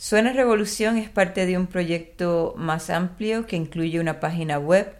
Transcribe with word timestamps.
Suena 0.00 0.32
Revolución 0.32 0.96
es 0.96 1.10
parte 1.10 1.44
de 1.44 1.58
un 1.58 1.66
proyecto 1.66 2.54
más 2.56 2.88
amplio 2.88 3.48
que 3.48 3.56
incluye 3.56 3.98
una 3.98 4.20
página 4.20 4.56
web 4.56 4.94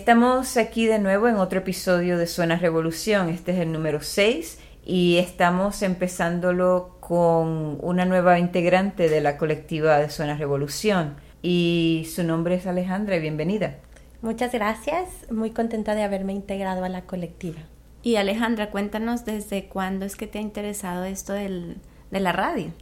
Estamos 0.03 0.57
aquí 0.57 0.87
de 0.87 0.99
nuevo 0.99 1.29
en 1.29 1.37
otro 1.37 1.61
episodio 1.61 2.19
de 2.19 2.27
Suena 2.27 2.57
Revolución. 2.57 3.29
Este 3.29 3.53
es 3.53 3.59
el 3.59 3.71
número 3.71 4.01
6 4.03 4.59
y 4.85 5.19
estamos 5.19 5.81
empezándolo 5.83 6.97
con 6.99 7.79
una 7.81 8.05
nueva 8.05 8.41
integrante 8.41 9.09
de 9.09 9.21
la 9.21 9.39
colectiva 9.39 9.99
de 9.99 10.11
Suena 10.11 10.37
Revolución. 10.37 11.15
Y 11.41 12.09
su 12.13 12.25
nombre 12.25 12.57
es 12.57 12.67
Alejandra, 12.67 13.17
bienvenida. 13.19 13.77
Muchas 14.23 14.51
gracias, 14.51 15.09
muy 15.31 15.51
contenta 15.51 15.95
de 15.95 16.03
haberme 16.03 16.33
integrado 16.33 16.83
a 16.83 16.89
la 16.89 17.03
colectiva. 17.03 17.61
Y 18.03 18.17
Alejandra, 18.17 18.73
cuéntanos 18.73 19.25
desde 19.25 19.67
cuándo 19.67 20.05
es 20.05 20.17
que 20.17 20.27
te 20.27 20.41
ha 20.41 20.43
interesado 20.43 21.05
esto 21.05 21.33
del, 21.33 21.77
de 22.11 22.19
la 22.19 22.33
radio. 22.33 22.73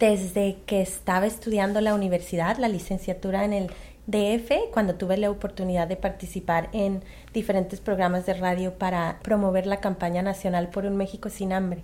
Desde 0.00 0.56
que 0.66 0.82
estaba 0.82 1.26
estudiando 1.26 1.80
la 1.80 1.94
universidad, 1.94 2.56
la 2.58 2.66
licenciatura 2.66 3.44
en 3.44 3.52
el 3.52 3.70
DF 4.06 4.70
cuando 4.72 4.96
tuve 4.96 5.16
la 5.16 5.30
oportunidad 5.30 5.88
de 5.88 5.96
participar 5.96 6.68
en 6.72 7.02
diferentes 7.32 7.80
programas 7.80 8.26
de 8.26 8.34
radio 8.34 8.74
para 8.74 9.18
promover 9.22 9.66
la 9.66 9.80
campaña 9.80 10.22
nacional 10.22 10.68
por 10.68 10.84
un 10.84 10.96
México 10.96 11.30
sin 11.30 11.52
hambre. 11.52 11.82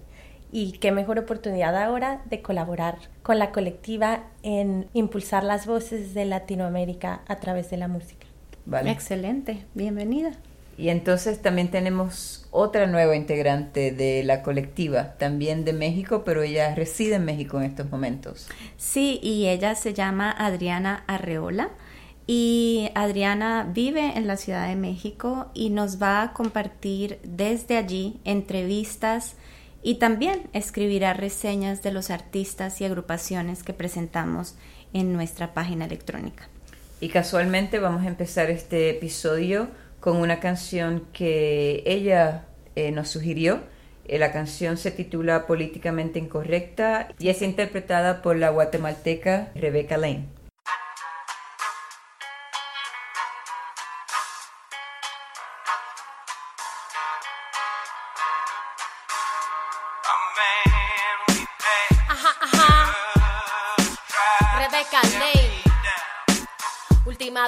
Y 0.52 0.72
qué 0.72 0.90
mejor 0.90 1.18
oportunidad 1.18 1.76
ahora 1.76 2.22
de 2.26 2.42
colaborar 2.42 2.98
con 3.22 3.38
la 3.38 3.52
colectiva 3.52 4.24
en 4.42 4.88
impulsar 4.92 5.44
las 5.44 5.66
voces 5.66 6.12
de 6.12 6.24
Latinoamérica 6.24 7.22
a 7.28 7.36
través 7.36 7.70
de 7.70 7.76
la 7.76 7.88
música. 7.88 8.26
Vale. 8.66 8.90
Excelente, 8.90 9.64
bienvenida. 9.74 10.32
Y 10.76 10.88
entonces 10.88 11.42
también 11.42 11.70
tenemos 11.70 12.46
otra 12.50 12.86
nueva 12.86 13.14
integrante 13.14 13.92
de 13.92 14.24
la 14.24 14.42
colectiva, 14.42 15.14
también 15.18 15.64
de 15.64 15.74
México, 15.74 16.22
pero 16.24 16.42
ella 16.42 16.74
reside 16.74 17.16
en 17.16 17.26
México 17.26 17.58
en 17.58 17.64
estos 17.64 17.90
momentos. 17.90 18.48
Sí, 18.78 19.20
y 19.22 19.48
ella 19.48 19.74
se 19.74 19.92
llama 19.92 20.30
Adriana 20.30 21.04
Arreola. 21.06 21.70
Y 22.32 22.92
Adriana 22.94 23.68
vive 23.74 24.12
en 24.16 24.28
la 24.28 24.36
Ciudad 24.36 24.68
de 24.68 24.76
México 24.76 25.50
y 25.52 25.70
nos 25.70 26.00
va 26.00 26.22
a 26.22 26.32
compartir 26.32 27.18
desde 27.24 27.76
allí 27.76 28.20
entrevistas 28.24 29.34
y 29.82 29.96
también 29.96 30.48
escribirá 30.52 31.12
reseñas 31.12 31.82
de 31.82 31.90
los 31.90 32.08
artistas 32.08 32.80
y 32.80 32.84
agrupaciones 32.84 33.64
que 33.64 33.72
presentamos 33.72 34.54
en 34.92 35.12
nuestra 35.12 35.54
página 35.54 35.86
electrónica. 35.86 36.48
Y 37.00 37.08
casualmente 37.08 37.80
vamos 37.80 38.04
a 38.04 38.08
empezar 38.08 38.48
este 38.48 38.90
episodio 38.90 39.66
con 39.98 40.16
una 40.16 40.38
canción 40.38 41.08
que 41.12 41.82
ella 41.84 42.44
eh, 42.76 42.92
nos 42.92 43.08
sugirió. 43.08 43.58
Eh, 44.04 44.20
la 44.20 44.30
canción 44.30 44.76
se 44.76 44.92
titula 44.92 45.48
Políticamente 45.48 46.20
Incorrecta 46.20 47.08
y 47.18 47.30
es 47.30 47.42
interpretada 47.42 48.22
por 48.22 48.36
la 48.36 48.50
guatemalteca 48.50 49.50
Rebecca 49.56 49.96
Lane. 49.96 50.39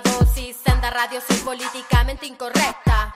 Dosis, 0.00 0.56
senda 0.64 0.88
radio, 0.88 1.20
soy 1.20 1.36
políticamente 1.38 2.26
incorrecta. 2.26 3.14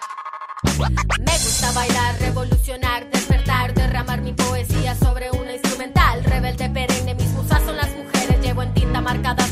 Me 1.20 1.32
gusta 1.32 1.72
bailar, 1.72 2.18
revolucionar, 2.20 3.08
despertar, 3.10 3.72
derramar 3.72 4.20
mi 4.20 4.34
poesía 4.34 4.94
sobre 4.94 5.30
una 5.30 5.54
instrumental. 5.54 6.22
Rebelde 6.24 6.68
perenne, 6.68 7.14
mis 7.14 7.28
musas 7.28 7.62
son 7.64 7.76
las 7.78 7.88
mujeres. 7.96 8.40
Llevo 8.42 8.62
en 8.62 8.74
tinta 8.74 9.00
marcadas 9.00 9.45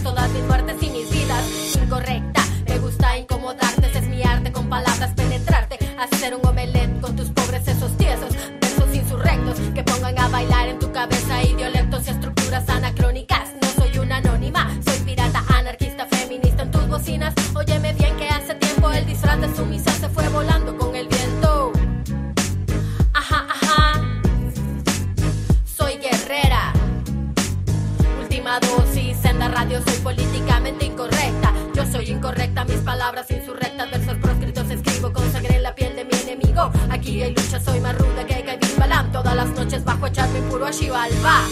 radio, 29.75 29.91
soy 29.91 30.01
políticamente 30.01 30.87
incorrecta. 30.87 31.53
Yo 31.75 31.85
soy 31.87 32.11
incorrecta, 32.11 32.65
mis 32.65 32.79
palabras 32.79 33.31
insurrectas, 33.31 33.91
versos 33.91 34.17
proscritos 34.19 34.71
escribo 34.71 35.13
con 35.13 35.31
sangre 35.33 35.57
en 35.57 35.63
la 35.63 35.75
piel 35.75 35.97
de 35.97 36.05
mi 36.05 36.15
enemigo. 36.23 36.71
Aquí 36.91 37.23
hay 37.23 37.35
lucha, 37.35 37.61
soy 37.61 37.81
más 37.81 37.97
ruda 37.99 38.25
que 38.27 38.43
Kevin 38.43 38.79
Balam. 38.79 39.11
Todas 39.13 39.35
las 39.35 39.49
noches 39.51 39.85
bajo 39.85 40.07
echarme 40.07 40.41
puro 40.43 40.67
a 40.67 40.71
Shivalba. 40.71 41.43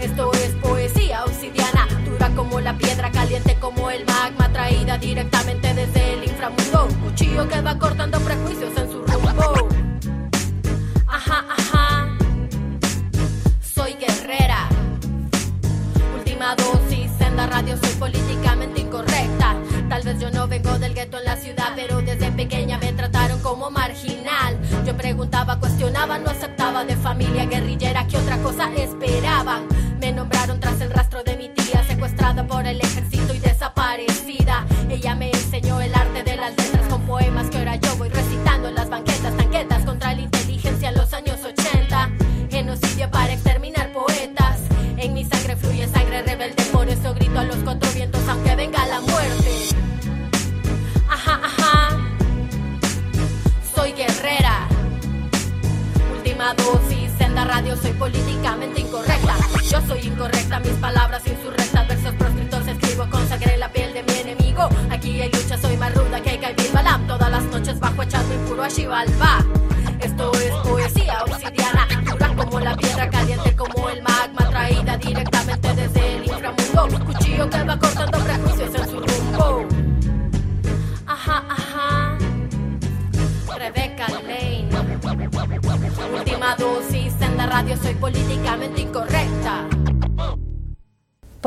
Esto 0.00 0.32
es 0.32 0.50
poesía 0.62 1.24
obsidiana, 1.24 1.86
dura 2.04 2.30
como 2.30 2.60
la 2.60 2.76
piedra, 2.76 3.10
caliente 3.10 3.56
como 3.60 3.90
el 3.90 4.04
magma, 4.06 4.50
traída 4.52 4.98
directamente 4.98 5.74
desde 5.74 6.14
el 6.14 6.24
inframundo. 6.24 6.86
Un 6.86 6.94
cuchillo 7.10 7.48
que 7.48 7.60
va 7.60 7.78
cortando 7.78 8.18
prejuicios 8.20 8.76
en 8.76 8.90
su 8.90 9.02
rumbo. 9.04 9.68
Ajá, 11.06 11.44
ajá. 11.58 12.08
Soy 13.60 13.94
guerrera. 13.94 14.68
Última 16.16 16.54
dosis, 16.56 16.99
senda 17.40 17.46
radio, 17.46 17.76
soy 17.76 17.94
políticamente 17.94 18.80
incorrecta. 18.80 19.56
Tal 19.88 20.02
vez 20.02 20.20
yo 20.20 20.30
no 20.30 20.46
vengo 20.46 20.78
del 20.78 20.94
gueto 20.94 21.18
en 21.18 21.24
la 21.24 21.36
ciudad, 21.36 21.72
pero 21.74 22.00
desde 22.02 22.30
pequeña 22.32 22.78
me 22.78 22.92
trataron 22.92 23.40
como 23.40 23.70
marginal. 23.70 24.58
Yo 24.86 24.96
preguntaba, 24.96 25.58
cuestionaba, 25.58 26.18
no 26.18 26.30
aceptaba 26.30 26.84
de 26.84 26.96
familia 26.96 27.46
guerrillera, 27.46 28.06
¿qué 28.06 28.18
otra 28.18 28.36
cosa 28.42 28.70
esperaban? 28.74 29.66
Me 30.00 30.12
nombraron 30.12 30.60
tras 30.60 30.80
el 30.80 30.90
rastro 30.90 31.09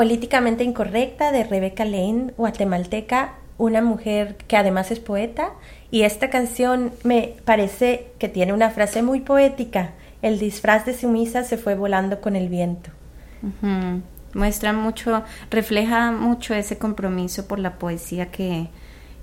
Políticamente 0.03 0.65
incorrecta 0.65 1.31
de 1.31 1.45
Rebecca 1.45 1.85
Lane, 1.85 2.33
guatemalteca, 2.35 3.35
una 3.57 3.81
mujer 3.81 4.35
que 4.49 4.57
además 4.57 4.91
es 4.91 4.99
poeta. 4.99 5.51
Y 5.91 6.01
esta 6.01 6.29
canción 6.29 6.91
me 7.05 7.35
parece 7.45 8.07
que 8.19 8.27
tiene 8.27 8.51
una 8.51 8.69
frase 8.69 9.01
muy 9.01 9.21
poética. 9.21 9.91
El 10.21 10.39
disfraz 10.39 10.85
de 10.85 10.93
sumisa 10.93 11.45
se 11.45 11.55
fue 11.55 11.75
volando 11.75 12.19
con 12.19 12.35
el 12.35 12.49
viento. 12.49 12.89
Muestra 14.33 14.73
mucho, 14.73 15.23
refleja 15.49 16.11
mucho 16.11 16.53
ese 16.53 16.77
compromiso 16.77 17.47
por 17.47 17.59
la 17.59 17.79
poesía 17.79 18.29
que, 18.29 18.67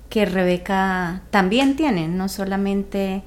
que 0.08 0.24
Rebeca 0.24 1.20
también 1.30 1.76
tiene. 1.76 2.08
No 2.08 2.30
solamente 2.30 3.22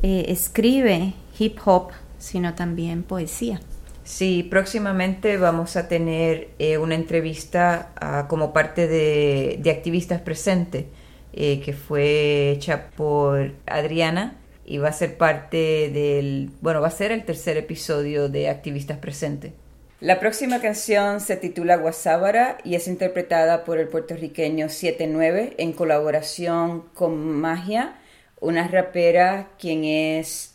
eh, 0.00 0.26
escribe 0.28 1.14
hip 1.40 1.58
hop, 1.64 1.88
sino 2.20 2.54
también 2.54 3.02
poesía. 3.02 3.58
Sí, 4.04 4.46
próximamente 4.50 5.38
vamos 5.38 5.76
a 5.76 5.88
tener 5.88 6.50
eh, 6.58 6.76
una 6.76 6.94
entrevista 6.94 7.90
ah, 7.96 8.26
como 8.28 8.52
parte 8.52 8.86
de, 8.86 9.70
Activistas 9.70 10.20
Presentes, 10.20 10.84
eh, 11.32 11.60
que 11.64 11.72
fue 11.72 12.50
hecha 12.50 12.90
por 12.94 13.52
Adriana 13.66 14.36
y 14.66 14.76
va 14.76 14.88
a 14.88 14.92
ser 14.92 15.16
parte 15.16 15.90
del, 15.90 16.50
bueno, 16.60 16.82
va 16.82 16.88
a 16.88 16.90
ser 16.90 17.12
el 17.12 17.24
tercer 17.24 17.56
episodio 17.56 18.28
de 18.28 18.50
Activistas 18.50 18.98
Presentes. 18.98 19.52
La 20.00 20.20
próxima 20.20 20.60
canción 20.60 21.20
se 21.20 21.36
titula 21.36 21.76
Guasábara 21.76 22.58
y 22.62 22.74
es 22.74 22.88
interpretada 22.88 23.64
por 23.64 23.78
el 23.78 23.88
puertorriqueño 23.88 24.68
79 24.68 25.54
en 25.56 25.72
colaboración 25.72 26.82
con 26.92 27.16
Magia, 27.40 27.94
una 28.38 28.68
rapera 28.68 29.48
quien 29.58 29.84
es 29.84 30.53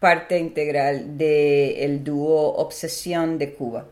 parte 0.00 0.38
integral 0.38 1.18
del 1.18 2.04
dúo 2.04 2.54
Obsesión 2.54 3.38
de 3.38 3.54
Cuba. 3.54 3.86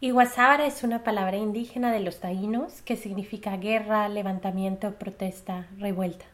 Y 0.00 0.10
Guasábara 0.10 0.66
es 0.66 0.84
una 0.84 1.02
palabra 1.02 1.36
indígena 1.36 1.92
de 1.92 2.00
los 2.00 2.20
taínos 2.20 2.82
que 2.82 2.96
significa 2.96 3.56
guerra, 3.56 4.08
levantamiento, 4.08 4.94
protesta, 4.94 5.66
revuelta. 5.78 6.24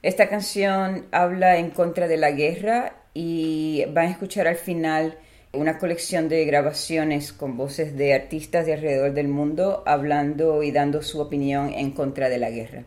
Esta 0.00 0.28
canción 0.28 1.06
habla 1.10 1.58
en 1.58 1.70
contra 1.70 2.08
de 2.08 2.16
la 2.16 2.30
guerra 2.30 2.94
y 3.14 3.84
van 3.88 4.06
a 4.06 4.10
escuchar 4.10 4.46
al 4.46 4.56
final 4.56 5.18
una 5.52 5.78
colección 5.78 6.28
de 6.28 6.44
grabaciones 6.44 7.32
con 7.32 7.56
voces 7.56 7.96
de 7.96 8.14
artistas 8.14 8.64
de 8.64 8.74
alrededor 8.74 9.12
del 9.12 9.28
mundo 9.28 9.82
hablando 9.84 10.62
y 10.62 10.70
dando 10.70 11.02
su 11.02 11.20
opinión 11.20 11.72
en 11.74 11.90
contra 11.90 12.28
de 12.28 12.38
la 12.38 12.50
guerra. 12.50 12.84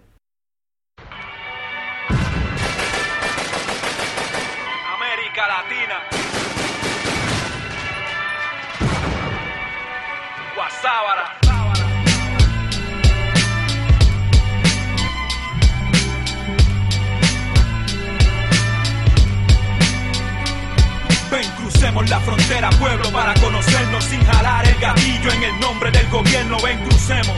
Ven, 21.32 21.52
crucemos 21.58 22.10
la 22.10 22.20
frontera, 22.20 22.70
pueblo, 22.72 23.12
para 23.12 23.34
conocernos 23.36 24.04
sin 24.04 24.24
jalar 24.26 24.68
el 24.68 24.76
gatillo 24.76 25.32
en 25.32 25.44
el 25.44 25.60
nombre 25.60 25.90
del 25.90 26.08
gobierno. 26.10 26.58
Ven, 26.64 26.78
crucemos. 26.84 27.36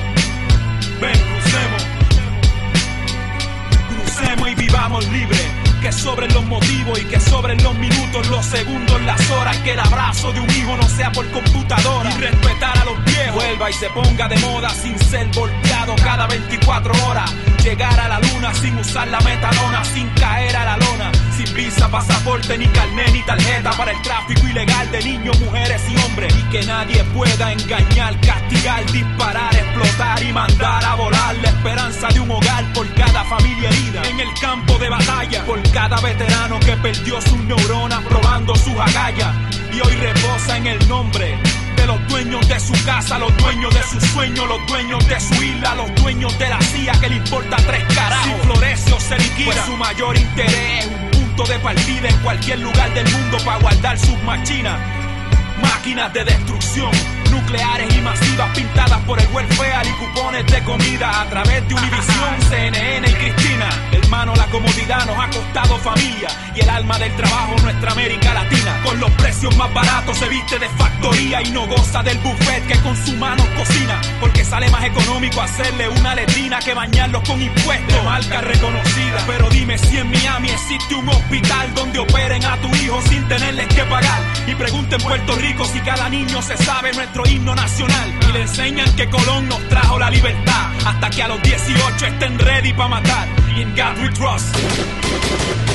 Ven, 1.00 1.18
crucemos. 1.18 1.88
Crucemos 3.90 4.50
y 4.50 4.56
vivamos 4.56 5.08
libres. 5.08 5.57
Que 5.88 5.94
sobren 5.94 6.34
los 6.34 6.46
motivos 6.46 7.00
y 7.00 7.06
que 7.06 7.18
sobren 7.18 7.64
los 7.64 7.74
minutos, 7.78 8.28
los 8.28 8.46
segundos, 8.46 9.02
las 9.04 9.32
horas. 9.32 9.56
Que 9.60 9.72
el 9.72 9.80
abrazo 9.80 10.34
de 10.34 10.42
un 10.42 10.50
hijo 10.50 10.76
no 10.76 10.84
sea 10.84 11.14
por 11.14 11.26
computadora. 11.32 12.12
Y 12.12 12.20
respetar 12.20 12.78
a 12.78 12.84
los 12.84 13.06
viejos. 13.06 13.36
Vuelva 13.36 13.70
y 13.70 13.74
se 13.74 13.90
ponga 13.92 14.28
de 14.28 14.38
moda 14.40 14.70
sin 14.72 15.00
ser 15.00 15.28
volteado 15.28 15.96
cada 16.04 16.28
24 16.28 16.92
horas. 17.08 17.34
Llegar 17.64 17.98
a 18.02 18.10
la 18.10 18.20
luna 18.20 18.54
sin 18.54 18.78
usar 18.78 19.08
la 19.08 19.22
metalona, 19.22 19.86
sin 19.86 20.10
caer 20.10 20.58
a 20.58 20.66
la 20.66 20.78
lona. 20.78 21.12
Sin 21.38 21.54
visa, 21.54 21.90
pasaporte, 21.90 22.58
ni 22.58 22.68
carnet, 22.68 23.14
ni 23.14 23.22
tarjeta 23.24 23.72
para 23.72 23.92
el 23.92 24.02
tráfico 24.02 24.46
ilegal 24.46 24.92
de 24.92 25.04
niños, 25.04 25.40
mujeres 25.40 25.82
y 25.90 25.96
hombres. 26.02 26.34
Y 26.36 26.42
que 26.50 26.64
nadie 26.64 27.02
pueda 27.14 27.54
engañar, 27.54 28.20
castigar, 28.20 28.86
disparar, 28.92 29.56
explotar 29.56 30.22
y 30.22 30.34
mandar 30.34 30.84
a 30.84 30.96
volar 30.96 31.36
la 31.38 31.50
esperanza 31.50 32.10
de 32.10 32.20
un 32.20 32.32
hogar 32.32 32.74
por 32.74 32.94
cada 32.96 33.24
familia 33.26 33.70
herida. 33.70 34.02
En 34.10 34.20
el 34.20 34.34
campo 34.42 34.78
de 34.80 34.90
batalla, 34.90 35.44
veterano 35.86 36.60
que 36.60 36.76
perdió 36.78 37.22
sus 37.22 37.38
neuronas 37.44 38.04
probando 38.06 38.56
sus 38.56 38.74
agallas. 38.74 39.34
Y 39.72 39.80
hoy 39.80 39.96
reposa 39.96 40.58
en 40.58 40.68
el 40.68 40.88
nombre 40.90 41.38
de 41.76 41.86
los 41.86 42.08
dueños 42.08 42.48
de 42.48 42.60
su 42.60 42.74
casa, 42.84 43.20
los 43.20 43.36
dueños 43.38 43.74
de 43.74 43.84
su 43.84 44.02
sueño, 44.08 44.48
los 44.48 44.66
dueños 44.68 45.08
de 45.08 45.20
su 45.20 45.36
isla, 45.36 45.76
los 45.76 45.94
dueños 46.02 46.38
de 46.40 46.50
la 46.50 46.60
CIA 46.60 46.94
que 47.00 47.10
le 47.10 47.16
importa 47.18 47.58
tres 47.58 47.84
carajos. 47.94 48.26
Si 48.26 48.48
florece 48.48 48.94
o 48.94 49.00
se 49.00 49.18
liquida, 49.20 49.54
pues 49.54 49.66
su 49.66 49.78
mayor 49.78 50.18
interés 50.18 50.86
es 50.86 50.88
un 50.88 51.12
punto 51.12 51.44
de 51.46 51.60
partida 51.60 52.10
en 52.10 52.18
cualquier 52.18 52.60
lugar 52.60 52.94
del 52.96 53.10
mundo 53.12 53.38
para 53.46 53.60
guardar 53.60 54.00
sus 54.00 54.22
machinas. 54.24 54.97
Máquinas 55.62 56.14
de 56.14 56.24
destrucción, 56.24 56.92
nucleares 57.32 57.96
y 57.96 58.02
masivas 58.02 58.56
pintadas 58.56 59.00
por 59.06 59.20
el 59.20 59.28
welfare 59.34 59.90
y 59.90 59.92
cupones 59.94 60.46
de 60.48 60.64
comida 60.64 61.22
a 61.22 61.30
través 61.30 61.68
de 61.68 61.74
Univisión, 61.74 62.42
CNN 62.50 63.10
y 63.10 63.14
Cristina. 63.14 63.70
Hermano, 63.92 64.36
la 64.36 64.46
comodidad 64.48 65.06
nos 65.06 65.18
ha 65.18 65.30
costado 65.30 65.78
familia 65.78 66.30
y 66.56 66.62
el 66.62 66.70
alma 66.70 66.98
del 67.00 67.16
trabajo 67.16 67.56
nuestra 67.64 67.92
América 67.92 68.34
Latina. 68.34 68.82
Con 68.84 69.00
los 69.00 69.12
precios 69.12 69.56
más 69.58 69.74
baratos 69.74 70.18
se 70.18 70.28
viste 70.30 70.60
de 70.60 70.70
factoría 70.70 71.42
y 71.42 71.52
no 71.52 71.68
goza 71.68 72.04
del 72.04 72.18
buffet 72.20 72.68
que 72.68 72.80
con 72.82 72.96
su 73.06 73.16
mano 73.16 73.44
cocina. 73.56 74.00
Porque 74.20 74.44
sale 74.44 74.70
más 74.70 74.84
económico 74.84 75.42
hacerle 75.42 75.90
una 75.90 76.16
letrina 76.16 76.60
que 76.60 76.74
bañarlos 76.74 77.24
con 77.28 77.42
impuestos 77.42 78.04
marca 78.04 78.42
reconocida. 78.42 79.24
Pero 79.26 79.50
dime 79.50 79.78
si 79.78 79.98
en 79.98 80.10
Miami 80.12 80.50
existe 80.50 80.96
un 80.96 81.10
hospital 81.10 81.74
donde 81.74 82.00
operen 82.00 82.44
a 82.46 82.58
tu 82.58 82.68
hijo 82.76 83.02
sin 83.10 83.28
tenerles 83.28 83.68
que 83.68 83.84
pagar. 83.84 84.37
Y 84.48 84.56
pregunta 84.56 84.96
en 84.96 85.02
Puerto 85.02 85.36
Rico 85.36 85.66
si 85.66 85.80
cada 85.82 86.08
niño 86.08 86.42
se 86.42 86.56
sabe 86.58 86.94
nuestro 86.94 87.28
himno 87.28 87.54
nacional. 87.54 88.14
Y 88.30 88.32
le 88.32 88.42
enseñan 88.44 88.96
que 88.96 89.10
Colón 89.10 89.50
nos 89.50 89.60
trajo 89.68 90.00
la 90.00 90.10
libertad. 90.10 90.72
Hasta 90.86 91.10
que 91.10 91.22
a 91.22 91.28
los 91.28 91.42
18 91.42 92.06
estén 92.06 92.40
ready 92.40 92.72
para 92.74 92.90
matar. 92.90 93.28
In 93.58 93.76
God 93.76 94.02
we 94.02 94.10
trust. 94.10 94.56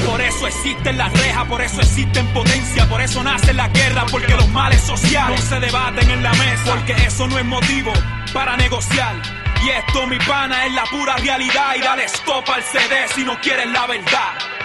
Por 0.06 0.20
eso 0.20 0.46
existen 0.46 0.96
las 0.98 1.12
rejas, 1.12 1.44
por 1.46 1.60
eso 1.60 1.80
existen 1.80 2.26
potencia, 2.28 2.88
por 2.88 3.00
eso 3.00 3.22
nace 3.22 3.52
la 3.52 3.68
guerra, 3.68 4.04
porque 4.10 4.34
los 4.34 4.48
males 4.48 4.80
sociales 4.80 5.40
no 5.40 5.46
se 5.46 5.60
debaten 5.60 6.10
en 6.10 6.22
la 6.22 6.32
mesa, 6.32 6.74
porque 6.74 6.92
eso 6.92 7.26
no 7.28 7.38
es 7.38 7.44
motivo 7.44 7.92
para 8.32 8.56
negociar. 8.56 9.16
Y 9.64 9.68
esto, 9.68 10.06
mi 10.06 10.18
pana, 10.18 10.66
es 10.66 10.72
la 10.72 10.84
pura 10.84 11.16
realidad. 11.16 11.76
Y 11.76 11.82
dale 11.82 12.04
stop 12.04 12.48
al 12.48 12.62
CD 12.62 13.06
si 13.14 13.22
no 13.22 13.38
quieres 13.40 13.66
la 13.70 13.86
verdad. 13.86 14.61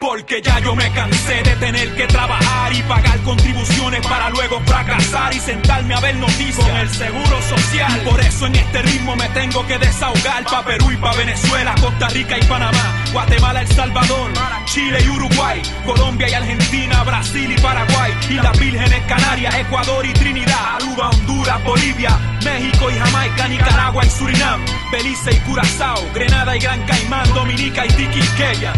Porque 0.00 0.40
ya 0.40 0.58
yo 0.60 0.74
me 0.74 0.90
cansé 0.92 1.42
de 1.42 1.56
tener 1.56 1.94
que 1.94 2.06
trabajar 2.06 2.72
y 2.72 2.80
pagar 2.84 3.20
contribuciones 3.20 4.00
para 4.06 4.30
luego 4.30 4.58
fracasar 4.60 5.30
y 5.34 5.38
sentarme 5.38 5.92
a 5.92 6.00
ver 6.00 6.16
noticias 6.16 6.66
con 6.66 6.74
el 6.74 6.88
seguro 6.88 7.42
social. 7.42 8.00
Por 8.00 8.18
eso 8.18 8.46
en 8.46 8.54
este 8.54 8.80
ritmo 8.80 9.14
me 9.14 9.28
tengo 9.28 9.66
que 9.66 9.76
desahogar 9.76 10.44
pa' 10.44 10.64
Perú 10.64 10.90
y 10.90 10.96
pa' 10.96 11.12
Venezuela, 11.16 11.74
Costa 11.78 12.08
Rica 12.08 12.38
y 12.38 12.42
Panamá, 12.44 13.04
Guatemala, 13.12 13.60
El 13.60 13.68
Salvador, 13.68 14.32
Chile 14.64 15.00
y 15.04 15.08
Uruguay, 15.10 15.60
Colombia 15.84 16.30
y 16.30 16.32
Argentina, 16.32 17.04
Brasil 17.04 17.52
y 17.52 17.60
Paraguay, 17.60 18.14
y 18.30 18.34
las 18.36 18.58
Vírgenes 18.58 19.04
Canarias, 19.06 19.54
Ecuador 19.54 20.06
y 20.06 20.14
Trinidad, 20.14 20.76
Aruba, 20.76 21.10
Honduras, 21.10 21.62
Bolivia, 21.62 22.18
México 22.42 22.90
y 22.90 22.94
Jamaica, 22.94 23.48
Nicaragua 23.48 24.02
y 24.02 24.08
Surinam, 24.08 24.64
Belice 24.90 25.32
y 25.32 25.40
Curazao, 25.40 26.10
Grenada 26.14 26.56
y 26.56 26.60
Gran 26.60 26.82
Caimán, 26.86 27.34
Dominica 27.34 27.84
y 27.84 27.90
Tiquisqueya. 27.90 28.72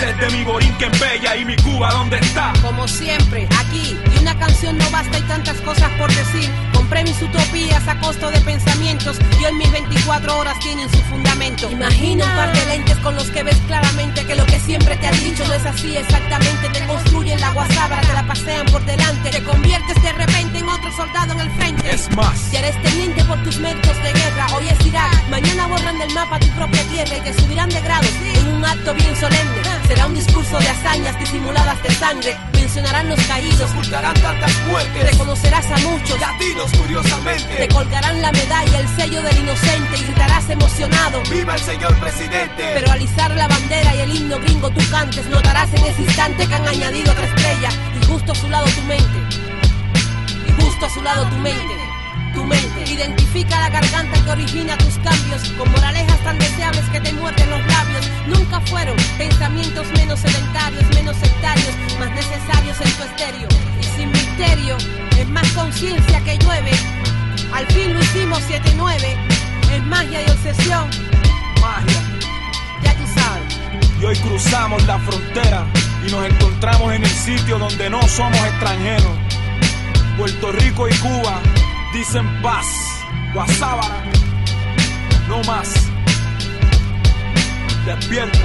Desde 0.00 0.36
mi 0.36 0.44
Borinquen 0.44 0.92
Bella 0.98 1.36
y 1.36 1.44
mi 1.44 1.56
Cuba, 1.56 1.90
¿dónde 1.92 2.18
está? 2.18 2.52
Como 2.62 2.86
siempre, 2.88 3.48
aquí, 3.58 3.96
y 4.14 4.18
una 4.20 4.36
canción 4.38 4.76
no 4.76 4.90
basta, 4.90 5.16
hay 5.16 5.22
tantas 5.22 5.56
cosas 5.60 5.90
por 5.98 6.12
decir. 6.12 6.50
Compré 6.72 7.02
mis 7.04 7.20
utopías 7.22 7.88
a 7.88 7.98
costo 8.00 8.30
de 8.30 8.40
pensamientos 8.42 9.16
y 9.40 9.44
hoy 9.44 9.54
mis 9.54 9.70
24 9.72 10.38
horas 10.38 10.58
tienen 10.60 10.90
su 10.90 10.98
fundamento. 11.04 11.70
Imagina 11.70 12.26
un 12.26 12.36
par 12.36 12.52
de 12.52 12.66
lentes 12.66 12.98
con 12.98 13.14
los 13.14 13.30
que 13.30 13.42
ves 13.42 13.56
claramente 13.66 14.26
que 14.26 14.34
lo 14.34 14.44
que 14.44 14.60
siempre 14.60 14.96
te 14.96 15.06
han 15.06 15.18
dicho 15.24 15.46
no 15.46 15.54
es 15.54 15.64
así 15.64 15.96
exactamente. 15.96 16.68
Te 16.68 16.86
construyen 16.86 17.40
la 17.40 17.52
guasábara, 17.52 18.02
te 18.02 18.12
la 18.12 18.26
pasean 18.26 18.66
por 18.66 18.84
delante, 18.84 19.30
te 19.30 19.42
conviertes 19.42 20.02
de 20.02 20.12
repente 20.12 20.58
en 20.58 20.68
otro 20.68 20.92
soldado 20.92 21.32
en 21.32 21.40
el 21.40 21.50
frente. 21.52 21.90
Es 21.90 22.14
más, 22.14 22.38
Si 22.38 22.56
eres 22.56 22.80
teniente 22.82 23.24
por 23.24 23.42
tus 23.44 23.58
méritos 23.58 23.96
de 24.02 24.12
guerra, 24.12 24.46
hoy 24.54 24.68
es 24.68 24.86
Irak, 24.86 25.28
mañana 25.30 25.66
borran 25.68 25.98
del 25.98 26.12
mapa 26.12 26.38
tu 26.38 26.48
propia 26.48 26.82
tierra 26.88 27.16
y 27.16 27.20
te 27.20 27.32
subirán 27.40 27.70
de 27.70 27.80
grado 27.80 28.06
en 28.44 28.56
un 28.56 28.64
acto 28.64 28.94
bien 28.94 29.16
solemne. 29.16 29.62
Será 29.88 30.06
un 30.06 30.14
discurso 30.14 30.58
de 30.58 30.68
hazañas 30.68 31.18
disimuladas 31.18 31.82
de 31.82 31.90
sangre, 31.94 32.36
mencionarán 32.52 33.08
los 33.08 33.20
caídos, 33.26 33.70
ocultarán 33.72 34.14
tantas 34.14 34.52
muertes. 34.68 35.10
reconocerás 35.10 35.66
a 35.70 35.76
muchos, 35.78 36.20
Latinos, 36.20 36.70
te 36.70 36.78
curiosamente. 36.78 37.68
colgarán 37.68 38.22
la 38.22 38.32
medalla, 38.32 38.80
el 38.80 38.88
sello 38.96 39.22
del 39.22 39.38
inocente 39.38 39.98
y 39.98 40.04
gritarás 40.04 40.48
emocionado. 40.50 41.22
¡Viva 41.30 41.54
el 41.54 41.60
señor 41.60 41.94
presidente! 42.00 42.72
Pero 42.74 42.90
al 42.90 43.02
izar 43.02 43.30
la 43.34 43.48
bandera 43.48 43.94
y 43.94 44.00
el 44.00 44.16
himno 44.16 44.38
gringo 44.40 44.70
tú 44.70 44.80
cantes, 44.90 45.26
notarás 45.26 45.72
en 45.74 45.84
ese 45.84 46.02
instante 46.02 46.46
que 46.46 46.54
han 46.54 46.68
añadido 46.68 47.12
otra 47.12 47.26
estrella 47.26 47.68
y 48.00 48.06
justo 48.06 48.32
a 48.32 48.34
su 48.34 48.48
lado 48.48 48.66
tu 48.66 48.82
mente. 48.82 49.18
Y 50.48 50.62
justo 50.62 50.86
a 50.86 50.90
su 50.90 51.02
lado 51.02 51.26
tu 51.28 51.36
mente. 51.36 51.83
Tu 52.34 52.44
mente 52.44 52.92
identifica 52.92 53.60
la 53.60 53.70
garganta 53.70 54.24
que 54.24 54.30
origina 54.30 54.76
tus 54.76 54.94
cambios 54.94 55.42
con 55.56 55.70
moralejas 55.70 56.18
tan 56.24 56.36
deseables 56.36 56.84
que 56.90 57.00
te 57.00 57.12
muerden 57.12 57.48
los 57.48 57.64
labios. 57.66 58.10
Nunca 58.26 58.60
fueron 58.62 58.96
pensamientos 59.16 59.86
menos 59.96 60.18
sedentarios, 60.18 60.82
menos 60.94 61.16
sectarios, 61.16 61.70
más 62.00 62.10
necesarios 62.10 62.76
en 62.80 62.90
tu 62.92 63.02
estéreo. 63.04 63.48
Y 63.80 63.84
sin 63.84 64.10
misterio, 64.10 64.76
es 65.16 65.28
más 65.28 65.48
conciencia 65.52 66.20
que 66.24 66.36
llueve. 66.38 66.72
Al 67.52 67.66
fin 67.68 67.94
lo 67.94 68.00
hicimos 68.00 68.40
7-9, 68.50 69.16
es 69.72 69.82
magia 69.84 70.22
y 70.22 70.30
obsesión. 70.30 70.90
Magia. 71.60 72.02
Ya 72.82 72.94
tú 72.94 73.04
sabes. 73.14 74.00
Y 74.00 74.04
hoy 74.06 74.16
cruzamos 74.16 74.84
la 74.86 74.98
frontera 74.98 75.66
y 76.04 76.10
nos 76.10 76.26
encontramos 76.26 76.92
en 76.94 77.04
el 77.04 77.10
sitio 77.10 77.58
donde 77.60 77.88
no 77.90 78.02
somos 78.08 78.38
extranjeros. 78.38 79.12
Puerto 80.16 80.52
Rico 80.52 80.88
y 80.88 80.94
Cuba 80.94 81.40
dicen 81.94 82.26
paz. 82.42 82.66
Guasábara, 83.32 84.04
no 85.28 85.42
más. 85.44 85.72
Despierta. 87.86 88.38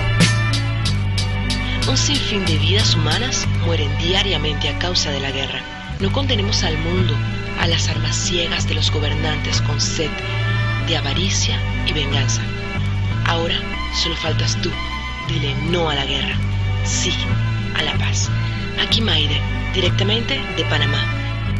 Un 1.87 1.97
sinfín 1.97 2.45
de 2.45 2.57
vidas 2.59 2.93
humanas 2.93 3.47
mueren 3.65 3.95
diariamente 3.97 4.69
a 4.69 4.77
causa 4.77 5.09
de 5.09 5.19
la 5.19 5.31
guerra. 5.31 5.61
No 5.99 6.11
condenemos 6.11 6.63
al 6.63 6.77
mundo 6.77 7.15
a 7.59 7.65
las 7.65 7.89
armas 7.89 8.15
ciegas 8.15 8.67
de 8.67 8.75
los 8.75 8.91
gobernantes 8.91 9.61
con 9.61 9.81
sed 9.81 10.11
de 10.87 10.97
avaricia 10.97 11.59
y 11.87 11.93
venganza. 11.93 12.41
Ahora 13.25 13.55
solo 13.95 14.15
faltas 14.15 14.55
tú. 14.61 14.69
Dile 15.27 15.55
no 15.71 15.89
a 15.89 15.95
la 15.95 16.05
guerra, 16.05 16.35
sí 16.83 17.11
a 17.75 17.81
la 17.81 17.93
paz. 17.97 18.29
Aquí 18.79 19.01
Maide, 19.01 19.41
directamente 19.73 20.39
de 20.55 20.63
Panamá. 20.65 21.03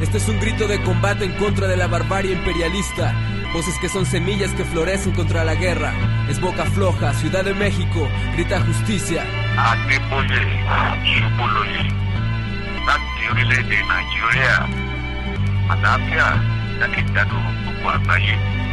Este 0.02 0.18
es 0.18 0.30
un 0.30 0.40
grito 0.40 0.66
de 0.68 0.82
combate 0.82 1.26
en 1.26 1.34
contra 1.34 1.68
de 1.68 1.76
la 1.76 1.88
barbarie 1.88 2.32
imperialista. 2.32 3.14
Voces 3.54 3.76
que 3.82 3.90
son 3.90 4.06
semillas 4.06 4.52
que 4.52 4.64
florecen 4.64 5.12
contra 5.12 5.44
la 5.44 5.56
guerra. 5.56 5.94
Es 6.30 6.40
Boca 6.40 6.66
Floja, 6.66 7.14
Ciudad 7.14 7.44
de 7.44 7.54
México, 7.54 8.08
grita 8.34 8.62
justicia. 8.62 9.26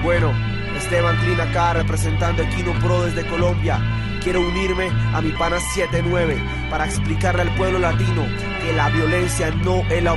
Bueno, 0.02 0.32
Esteban 0.76 1.18
Trin 1.20 1.40
acá 1.40 1.72
representando 1.72 2.42
Equino 2.42 2.72
Pro 2.74 3.02
desde 3.02 3.26
Colombia. 3.26 3.80
Quiero 4.26 4.40
unirme 4.40 4.90
a 5.14 5.20
mi 5.22 5.30
pana 5.30 5.60
79 5.60 6.36
para 6.68 6.84
explicarle 6.84 7.42
al 7.42 7.54
pueblo 7.54 7.78
latino 7.78 8.26
que 8.60 8.72
la 8.72 8.90
violencia 8.90 9.52
no 9.62 9.84
es 9.88 10.02
la. 10.02 10.16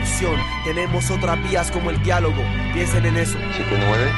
Tenemos 0.64 1.12
otras 1.12 1.38
vías 1.44 1.70
como 1.70 1.92
el 1.92 2.02
diálogo. 2.02 2.42
Piensen 2.74 3.06
en 3.06 3.18
eso. 3.18 3.38
C'était 3.56 3.78
Noël. 3.78 4.10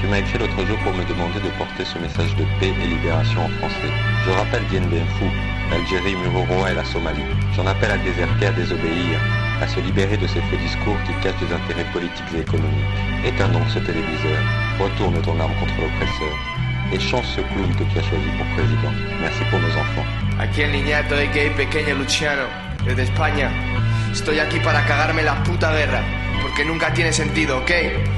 Tu 0.00 0.08
m'as 0.08 0.18
écrit 0.18 0.36
l'autre 0.40 0.66
jour 0.66 0.76
pour 0.82 0.92
me 0.94 1.04
demander 1.04 1.38
de 1.38 1.48
porter 1.50 1.84
ce 1.84 1.96
message 2.00 2.34
de 2.34 2.42
paix 2.58 2.74
et 2.74 2.88
libération 2.88 3.44
en 3.44 3.50
français. 3.60 3.92
Je 4.26 4.30
rappelle 4.32 4.66
Dien 4.66 4.84
Bien 4.88 5.06
Phu, 5.16 5.30
l'Algérie, 5.70 6.16
Mururoa 6.16 6.72
et 6.72 6.74
la 6.74 6.84
Somalie. 6.84 7.22
J'en 7.54 7.68
appelle 7.68 7.92
à 7.92 7.98
déserter, 7.98 8.46
à 8.46 8.50
désobéir, 8.50 9.20
à 9.62 9.68
se 9.68 9.78
libérer 9.78 10.16
de 10.16 10.26
ces 10.26 10.40
faux 10.40 10.56
discours 10.56 10.98
qui 11.06 11.12
cachent 11.22 11.38
des 11.38 11.54
intérêts 11.54 11.86
politiques 11.92 12.34
et 12.34 12.40
économiques. 12.40 12.98
Éteins 13.24 13.50
donc 13.50 13.62
ce 13.68 13.78
téléviseur, 13.78 14.42
retourne 14.80 15.22
ton 15.22 15.38
arme 15.38 15.54
contre 15.60 15.80
l'oppresseur 15.80 16.53
et 16.94 17.00
change 17.00 17.26
ce 17.26 17.40
clown 17.40 17.74
que 17.74 17.84
tu 17.84 17.98
as 17.98 18.02
choisi 18.02 18.30
pour 18.38 18.46
président. 18.54 18.92
Merci 19.20 19.44
pour 19.50 19.58
nos 19.60 19.74
enfants. 19.76 20.06
Aquí 20.38 20.62
el 20.62 20.72
niñato 20.72 21.16
de 21.16 21.26
gay 21.28 21.50
pequeño 21.50 21.94
Luciano, 21.94 22.44
desde 22.84 23.02
España. 23.02 23.50
Estoy 24.12 24.38
aquí 24.38 24.60
para 24.60 24.84
cagarme 24.86 25.22
la 25.22 25.42
puta 25.42 25.72
guerra, 25.72 26.02
porque 26.40 26.64
nunca 26.64 26.92
tiene 26.94 27.12
sentido, 27.12 27.58
¿ok? 27.58 27.70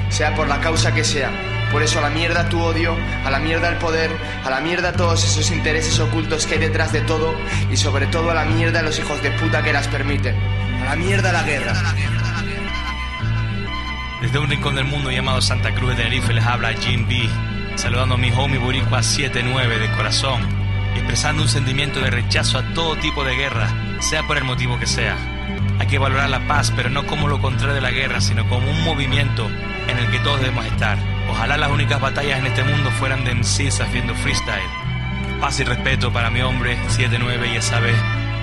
Sea 0.09 0.35
por 0.35 0.47
la 0.47 0.59
causa 0.61 0.93
que 0.93 1.03
sea. 1.03 1.31
Por 1.71 1.81
eso 1.81 1.99
a 1.99 2.03
la 2.03 2.09
mierda 2.09 2.47
tu 2.49 2.61
odio, 2.61 2.95
a 3.25 3.31
la 3.31 3.39
mierda 3.39 3.67
el 3.67 3.77
poder, 3.77 4.11
a 4.45 4.49
la 4.49 4.61
mierda 4.61 4.93
todos 4.93 5.23
esos 5.23 5.51
intereses 5.51 5.99
ocultos 5.99 6.45
que 6.45 6.53
hay 6.53 6.59
detrás 6.59 6.93
de 6.93 7.01
todo 7.01 7.35
y 7.71 7.77
sobre 7.77 8.05
todo 8.07 8.31
a 8.31 8.33
la 8.33 8.45
mierda 8.45 8.83
los 8.83 8.97
hijos 8.99 9.21
de 9.21 9.31
puta 9.31 9.63
que 9.63 9.73
las 9.73 9.87
permiten. 9.87 10.35
A 10.81 10.85
la 10.85 10.95
mierda 10.95 11.33
la 11.33 11.43
guerra. 11.43 11.73
Desde 14.21 14.39
un 14.39 14.49
rincón 14.49 14.75
del 14.75 14.85
mundo 14.85 15.11
llamado 15.11 15.41
Santa 15.41 15.73
Cruz 15.73 15.89
de 15.89 15.95
Tenerife 15.97 16.33
les 16.33 16.45
habla 16.45 16.73
Jim 16.73 17.07
B, 17.07 17.29
saludando 17.77 18.15
a 18.15 18.17
mi 18.17 18.31
homie 18.31 18.57
Boricua 18.57 19.01
79 19.01 19.79
de 19.79 19.91
corazón 19.91 20.67
expresando 20.97 21.43
un 21.43 21.47
sentimiento 21.47 21.99
de 22.01 22.09
rechazo 22.09 22.57
a 22.57 22.73
todo 22.73 22.95
tipo 22.97 23.23
de 23.23 23.35
guerra, 23.35 23.69
sea 24.01 24.23
por 24.23 24.37
el 24.37 24.43
motivo 24.43 24.79
que 24.79 24.87
sea. 24.87 25.15
Hay 25.79 25.87
que 25.87 25.99
valorar 25.99 26.29
la 26.29 26.47
paz, 26.47 26.73
pero 26.75 26.89
no 26.89 27.05
como 27.05 27.27
lo 27.27 27.39
contrario 27.39 27.75
de 27.75 27.81
la 27.81 27.91
guerra, 27.91 28.19
sino 28.19 28.47
como 28.49 28.69
un 28.69 28.83
movimiento 28.83 29.47
en 29.87 29.97
el 29.97 30.11
que 30.11 30.19
todos 30.19 30.41
debemos 30.41 30.65
estar. 30.65 30.97
Ojalá 31.29 31.57
las 31.57 31.71
únicas 31.71 32.01
batallas 32.01 32.39
en 32.39 32.47
este 32.47 32.63
mundo 32.63 32.89
fueran 32.91 33.23
de 33.23 33.35
MCs 33.35 33.79
haciendo 33.79 34.15
freestyle. 34.15 34.69
Paz 35.39 35.59
y 35.59 35.63
respeto 35.63 36.11
para 36.11 36.31
mi 36.31 36.41
hombre 36.41 36.77
79 36.89 37.51
y 37.53 37.57
esa 37.57 37.79
vez 37.79 37.95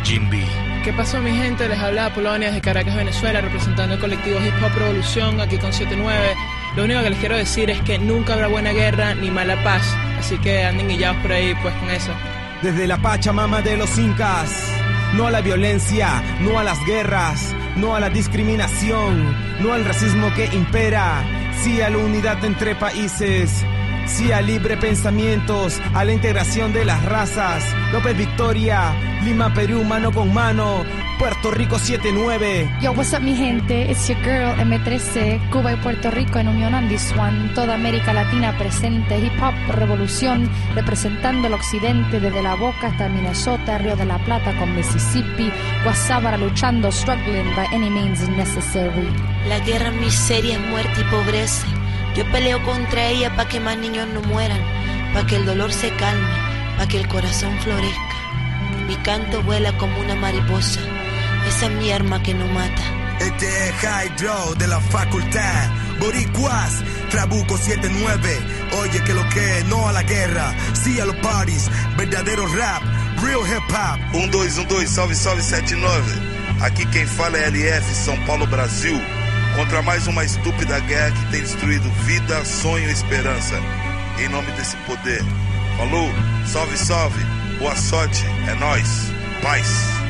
Jim 0.04 0.30
B. 0.30 0.44
¿Qué 0.84 0.92
pasó 0.92 1.20
mi 1.20 1.32
gente? 1.32 1.68
Les 1.68 1.78
habla 1.78 2.12
Polonia 2.14 2.48
desde 2.48 2.60
Caracas, 2.60 2.94
Venezuela, 2.94 3.40
representando 3.40 3.94
el 3.94 4.00
colectivo 4.00 4.38
Hip 4.38 4.54
Hop 4.62 4.78
Revolución 4.78 5.40
aquí 5.40 5.58
con 5.58 5.72
79. 5.72 6.36
Lo 6.76 6.84
único 6.84 7.02
que 7.02 7.10
les 7.10 7.18
quiero 7.20 7.36
decir 7.36 7.70
es 7.70 7.80
que 7.82 7.98
nunca 7.98 8.34
habrá 8.34 8.48
buena 8.48 8.72
guerra 8.72 9.14
ni 9.14 9.30
mala 9.30 9.62
paz, 9.62 9.82
así 10.18 10.38
que 10.38 10.64
anden 10.64 10.88
guillados 10.88 11.18
por 11.18 11.32
ahí 11.32 11.54
pues 11.62 11.74
con 11.74 11.90
eso. 11.90 12.12
Desde 12.62 12.86
la 12.86 12.96
Pachamama 12.98 13.62
de 13.62 13.76
los 13.76 13.96
Incas, 13.96 14.50
no 15.14 15.28
a 15.28 15.30
la 15.30 15.40
violencia, 15.40 16.22
no 16.40 16.58
a 16.58 16.64
las 16.64 16.84
guerras, 16.84 17.54
no 17.76 17.94
a 17.94 18.00
la 18.00 18.10
discriminación, 18.10 19.36
no 19.60 19.72
al 19.72 19.84
racismo 19.84 20.32
que 20.34 20.46
impera, 20.46 21.22
sí 21.62 21.80
a 21.80 21.90
la 21.90 21.98
unidad 21.98 22.44
entre 22.44 22.74
países. 22.74 23.64
Sí 24.06 24.32
a 24.32 24.42
libre 24.42 24.76
pensamientos, 24.76 25.80
a 25.94 26.04
la 26.04 26.12
integración 26.12 26.74
de 26.74 26.84
las 26.84 27.02
razas. 27.06 27.64
López 27.90 28.14
Victoria, 28.14 28.92
Lima, 29.24 29.54
Perú, 29.54 29.82
mano 29.82 30.12
con 30.12 30.32
mano. 30.32 30.84
Puerto 31.18 31.50
Rico 31.50 31.78
79. 31.78 32.78
Yo, 32.80 32.92
what's 32.92 33.12
up 33.12 33.20
mi 33.20 33.34
gente? 33.34 33.90
It's 33.90 34.08
your 34.08 34.18
girl 34.22 34.54
M13, 34.58 35.50
Cuba 35.50 35.72
y 35.72 35.76
Puerto 35.76 36.10
Rico 36.10 36.38
en 36.38 36.48
unión 36.48 36.74
on 36.74 36.88
this 36.88 37.12
one. 37.16 37.50
Toda 37.54 37.74
América 37.74 38.12
Latina 38.12 38.56
presente, 38.58 39.18
hip 39.18 39.32
hop, 39.40 39.54
revolución, 39.76 40.50
representando 40.74 41.46
el 41.48 41.54
occidente 41.54 42.20
desde 42.20 42.42
la 42.42 42.54
Boca 42.54 42.88
hasta 42.88 43.08
Minnesota, 43.08 43.78
Río 43.78 43.96
de 43.96 44.04
la 44.04 44.18
Plata 44.18 44.56
con 44.58 44.74
Mississippi, 44.74 45.50
Guasábara 45.84 46.36
luchando, 46.36 46.90
struggling 46.90 47.54
by 47.54 47.66
any 47.72 47.90
means 47.90 48.28
necessary. 48.30 49.08
La 49.48 49.60
guerra, 49.60 49.90
miseria, 49.92 50.58
muerte 50.58 51.00
y 51.00 51.04
pobreza. 51.04 51.66
Yo 52.16 52.24
peleo 52.32 52.62
contra 52.64 53.06
ella 53.08 53.34
para 53.34 53.48
que 53.48 53.60
más 53.60 53.76
niños 53.78 54.08
no 54.08 54.20
mueran, 54.22 54.60
para 55.12 55.26
que 55.26 55.36
el 55.36 55.46
dolor 55.46 55.72
se 55.72 55.90
calme, 55.96 56.28
para 56.76 56.88
que 56.88 56.98
el 56.98 57.08
corazón 57.08 57.56
florezca. 57.60 58.14
Mi 58.88 58.96
canto 58.96 59.42
vuela 59.42 59.76
como 59.78 59.98
una 59.98 60.14
mariposa, 60.14 60.80
esa 61.48 61.66
es 61.66 61.72
mi 61.72 61.92
arma 61.92 62.22
que 62.22 62.34
no 62.34 62.46
mata. 62.48 62.82
Este 63.20 63.46
es 63.46 63.74
Hydro 63.82 64.54
de 64.56 64.66
la 64.66 64.80
facultad. 64.80 65.70
Boricuas, 66.00 66.82
Trabuco 67.10 67.56
79. 67.56 68.38
Oye, 68.80 69.02
que 69.04 69.14
lo 69.14 69.28
que 69.28 69.58
es, 69.58 69.64
no 69.66 69.88
a 69.88 69.92
la 69.92 70.02
guerra, 70.02 70.54
sí 70.72 70.98
a 71.00 71.06
los 71.06 71.16
parties. 71.16 71.70
Verdadero 71.96 72.46
rap, 72.48 72.82
real 73.22 73.40
hip 73.46 73.70
hop. 73.70 73.98
1212, 74.12 74.86
salve, 74.86 75.14
salve 75.14 75.42
79. 75.42 76.34
Aqui 76.60 76.84
quem 76.86 77.06
fala 77.06 77.38
é 77.38 77.48
LF, 77.48 77.94
São 77.94 78.16
Paulo, 78.26 78.46
Brasil. 78.46 79.00
Contra 79.56 79.82
mais 79.82 80.06
uma 80.08 80.24
estúpida 80.24 80.80
guerra 80.80 81.12
que 81.12 81.30
tem 81.30 81.40
destruído 81.40 81.88
vida, 82.04 82.44
sonho 82.44 82.88
e 82.88 82.92
esperança. 82.92 83.54
Em 84.18 84.28
nome 84.28 84.50
desse 84.52 84.76
poder. 84.78 85.22
Falou, 85.76 86.10
salve, 86.46 86.76
salve. 86.76 87.24
Boa 87.58 87.76
sorte, 87.76 88.24
é 88.48 88.54
nós. 88.54 89.12
Paz. 89.42 90.03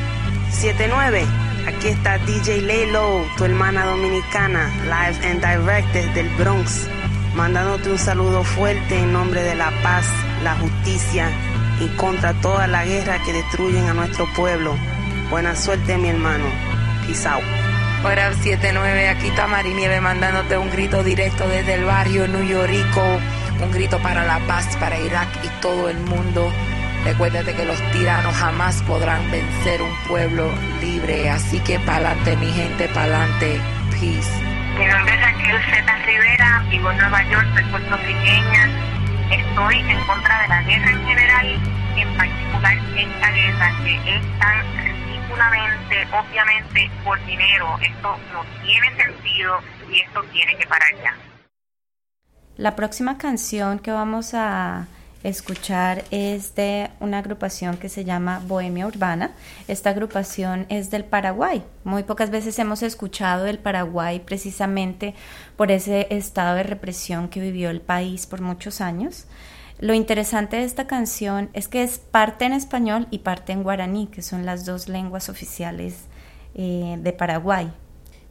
79. 0.55 1.25
Aquí 1.67 1.87
está 1.89 2.17
DJ 2.19 2.61
Laylo, 2.61 3.25
tu 3.37 3.43
hermana 3.45 3.85
dominicana, 3.85 4.71
live 4.83 5.27
and 5.27 5.45
direct 5.45 5.93
desde 5.93 6.21
el 6.21 6.29
Bronx, 6.35 6.87
mandándote 7.35 7.91
un 7.91 7.97
saludo 7.97 8.43
fuerte 8.43 8.97
en 8.97 9.11
nombre 9.11 9.43
de 9.43 9.55
la 9.55 9.71
paz, 9.83 10.05
la 10.43 10.55
justicia 10.55 11.29
y 11.81 11.87
contra 11.97 12.33
toda 12.35 12.67
la 12.67 12.85
guerra 12.85 13.21
que 13.25 13.33
destruyen 13.33 13.85
a 13.87 13.93
nuestro 13.93 14.25
pueblo. 14.33 14.75
Buena 15.29 15.55
suerte, 15.55 15.97
mi 15.97 16.09
hermano. 16.09 16.45
Peace 17.05 17.27
out. 17.27 17.43
Hora 18.05 18.33
79, 18.33 19.09
aquí 19.09 19.27
está 19.27 19.47
Marinieve 19.47 19.99
mandándote 19.99 20.57
un 20.57 20.69
grito 20.69 21.03
directo 21.03 21.47
desde 21.47 21.73
el 21.73 21.85
barrio 21.85 22.27
New 22.27 22.45
un 23.61 23.71
grito 23.71 23.97
para 23.99 24.25
la 24.25 24.39
paz, 24.47 24.77
para 24.79 24.99
Irak 24.99 25.27
y 25.43 25.61
todo 25.61 25.89
el 25.89 25.97
mundo. 25.97 26.51
Recuérdate 27.05 27.53
que 27.53 27.65
los 27.65 27.79
tiranos 27.91 28.33
jamás 28.35 28.81
podrán 28.81 29.29
vencer 29.29 29.79
un 29.79 29.95
pueblo 30.07 30.51
libre, 30.81 31.29
así 31.29 31.59
que 31.59 31.77
pa'lante 31.81 32.35
mi 32.35 32.51
gente, 32.51 32.89
pa'lante, 32.89 33.61
peace. 33.91 34.41
Mi 34.75 34.87
nombre 34.87 35.13
es 35.13 35.21
Raquel 35.21 35.61
Z. 35.69 35.97
Rivera, 36.03 36.65
vivo 36.67 36.89
en 36.89 36.97
Nueva 36.97 37.23
York, 37.29 37.47
soy 37.53 37.63
puertorriqueña. 37.65 38.69
Estoy 39.29 39.75
en 39.81 40.03
contra 40.07 40.41
de 40.41 40.47
la 40.47 40.61
guerra 40.63 40.89
en 40.89 41.05
general, 41.05 41.47
en 41.95 42.17
particular 42.17 42.73
esta 42.97 43.31
guerra 43.31 43.71
que 43.83 44.17
es 44.17 44.39
tan 44.39 44.57
ridículamente, 44.83 46.07
obviamente, 46.11 46.91
por 47.03 47.23
dinero. 47.27 47.77
Esto 47.83 48.17
no 48.33 48.43
tiene 48.63 48.95
sentido 48.97 49.59
y 49.91 49.99
esto 49.99 50.23
tiene 50.33 50.57
que 50.57 50.65
parar 50.65 50.89
ya. 51.03 51.15
La 52.57 52.75
próxima 52.75 53.19
canción 53.19 53.77
que 53.77 53.91
vamos 53.91 54.33
a 54.33 54.87
escuchar 55.27 56.03
es 56.11 56.55
de 56.55 56.89
una 56.99 57.17
agrupación 57.17 57.77
que 57.77 57.89
se 57.89 58.05
llama 58.05 58.41
Bohemia 58.47 58.85
Urbana. 58.85 59.31
Esta 59.67 59.89
agrupación 59.89 60.65
es 60.69 60.91
del 60.91 61.03
Paraguay. 61.03 61.63
Muy 61.83 62.03
pocas 62.03 62.29
veces 62.29 62.57
hemos 62.59 62.83
escuchado 62.83 63.47
el 63.47 63.57
Paraguay 63.57 64.19
precisamente 64.19 65.15
por 65.57 65.71
ese 65.71 66.07
estado 66.11 66.55
de 66.55 66.63
represión 66.63 67.27
que 67.27 67.39
vivió 67.39 67.69
el 67.69 67.81
país 67.81 68.27
por 68.27 68.41
muchos 68.41 68.81
años. 68.81 69.25
Lo 69.79 69.93
interesante 69.93 70.57
de 70.57 70.63
esta 70.63 70.87
canción 70.87 71.49
es 71.53 71.67
que 71.67 71.83
es 71.83 71.97
parte 71.97 72.45
en 72.45 72.53
español 72.53 73.07
y 73.11 73.19
parte 73.19 73.51
en 73.51 73.63
guaraní, 73.63 74.07
que 74.07 74.21
son 74.21 74.45
las 74.45 74.65
dos 74.65 74.87
lenguas 74.87 75.27
oficiales 75.27 76.05
eh, 76.53 76.97
de 76.99 77.13
Paraguay. 77.13 77.73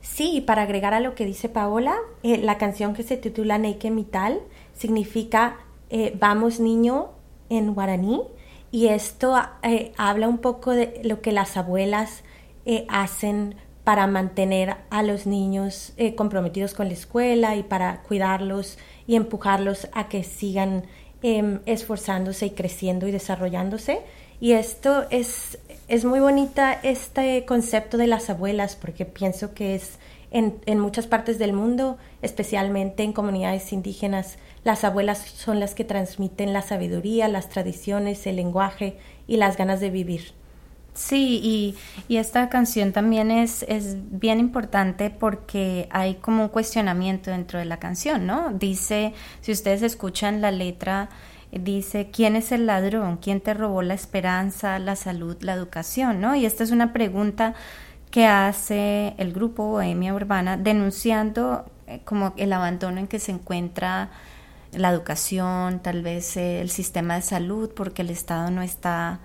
Sí, 0.01 0.43
para 0.47 0.63
agregar 0.63 0.95
a 0.95 1.01
lo 1.01 1.15
que 1.15 1.27
dice 1.27 1.49
Paola, 1.49 1.97
eh, 2.23 2.39
la 2.39 2.57
canción 2.57 2.95
que 2.95 3.03
se 3.03 3.17
titula 3.17 3.59
Neike 3.59 3.91
Mital 3.91 4.41
significa 4.75 5.57
eh, 5.97 6.13
Vamos 6.19 6.59
Niño 6.59 7.11
en 7.49 7.73
guaraní 7.73 8.21
y 8.73 8.89
esto 8.89 9.41
eh, 9.63 9.93
habla 9.97 10.27
un 10.27 10.39
poco 10.39 10.73
de 10.73 11.01
lo 11.05 11.21
que 11.21 11.31
las 11.31 11.57
abuelas 11.57 12.25
eh, 12.67 12.85
hacen 12.89 13.55
para 13.85 14.09
mantener 14.09 14.75
a 14.91 15.05
los 15.05 15.25
niños 15.25 15.93
comprometidos 16.17 16.75
con 16.75 16.89
la 16.89 16.95
escuela 16.95 17.55
y 17.55 17.63
para 17.63 18.03
cuidarlos 18.03 18.77
y 19.07 19.15
empujarlos 19.15 19.87
a 19.93 20.09
que 20.09 20.25
sigan 20.25 20.83
em, 21.23 21.61
esforzándose 21.65 22.47
y 22.47 22.51
creciendo 22.51 23.07
y 23.07 23.13
desarrollándose. 23.13 24.01
Y 24.41 24.53
esto 24.53 25.05
es, 25.11 25.59
es 25.87 26.05
muy 26.05 26.19
bonita, 26.19 26.73
este 26.73 27.45
concepto 27.45 27.99
de 27.99 28.09
las 28.09 28.31
abuelas, 28.31 28.75
porque 28.75 29.05
pienso 29.05 29.55
que 29.55 29.77
es 29.77 30.01
en, 30.33 30.57
en 30.67 30.81
muchas 30.81 31.07
partes 31.07 31.39
del 31.39 31.53
mundo, 31.53 31.99
especialmente 32.21 33.05
en 33.05 33.13
comunidades 33.13 33.73
indígenas, 33.73 34.39
las 34.65 34.85
abuelas 34.85 35.19
son 35.19 35.61
las 35.61 35.75
que 35.75 35.85
transmiten 35.85 36.53
la 36.53 36.63
sabiduría, 36.63 37.29
las 37.29 37.49
tradiciones, 37.49 38.27
el 38.27 38.37
lenguaje 38.37 38.99
y 39.27 39.37
las 39.37 39.57
ganas 39.57 39.81
de 39.81 39.91
vivir. 39.91 40.33
Sí, 40.95 41.41
y, 41.43 41.75
y, 42.07 42.19
esta 42.19 42.49
canción 42.49 42.93
también 42.93 43.33
es, 43.33 43.65
es 43.69 43.97
bien 44.11 44.39
importante 44.39 45.11
porque 45.11 45.89
hay 45.91 46.15
como 46.15 46.45
un 46.45 46.49
cuestionamiento 46.49 47.33
dentro 47.33 47.59
de 47.59 47.65
la 47.65 47.79
canción, 47.79 48.27
¿no? 48.27 48.53
Dice, 48.53 49.13
si 49.41 49.51
ustedes 49.51 49.83
escuchan 49.83 50.41
la 50.41 50.53
letra, 50.53 51.09
dice, 51.61 52.11
¿quién 52.13 52.37
es 52.37 52.53
el 52.53 52.67
ladrón? 52.67 53.19
¿Quién 53.19 53.41
te 53.41 53.55
robó 53.55 53.83
la 53.83 53.95
esperanza, 53.95 54.79
la 54.79 54.97
salud, 54.97 55.37
la 55.41 55.55
educación? 55.55 56.21
¿no? 56.21 56.35
Y 56.35 56.47
esta 56.47 56.65
es 56.65 56.71
una 56.71 56.93
pregunta 56.93 57.55
que 58.11 58.27
hace 58.27 59.15
el 59.19 59.33
grupo 59.33 59.67
Bohemia 59.67 60.15
Urbana 60.15 60.57
denunciando 60.57 61.65
eh, 61.87 62.01
como 62.05 62.33
el 62.37 62.53
abandono 62.53 63.01
en 63.01 63.07
que 63.07 63.19
se 63.19 63.33
encuentra 63.33 64.11
la 64.77 64.91
educación, 64.91 65.81
tal 65.81 66.03
vez 66.03 66.37
eh, 66.37 66.61
el 66.61 66.71
sistema 66.71 67.17
de 67.17 67.23
salud, 67.23 67.71
porque 67.75 68.03
el 68.03 68.11
Estado 68.11 68.51
no 68.51 68.63
está 68.63 69.21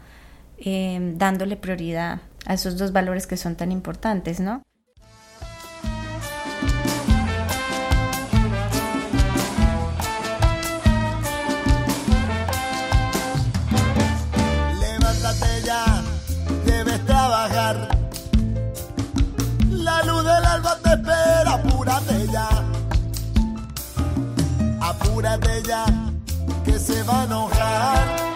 eh, 0.57 1.13
dándole 1.15 1.55
prioridad 1.55 2.21
a 2.45 2.53
esos 2.53 2.77
dos 2.77 2.91
valores 2.91 3.27
que 3.27 3.37
son 3.37 3.55
tan 3.55 3.71
importantes, 3.71 4.39
¿no? 4.39 4.61
Apúrate 25.19 25.61
ya, 25.63 25.83
que 26.63 26.79
se 26.79 27.03
va 27.03 27.23
a 27.23 27.25
enojar. 27.25 28.28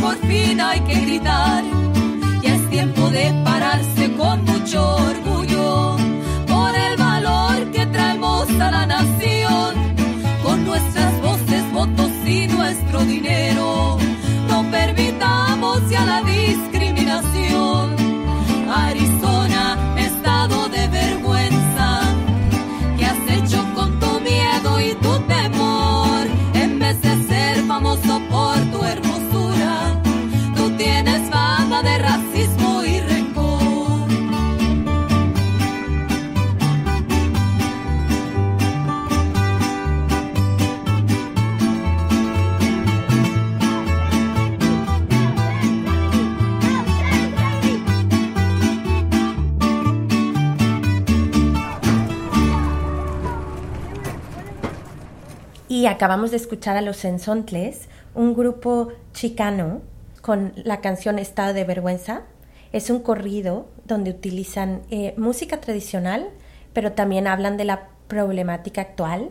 Por 0.00 0.16
fin 0.26 0.60
hay 0.60 0.80
que 0.80 0.94
gritar. 1.00 1.62
Ya 2.42 2.54
es 2.54 2.70
tiempo 2.70 3.10
de 3.10 3.32
pararse 3.44 4.12
con 4.16 4.44
mucho 4.44 4.96
orgullo. 4.96 5.96
Por 6.48 6.74
el 6.74 6.96
valor 6.96 7.70
que 7.72 7.86
traemos 7.86 8.48
a 8.50 8.70
la 8.70 8.86
nación. 8.86 9.74
Con 10.42 10.64
nuestras 10.64 11.20
voces, 11.20 11.72
votos 11.72 12.10
y 12.26 12.46
nuestro 12.48 13.00
dinero. 13.04 13.98
No 14.48 14.68
permitamos 14.70 15.88
ya 15.90 16.04
la 16.04 16.09
Y 55.80 55.86
acabamos 55.86 56.30
de 56.30 56.36
escuchar 56.36 56.76
a 56.76 56.82
los 56.82 56.98
Sensontles, 56.98 57.88
un 58.14 58.34
grupo 58.34 58.88
chicano 59.14 59.80
con 60.20 60.52
la 60.54 60.82
canción 60.82 61.18
Estado 61.18 61.54
de 61.54 61.64
Vergüenza. 61.64 62.24
Es 62.70 62.90
un 62.90 63.00
corrido 63.00 63.66
donde 63.86 64.10
utilizan 64.10 64.82
eh, 64.90 65.14
música 65.16 65.58
tradicional, 65.62 66.28
pero 66.74 66.92
también 66.92 67.26
hablan 67.26 67.56
de 67.56 67.64
la 67.64 67.88
problemática 68.08 68.82
actual 68.82 69.30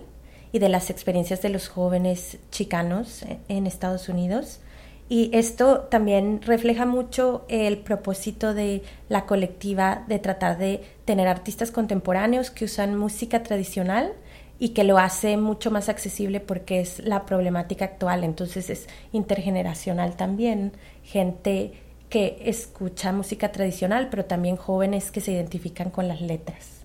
y 0.51 0.57
de 0.57 0.69
las 0.69 0.89
experiencias 0.89 1.43
de 1.43 1.49
los 1.49 1.67
jóvenes 1.67 2.39
chicanos 2.49 3.21
eh, 3.21 3.37
en 3.47 3.67
Estados 3.67 4.09
Unidos. 4.09 4.59
Y 5.07 5.29
esto 5.33 5.81
también 5.91 6.41
refleja 6.41 6.87
mucho 6.87 7.45
el 7.47 7.77
propósito 7.77 8.55
de 8.55 8.81
la 9.07 9.27
colectiva 9.27 10.03
de 10.07 10.17
tratar 10.17 10.57
de 10.57 10.81
tener 11.05 11.27
artistas 11.27 11.69
contemporáneos 11.69 12.49
que 12.49 12.65
usan 12.65 12.97
música 12.97 13.43
tradicional 13.43 14.13
y 14.59 14.69
que 14.69 14.83
lo 14.83 14.97
hace 14.97 15.37
mucho 15.37 15.71
más 15.71 15.89
accesible 15.89 16.39
porque 16.41 16.81
es 16.81 16.99
la 16.99 17.25
problemática 17.25 17.85
actual, 17.85 18.23
entonces 18.23 18.69
es 18.69 18.87
intergeneracional 19.13 20.15
también, 20.15 20.73
gente 21.03 21.73
que 22.09 22.41
escucha 22.45 23.13
música 23.13 23.51
tradicional, 23.51 24.09
pero 24.09 24.25
también 24.25 24.57
jóvenes 24.57 25.11
que 25.11 25.21
se 25.21 25.31
identifican 25.31 25.89
con 25.89 26.07
las 26.07 26.21
letras 26.21 26.75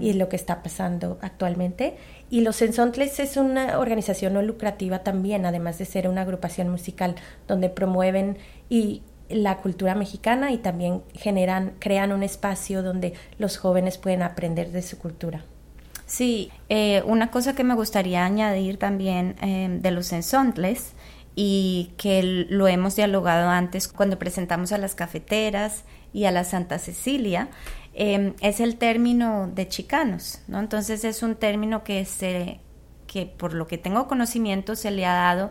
y 0.00 0.12
lo 0.12 0.28
que 0.28 0.36
está 0.36 0.62
pasando 0.62 1.18
actualmente. 1.22 1.96
Y 2.30 2.42
Los 2.42 2.62
Ensontles 2.62 3.18
es 3.18 3.36
una 3.36 3.80
organización 3.80 4.34
no 4.34 4.42
lucrativa 4.42 5.00
también, 5.00 5.44
además 5.44 5.78
de 5.78 5.86
ser 5.86 6.08
una 6.08 6.20
agrupación 6.20 6.68
musical 6.68 7.16
donde 7.48 7.68
promueven 7.68 8.38
y 8.68 9.02
la 9.28 9.56
cultura 9.56 9.96
mexicana 9.96 10.52
y 10.52 10.58
también 10.58 11.02
generan, 11.14 11.72
crean 11.80 12.12
un 12.12 12.22
espacio 12.22 12.84
donde 12.84 13.14
los 13.38 13.58
jóvenes 13.58 13.98
pueden 13.98 14.22
aprender 14.22 14.70
de 14.70 14.82
su 14.82 14.98
cultura. 14.98 15.44
Sí, 16.06 16.52
eh, 16.68 17.02
una 17.04 17.32
cosa 17.32 17.54
que 17.54 17.64
me 17.64 17.74
gustaría 17.74 18.24
añadir 18.24 18.78
también 18.78 19.34
eh, 19.42 19.68
de 19.80 19.90
los 19.90 20.12
ensontles 20.12 20.92
y 21.34 21.90
que 21.98 22.46
lo 22.48 22.68
hemos 22.68 22.96
dialogado 22.96 23.50
antes 23.50 23.88
cuando 23.88 24.18
presentamos 24.18 24.72
a 24.72 24.78
las 24.78 24.94
cafeteras 24.94 25.84
y 26.12 26.24
a 26.24 26.30
la 26.30 26.44
Santa 26.44 26.78
Cecilia, 26.78 27.48
eh, 27.92 28.34
es 28.40 28.60
el 28.60 28.76
término 28.76 29.48
de 29.48 29.68
chicanos, 29.68 30.40
¿no? 30.48 30.60
Entonces 30.60 31.04
es 31.04 31.22
un 31.22 31.34
término 31.34 31.82
que 31.82 32.04
se, 32.04 32.60
que 33.06 33.26
por 33.26 33.52
lo 33.52 33.66
que 33.66 33.76
tengo 33.76 34.06
conocimiento 34.06 34.76
se 34.76 34.92
le 34.92 35.06
ha 35.06 35.12
dado 35.12 35.50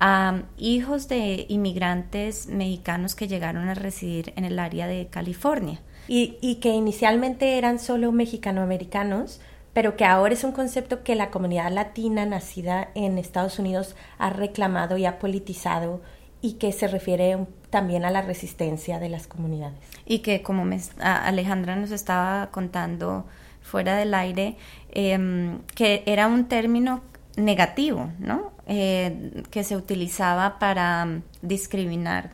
a 0.00 0.42
hijos 0.56 1.08
de 1.08 1.44
inmigrantes 1.48 2.46
mexicanos 2.46 3.14
que 3.14 3.28
llegaron 3.28 3.68
a 3.68 3.74
residir 3.74 4.32
en 4.36 4.46
el 4.46 4.58
área 4.58 4.86
de 4.86 5.08
California. 5.08 5.80
Y, 6.08 6.38
y 6.40 6.56
que 6.56 6.70
inicialmente 6.70 7.58
eran 7.58 7.78
solo 7.78 8.10
mexicanoamericanos, 8.10 9.40
pero 9.72 9.96
que 9.96 10.04
ahora 10.04 10.34
es 10.34 10.44
un 10.44 10.52
concepto 10.52 11.02
que 11.02 11.14
la 11.14 11.30
comunidad 11.30 11.70
latina 11.70 12.26
nacida 12.26 12.88
en 12.94 13.18
Estados 13.18 13.58
Unidos 13.58 13.96
ha 14.18 14.30
reclamado 14.30 14.96
y 14.96 15.06
ha 15.06 15.18
politizado 15.18 16.00
y 16.42 16.54
que 16.54 16.72
se 16.72 16.88
refiere 16.88 17.38
también 17.68 18.04
a 18.04 18.10
la 18.10 18.22
resistencia 18.22 18.98
de 18.98 19.08
las 19.08 19.26
comunidades. 19.26 19.78
y 20.06 20.20
que 20.20 20.42
como 20.42 20.64
me, 20.64 20.80
Alejandra 20.98 21.76
nos 21.76 21.92
estaba 21.92 22.50
contando 22.50 23.26
fuera 23.60 23.96
del 23.96 24.12
aire, 24.14 24.56
em, 24.90 25.60
que 25.76 26.02
era 26.06 26.26
un 26.26 26.46
término 26.46 27.02
negativo, 27.36 28.10
¿no? 28.18 28.52
Eh, 28.66 29.44
que 29.50 29.62
se 29.62 29.76
utilizaba 29.76 30.58
para 30.58 31.04
mm, 31.04 31.22
discriminar, 31.42 32.30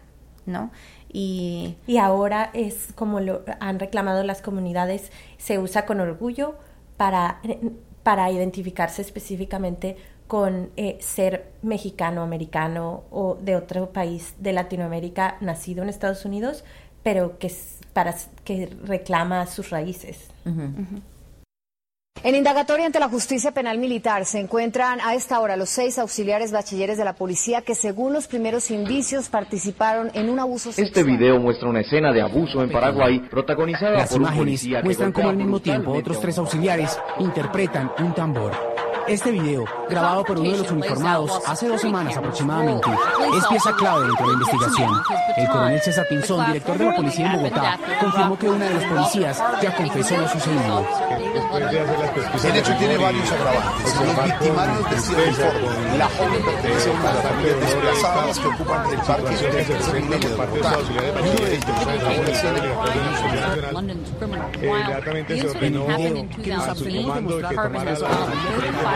¿no? 0.46 0.70
Y, 1.12 1.76
Y 1.86 1.98
ahora 1.98 2.50
es 2.54 2.88
como 2.94 3.20
lo 3.20 3.42
han 3.60 3.78
reclamado 3.78 4.22
las 4.22 4.40
comunidades, 4.40 5.10
se 5.38 5.58
usa 5.58 5.86
con 5.86 6.00
orgullo 6.00 6.56
para, 6.96 7.40
para 8.02 8.30
identificarse 8.30 9.02
específicamente 9.02 9.96
con 10.26 10.70
eh, 10.76 10.98
ser 11.00 11.52
mexicano, 11.62 12.22
americano 12.22 13.04
o 13.10 13.36
de 13.40 13.56
otro 13.56 13.90
país 13.90 14.34
de 14.38 14.52
Latinoamérica 14.52 15.36
nacido 15.40 15.82
en 15.82 15.88
Estados 15.88 16.24
Unidos, 16.24 16.64
pero 17.02 17.38
que, 17.38 17.52
para, 17.92 18.14
que 18.44 18.68
reclama 18.84 19.46
sus 19.46 19.70
raíces. 19.70 20.28
En 22.22 22.34
indagatoria 22.34 22.86
ante 22.86 22.98
la 22.98 23.08
justicia 23.08 23.52
penal 23.52 23.78
militar 23.78 24.24
se 24.24 24.40
encuentran 24.40 25.00
a 25.00 25.14
esta 25.14 25.38
hora 25.40 25.56
los 25.56 25.68
seis 25.68 25.98
auxiliares 25.98 26.50
bachilleres 26.50 26.98
de 26.98 27.04
la 27.04 27.12
policía 27.12 27.62
que 27.62 27.74
según 27.74 28.12
los 28.12 28.26
primeros 28.26 28.70
indicios 28.70 29.28
participaron 29.28 30.10
en 30.14 30.30
un 30.30 30.40
abuso 30.40 30.72
sexual. 30.72 30.86
Este 30.86 31.02
video 31.04 31.38
muestra 31.38 31.68
una 31.68 31.80
escena 31.80 32.12
de 32.12 32.22
abuso 32.22 32.62
en 32.62 32.70
Paraguay 32.70 33.20
protagonizada 33.20 33.98
Las 33.98 34.08
por 34.08 34.18
un 34.18 34.22
imágenes 34.24 34.44
policía 34.44 34.78
que 34.78 34.84
muestran 34.84 35.12
cómo 35.12 35.28
al 35.28 35.36
mismo 35.36 35.60
tiempo 35.60 35.92
otros 35.92 36.20
tres 36.20 36.38
auxiliares 36.38 36.98
interpretan 37.20 37.92
un 37.98 38.14
tambor. 38.14 38.75
Este 39.08 39.30
video, 39.30 39.64
grabado 39.88 40.24
por 40.24 40.38
uno 40.38 40.50
de 40.50 40.58
los 40.58 40.70
uniformados 40.70 41.40
hace 41.46 41.68
dos 41.68 41.80
semanas 41.80 42.16
aproximadamente, 42.16 42.88
es 43.36 43.46
pieza 43.46 43.72
clave 43.76 44.06
dentro 44.06 44.26
de 44.26 44.32
la 44.32 44.38
investigación. 44.38 44.90
El 45.36 45.48
coronel 45.48 45.80
César 45.80 46.06
Pinzón, 46.08 46.46
director 46.46 46.76
de 46.78 46.84
la 46.86 46.96
policía 46.96 47.32
en 47.32 47.36
Bogotá, 47.36 47.78
confirmó 48.00 48.38
que 48.38 48.48
una 48.48 48.64
de 48.64 48.74
los 48.74 48.84
policías 48.84 49.42
ya 49.62 49.76
confesó 49.76 50.16
lo 50.16 50.28
sucedido. 50.28 50.86
El 52.44 52.56
hecho 52.56 52.76
tiene 52.78 52.96
varios 52.98 53.30
agravantes. 53.30 53.94
Los 54.00 54.24
victimarios 54.24 54.90
decían 54.90 55.28
informe. 55.28 55.98
La 55.98 56.08
joven 56.08 56.44
pertenece 56.44 56.90
a 56.90 56.92
una 56.92 57.08
de 57.08 57.14
las 57.14 57.22
familias 57.22 57.60
desplazadas 57.60 58.38
que 58.38 58.48
ocupan 58.48 58.90
el 58.90 58.98
parque 59.00 59.36
de 59.36 59.46
Bogotá. 60.36 60.70
De 60.76 61.12
policía 61.12 62.52
de 62.52 62.66
Inmediatamente 64.66 65.40
se 65.40 65.48
ordenó 65.48 65.86
a 65.86 66.74
su 66.74 66.84
comando 66.84 67.36
que 67.36 67.54
tomara 67.54 67.84
la 67.84 68.95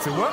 Say 0.00 0.10
what? 0.16 0.32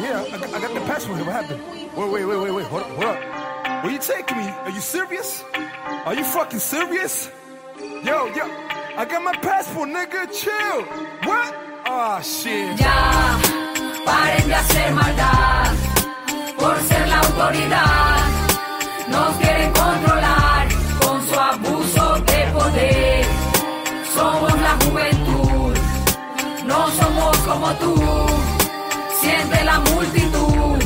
Yeah, 0.00 0.24
I, 0.32 0.38
got- 0.38 0.54
I 0.54 0.60
got 0.60 0.74
the 0.74 0.80
passport 0.80 1.16
here. 1.18 1.26
What 1.26 1.34
happened? 1.34 1.62
Wait, 1.96 2.10
wait, 2.10 2.24
wait, 2.24 2.38
wait, 2.38 2.50
wait. 2.54 2.66
Hold 2.66 2.82
up, 2.82 2.88
hold 2.90 3.04
up. 3.04 3.84
Where 3.84 3.92
you 3.92 3.98
taking 3.98 4.38
me? 4.38 4.48
Are 4.48 4.70
you 4.70 4.80
serious? 4.80 5.42
Are 6.06 6.14
you 6.14 6.24
fucking 6.24 6.60
serious? 6.60 7.30
Yo, 7.80 8.26
yo, 8.34 8.44
I 8.96 9.04
got 9.08 9.22
my 9.22 9.32
passport, 9.38 9.88
nigga. 9.88 10.30
Chill. 10.32 10.82
What? 11.28 11.54
Ah, 11.86 12.20
shit. 12.22 12.78
Ya, 12.78 13.38
paren 14.06 14.48
de 14.48 14.54
hacer 14.54 14.92
maldad 14.94 15.74
por 16.56 16.76
ser 16.88 17.06
la 17.08 17.18
autoridad. 17.20 18.30
Nos 19.08 19.36
quieren 19.36 19.72
controlar 19.72 20.33
como 27.46 27.72
tú. 27.74 27.94
Siente 29.20 29.64
la 29.64 29.78
multitud 29.80 30.78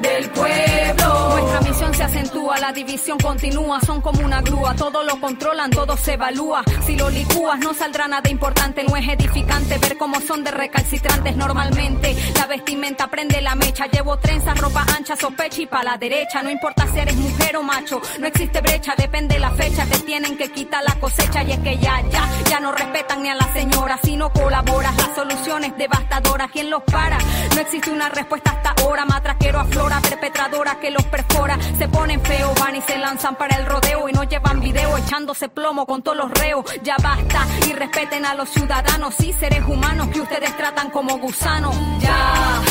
del 0.00 0.30
pueblo. 0.30 1.73
Se 1.94 2.02
acentúa, 2.02 2.58
la 2.58 2.72
división 2.72 3.18
continúa, 3.18 3.80
son 3.80 4.00
como 4.00 4.24
una 4.24 4.40
grúa, 4.42 4.74
todo 4.74 5.04
lo 5.04 5.20
controlan, 5.20 5.70
todo 5.70 5.96
se 5.96 6.14
evalúa. 6.14 6.64
Si 6.84 6.96
lo 6.96 7.08
licúas 7.08 7.60
no 7.60 7.72
saldrá 7.72 8.08
nada 8.08 8.28
importante, 8.28 8.82
no 8.82 8.96
es 8.96 9.06
edificante 9.06 9.78
ver 9.78 9.96
cómo 9.96 10.20
son 10.20 10.42
de 10.42 10.50
recalcitrantes 10.50 11.36
normalmente. 11.36 12.16
La 12.34 12.46
vestimenta 12.46 13.06
prende 13.06 13.40
la 13.40 13.54
mecha, 13.54 13.86
llevo 13.86 14.18
trenzas, 14.18 14.58
ropa 14.58 14.84
ancha, 14.96 15.14
sospecha 15.14 15.62
y 15.62 15.66
pa' 15.66 15.84
la 15.84 15.96
derecha. 15.96 16.42
No 16.42 16.50
importa 16.50 16.84
si 16.92 16.98
eres 16.98 17.14
mujer 17.14 17.56
o 17.58 17.62
macho, 17.62 18.00
no 18.18 18.26
existe 18.26 18.60
brecha, 18.60 18.94
depende 18.98 19.38
la 19.38 19.52
fecha, 19.52 19.86
te 19.86 20.00
tienen 20.00 20.36
que 20.36 20.50
quitar 20.50 20.82
la 20.82 20.94
cosecha 20.96 21.44
y 21.44 21.52
es 21.52 21.60
que 21.60 21.78
ya, 21.78 22.02
ya, 22.10 22.28
ya 22.50 22.58
no 22.58 22.72
respetan 22.72 23.22
ni 23.22 23.28
a 23.28 23.36
la 23.36 23.52
señora. 23.52 24.00
Si 24.02 24.16
no 24.16 24.32
colaboras, 24.32 24.96
la 24.96 25.14
solución 25.14 25.62
es 25.62 25.76
devastadora. 25.76 26.48
¿Quién 26.48 26.70
los 26.70 26.82
para? 26.82 27.18
No 27.54 27.60
existe 27.60 27.92
una 27.92 28.08
respuesta 28.08 28.50
hasta 28.50 28.82
ahora, 28.82 29.04
matraquero 29.04 29.60
aflora, 29.60 30.00
perpetradora 30.00 30.80
que 30.80 30.90
los 30.90 31.04
perfora. 31.04 31.56
Ponen 31.88 32.20
feos, 32.22 32.58
van 32.60 32.76
y 32.76 32.82
se 32.82 32.98
lanzan 32.98 33.36
para 33.36 33.56
el 33.56 33.66
rodeo 33.66 34.08
y 34.08 34.12
no 34.12 34.24
llevan 34.24 34.60
video 34.60 34.96
echándose 34.96 35.48
plomo 35.48 35.86
con 35.86 36.02
todos 36.02 36.16
los 36.16 36.30
reos. 36.30 36.64
Ya 36.82 36.96
basta 37.02 37.46
y 37.68 37.72
respeten 37.72 38.24
a 38.24 38.34
los 38.34 38.48
ciudadanos 38.48 39.18
y 39.20 39.32
seres 39.32 39.62
humanos 39.66 40.08
que 40.08 40.20
ustedes 40.20 40.56
tratan 40.56 40.90
como 40.90 41.18
gusanos. 41.18 41.74
Ya, 42.00 42.62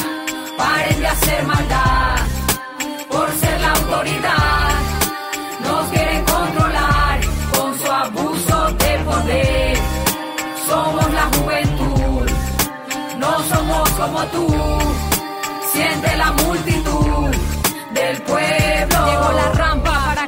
paren 0.57 0.99
de 0.99 1.07
hacer 1.07 1.43
maldad 1.45 2.15
por 3.09 3.31
ser 3.31 3.61
la 3.61 3.71
autoridad. 3.71 4.69
Nos 5.61 5.89
quieren 5.89 6.25
controlar 6.25 7.19
con 7.55 7.79
su 7.79 7.91
abuso 7.91 8.71
de 8.71 8.99
poder. 8.99 9.77
Somos 10.67 11.13
la 11.13 11.25
juventud, 11.37 12.31
no 13.17 13.39
somos 13.43 13.89
como 13.91 14.23
tú. 14.27 14.47
Siente 15.73 16.17
la 16.17 16.31
multitud 16.31 17.35
del 17.93 18.21
pueblo. 18.23 18.62
Llegó 19.23 19.35
la 19.35 19.49
rampa 19.53 19.53
para 19.53 19.62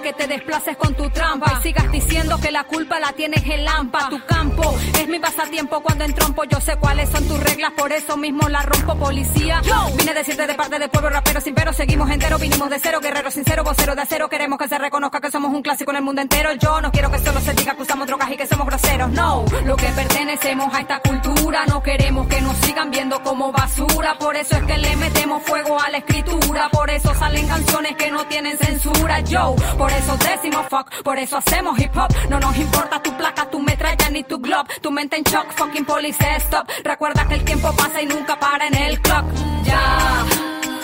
que 0.06 0.14
te 0.14 0.28
desplaces 0.28 0.78
con 0.78 0.94
tu 0.94 1.10
trampa 1.10 1.58
y 1.60 1.64
sigas 1.64 1.92
diciendo 1.92 2.38
que 2.40 2.52
la 2.52 2.64
culpa 2.66 3.00
la 3.00 3.12
tienes 3.14 3.44
en 3.44 3.66
Lampa. 3.66 4.08
Tu 4.08 4.24
campo 4.24 4.78
es 5.00 5.08
mi 5.08 5.18
pasatiempo 5.18 5.82
cuando 5.82 6.04
entrompo. 6.04 6.44
Yo 6.44 6.62
sé 6.62 6.78
cuáles 6.78 7.10
son 7.10 7.28
tus 7.28 7.40
reglas, 7.40 7.72
por 7.72 7.92
eso 7.92 8.16
mismo 8.16 8.48
la 8.48 8.62
rompo, 8.62 8.96
policía. 8.96 9.62
Yo 9.64 9.74
vine 9.98 10.12
a 10.12 10.14
decirte 10.14 10.46
de 10.46 10.54
parte 10.54 10.78
del 10.78 10.92
pueblo 10.92 11.10
rapero 11.10 11.42
sin 11.42 11.56
pero, 11.56 11.74
seguimos 11.74 12.08
enteros, 12.12 12.40
vinimos 12.40 12.70
de 12.70 12.78
cero, 12.78 13.00
guerrero 13.02 13.32
sincero, 13.32 13.64
vocero 13.64 13.96
de 13.96 14.04
acero. 14.04 14.30
Queremos 14.30 14.60
que 14.60 14.68
se 14.68 14.78
reconozca 14.78 15.20
que 15.20 15.32
somos 15.32 15.52
un 15.52 15.64
clásico 15.64 15.90
en 15.90 15.98
el 15.98 16.04
mundo 16.04 16.22
entero. 16.22 16.54
Yo 16.54 16.82
no 16.82 16.92
quiero 16.92 17.10
que 17.10 17.18
solo 17.18 17.40
se 17.40 17.56
diga 17.56 17.74
que 17.74 17.82
usamos 17.82 18.06
drogas 18.06 18.30
y 18.32 18.38
que 18.38 18.46
somos 18.46 18.68
groseros. 18.68 19.10
No, 19.10 19.44
lo 19.66 19.76
que 19.76 19.88
pertenecemos 19.88 20.72
a 20.72 20.82
esta 20.82 21.00
cultura, 21.00 21.66
no 21.66 21.82
queremos 21.82 22.28
que 22.28 22.42
nos 22.42 22.56
sigan 22.58 22.92
viendo 22.92 23.24
como 23.24 23.52
basura. 23.52 24.20
Por 24.20 24.38
eso 24.38 24.56
es 24.56 24.64
que 24.66 24.78
le 24.78 24.96
metemos 24.98 25.42
fuego 25.42 25.80
a 25.82 25.90
la 25.90 25.98
escritura, 25.98 26.70
por 26.70 26.92
eso 26.92 27.12
salen 27.16 27.48
canciones 27.48 27.96
que 27.96 28.12
no 28.12 28.28
tienen 28.28 28.56
censura. 28.60 29.22
Yo, 29.22 29.56
por 29.80 29.95
eso 29.98 30.18
decimos 30.18 30.66
fuck, 30.70 30.90
por 31.04 31.18
eso 31.18 31.38
hacemos 31.38 31.80
hip 31.80 31.96
hop. 31.96 32.14
No 32.30 32.40
nos 32.40 32.56
importa 32.58 33.02
tu 33.02 33.16
placa, 33.18 33.50
tu 33.50 33.60
metralla 33.60 34.10
ni 34.10 34.24
tu 34.24 34.40
glob. 34.40 34.68
Tu 34.82 34.92
mente 34.92 35.18
en 35.18 35.24
shock, 35.24 35.52
fucking 35.52 35.86
police 35.86 36.24
stop. 36.38 36.68
Recuerda 36.84 37.28
que 37.28 37.36
el 37.36 37.44
tiempo 37.44 37.72
pasa 37.76 38.02
y 38.02 38.06
nunca 38.06 38.38
para 38.40 38.68
en 38.68 38.76
el 38.76 39.00
clock. 39.02 39.26
Ya, 39.64 40.26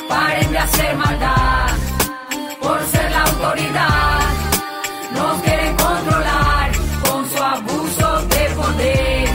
paren 0.08 0.52
de 0.52 0.58
hacer 0.58 0.96
maldad 0.98 1.68
por 2.62 2.84
ser 2.86 3.12
la 3.12 3.24
autoridad. 3.24 4.20
Nos 5.14 5.42
quieren 5.42 5.76
controlar 5.76 6.72
con 7.04 7.30
su 7.30 7.44
abuso 7.44 8.22
de 8.28 8.50
poder. 8.56 9.30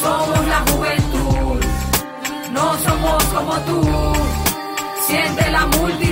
Somos 0.00 0.46
la 0.46 0.60
juventud, 0.70 1.64
no 2.52 2.78
somos 2.78 3.24
como 3.24 3.54
tú. 3.60 3.82
Siente 5.06 5.50
la 5.50 5.66
multitud 5.66 6.03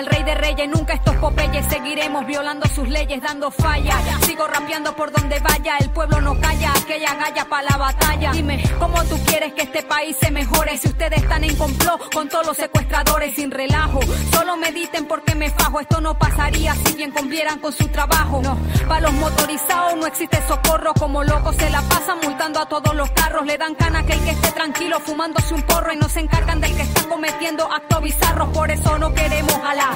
al 0.00 0.06
rey 0.06 0.19
de 0.30 0.34
reyes. 0.36 0.68
Nunca 0.68 0.94
estos 0.94 1.16
popeyes 1.16 1.66
seguiremos 1.66 2.24
violando 2.26 2.68
sus 2.68 2.88
leyes, 2.88 3.20
dando 3.20 3.50
falla. 3.50 3.96
Sigo 4.26 4.46
rapeando 4.46 4.94
por 4.94 5.10
donde 5.10 5.38
vaya. 5.40 5.76
El 5.78 5.90
pueblo 5.90 6.20
no 6.20 6.38
calla, 6.40 6.72
aquella 6.72 7.14
galla 7.14 7.44
para 7.46 7.70
la 7.70 7.76
batalla. 7.76 8.32
Dime, 8.32 8.62
¿cómo 8.78 9.02
tú 9.04 9.16
quieres 9.26 9.52
que 9.54 9.62
este 9.62 9.82
país 9.82 10.16
se 10.20 10.30
mejore? 10.30 10.78
Si 10.78 10.88
ustedes 10.88 11.22
están 11.22 11.42
en 11.44 11.56
complot 11.56 12.14
con 12.14 12.28
todos 12.28 12.46
los 12.46 12.56
secuestradores 12.56 13.34
sin 13.34 13.50
relajo. 13.50 14.00
Solo 14.32 14.56
mediten 14.56 15.06
porque 15.06 15.34
me 15.34 15.50
fajo. 15.50 15.80
Esto 15.80 16.00
no 16.00 16.16
pasaría 16.16 16.74
si 16.74 16.94
bien 16.94 17.10
cumplieran 17.10 17.58
con 17.58 17.72
su 17.72 17.88
trabajo. 17.88 18.40
No, 18.42 18.56
para 18.86 19.00
los 19.00 19.12
motorizados 19.14 19.96
no 19.96 20.06
existe 20.06 20.38
socorro. 20.46 20.94
Como 20.94 21.24
locos 21.24 21.56
se 21.56 21.70
la 21.70 21.82
pasan 21.82 22.18
multando 22.22 22.60
a 22.60 22.66
todos 22.66 22.94
los 22.94 23.10
carros. 23.10 23.44
Le 23.46 23.58
dan 23.58 23.74
cana 23.74 24.04
que 24.04 24.12
el 24.12 24.20
que 24.20 24.30
esté 24.30 24.52
tranquilo 24.52 25.00
fumándose 25.00 25.54
un 25.54 25.62
porro 25.62 25.92
y 25.92 25.96
no 25.96 26.08
se 26.08 26.20
encargan 26.20 26.60
del 26.60 26.76
que 26.76 26.82
está 26.82 27.02
cometiendo 27.08 27.70
actos 27.72 28.02
bizarros. 28.02 28.48
Por 28.50 28.70
eso 28.70 28.98
no 28.98 29.12
queremos 29.12 29.58
a 29.64 29.74
la 29.74 29.86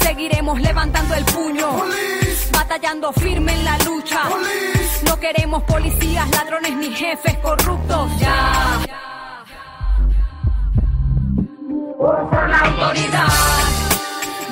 Seguiremos 0.00 0.60
levantando 0.60 1.14
el 1.14 1.24
puño. 1.24 1.68
Batallando 2.52 3.12
firme 3.12 3.52
en 3.52 3.64
la 3.64 3.78
lucha. 3.78 4.22
No 5.04 5.18
queremos 5.20 5.62
policías, 5.64 6.28
ladrones 6.30 6.76
ni 6.76 6.90
jefes 6.94 7.36
corruptos. 7.38 8.18
Ya. 8.18 8.80
Ser 12.30 12.48
la 12.48 12.58
autoridad. 12.60 13.28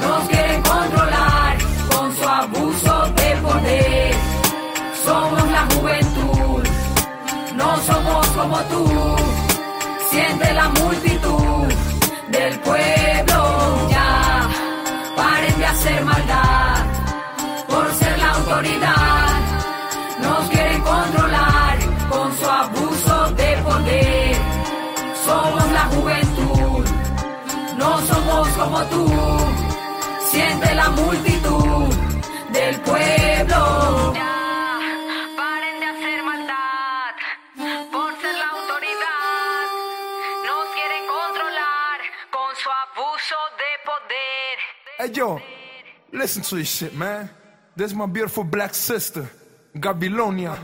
Nos 0.01 0.29
quieren 0.29 0.63
controlar 0.63 1.57
con 1.91 2.17
su 2.17 2.29
abuso 2.29 3.13
de 3.17 3.37
poder. 3.37 4.15
Somos 5.05 5.51
la 5.51 5.67
juventud, 5.75 6.63
no 7.55 7.77
somos 7.79 8.27
como 8.29 8.59
tú. 8.63 9.17
Siente 10.11 10.53
la 10.55 10.69
multitud 10.71 11.67
del 12.29 12.59
pueblo. 12.61 13.04
Maldad 15.85 16.87
por 17.69 17.93
ser 17.93 18.19
la 18.19 18.31
autoridad, 18.31 19.41
nos 20.23 20.49
quieren 20.49 20.81
controlar 20.81 21.79
con 22.09 22.37
su 22.39 22.47
abuso 22.47 23.31
de 23.33 23.57
poder. 23.59 24.37
Somos 25.27 25.71
la 25.73 25.85
juventud, 25.95 26.87
no 27.77 28.01
somos 28.07 28.49
como 28.49 28.83
tú, 28.85 29.07
siente 30.31 30.75
la 30.75 30.89
multitud 30.89 31.95
del 32.51 32.81
pueblo. 32.81 34.13
Ya, 34.15 34.79
paren 35.37 35.81
de 35.81 35.87
hacer 35.87 36.23
maldad 36.23 37.15
por 37.93 38.11
ser 38.23 38.35
la 38.35 38.49
autoridad, 38.57 39.67
nos 40.47 40.67
quieren 40.77 41.05
controlar 41.07 41.99
con 42.31 42.57
su 42.57 42.71
abuso 42.71 43.37
de 43.61 43.71
poder 43.85 44.59
listen 46.15 46.43
to 46.43 46.57
this 46.57 46.69
shit, 46.69 46.95
man. 46.95 47.29
This 47.77 47.91
is 47.91 47.97
my 47.97 48.07
beautiful 48.07 48.45
black 48.45 48.75
sister, 48.75 49.29
Gabilonia. 49.77 50.57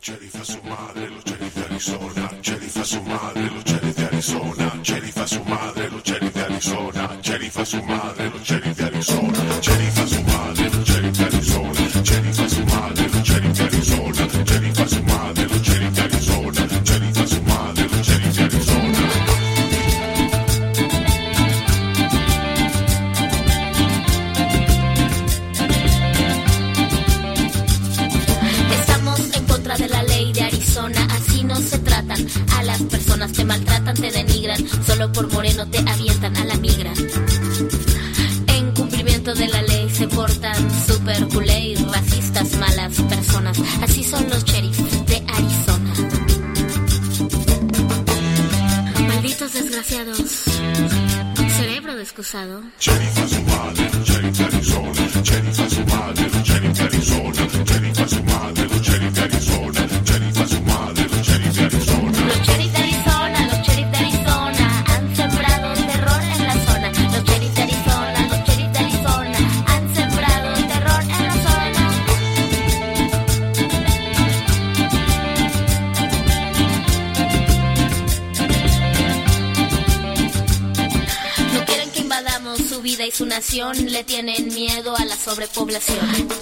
Sheriff 0.00 0.34
a 0.36 0.44
su 0.44 0.62
madre, 0.62 1.08
los 1.10 1.24
sheriff 1.24 1.54
de 1.54 1.64
Arizona. 1.64 2.30
Sheriff 2.40 2.76
a 2.76 2.84
su 2.84 3.02
madre, 3.02 3.50
los 3.50 3.64
sheriff 3.64 3.96
de 3.96 4.04
Arizona. 4.04 4.80
Sheriff 4.82 5.16
a 5.18 5.26
su 5.26 5.44
madre, 5.44 5.90
los 5.90 6.02
sheriff 6.04 6.34
de 6.34 6.40
Arizona. 6.40 7.18
Sheriff 7.20 7.58
a 7.58 7.64
su 7.64 7.82
madre, 7.82 8.30
los 8.30 8.42
sheriff 8.42 8.76
de 8.76 8.84
Arizona. 8.84 9.60
Sheriff 9.60 9.97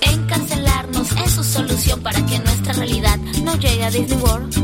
Encarcelarnos 0.02 1.10
es 1.24 1.32
su 1.32 1.42
solución 1.42 2.00
para 2.00 2.24
que 2.26 2.38
nuestra 2.38 2.74
realidad 2.74 3.18
no 3.42 3.56
llegue 3.56 3.84
a 3.84 3.90
Disney 3.90 4.18
World. 4.18 4.56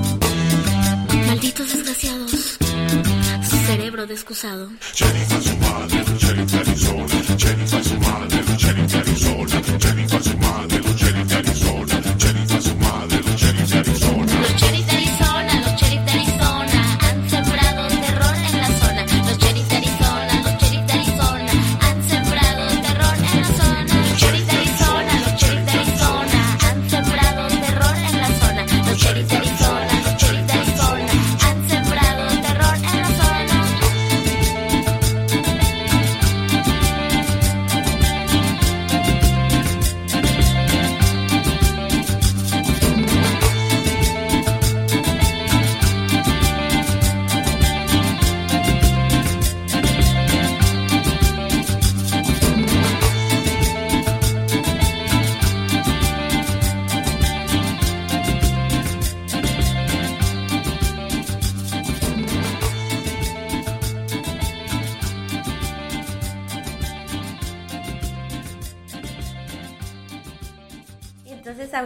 Malditos 1.26 1.72
desgraciados, 1.72 2.58
cerebro 3.66 4.06
descusado. 4.06 4.70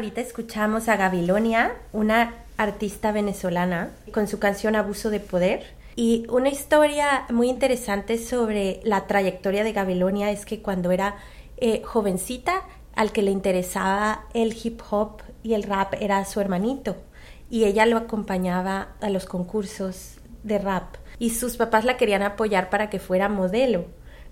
Ahorita 0.06 0.20
escuchamos 0.20 0.88
a 0.88 0.94
Gabilonia, 0.94 1.74
una 1.92 2.32
artista 2.58 3.10
venezolana, 3.10 3.90
con 4.12 4.28
su 4.28 4.38
canción 4.38 4.76
Abuso 4.76 5.10
de 5.10 5.18
Poder. 5.18 5.64
Y 5.96 6.28
una 6.28 6.48
historia 6.48 7.24
muy 7.28 7.48
interesante 7.48 8.16
sobre 8.16 8.78
la 8.84 9.08
trayectoria 9.08 9.64
de 9.64 9.72
Gabilonia 9.72 10.30
es 10.30 10.46
que 10.46 10.62
cuando 10.62 10.92
era 10.92 11.16
eh, 11.56 11.82
jovencita, 11.82 12.62
al 12.94 13.10
que 13.10 13.22
le 13.22 13.32
interesaba 13.32 14.26
el 14.32 14.56
hip 14.62 14.80
hop 14.88 15.22
y 15.42 15.54
el 15.54 15.64
rap 15.64 15.94
era 16.00 16.24
su 16.24 16.40
hermanito. 16.40 16.94
Y 17.50 17.64
ella 17.64 17.84
lo 17.84 17.96
acompañaba 17.96 18.94
a 19.00 19.10
los 19.10 19.26
concursos 19.26 20.18
de 20.44 20.58
rap. 20.60 20.98
Y 21.18 21.30
sus 21.30 21.56
papás 21.56 21.84
la 21.84 21.96
querían 21.96 22.22
apoyar 22.22 22.70
para 22.70 22.90
que 22.90 23.00
fuera 23.00 23.28
modelo. 23.28 23.86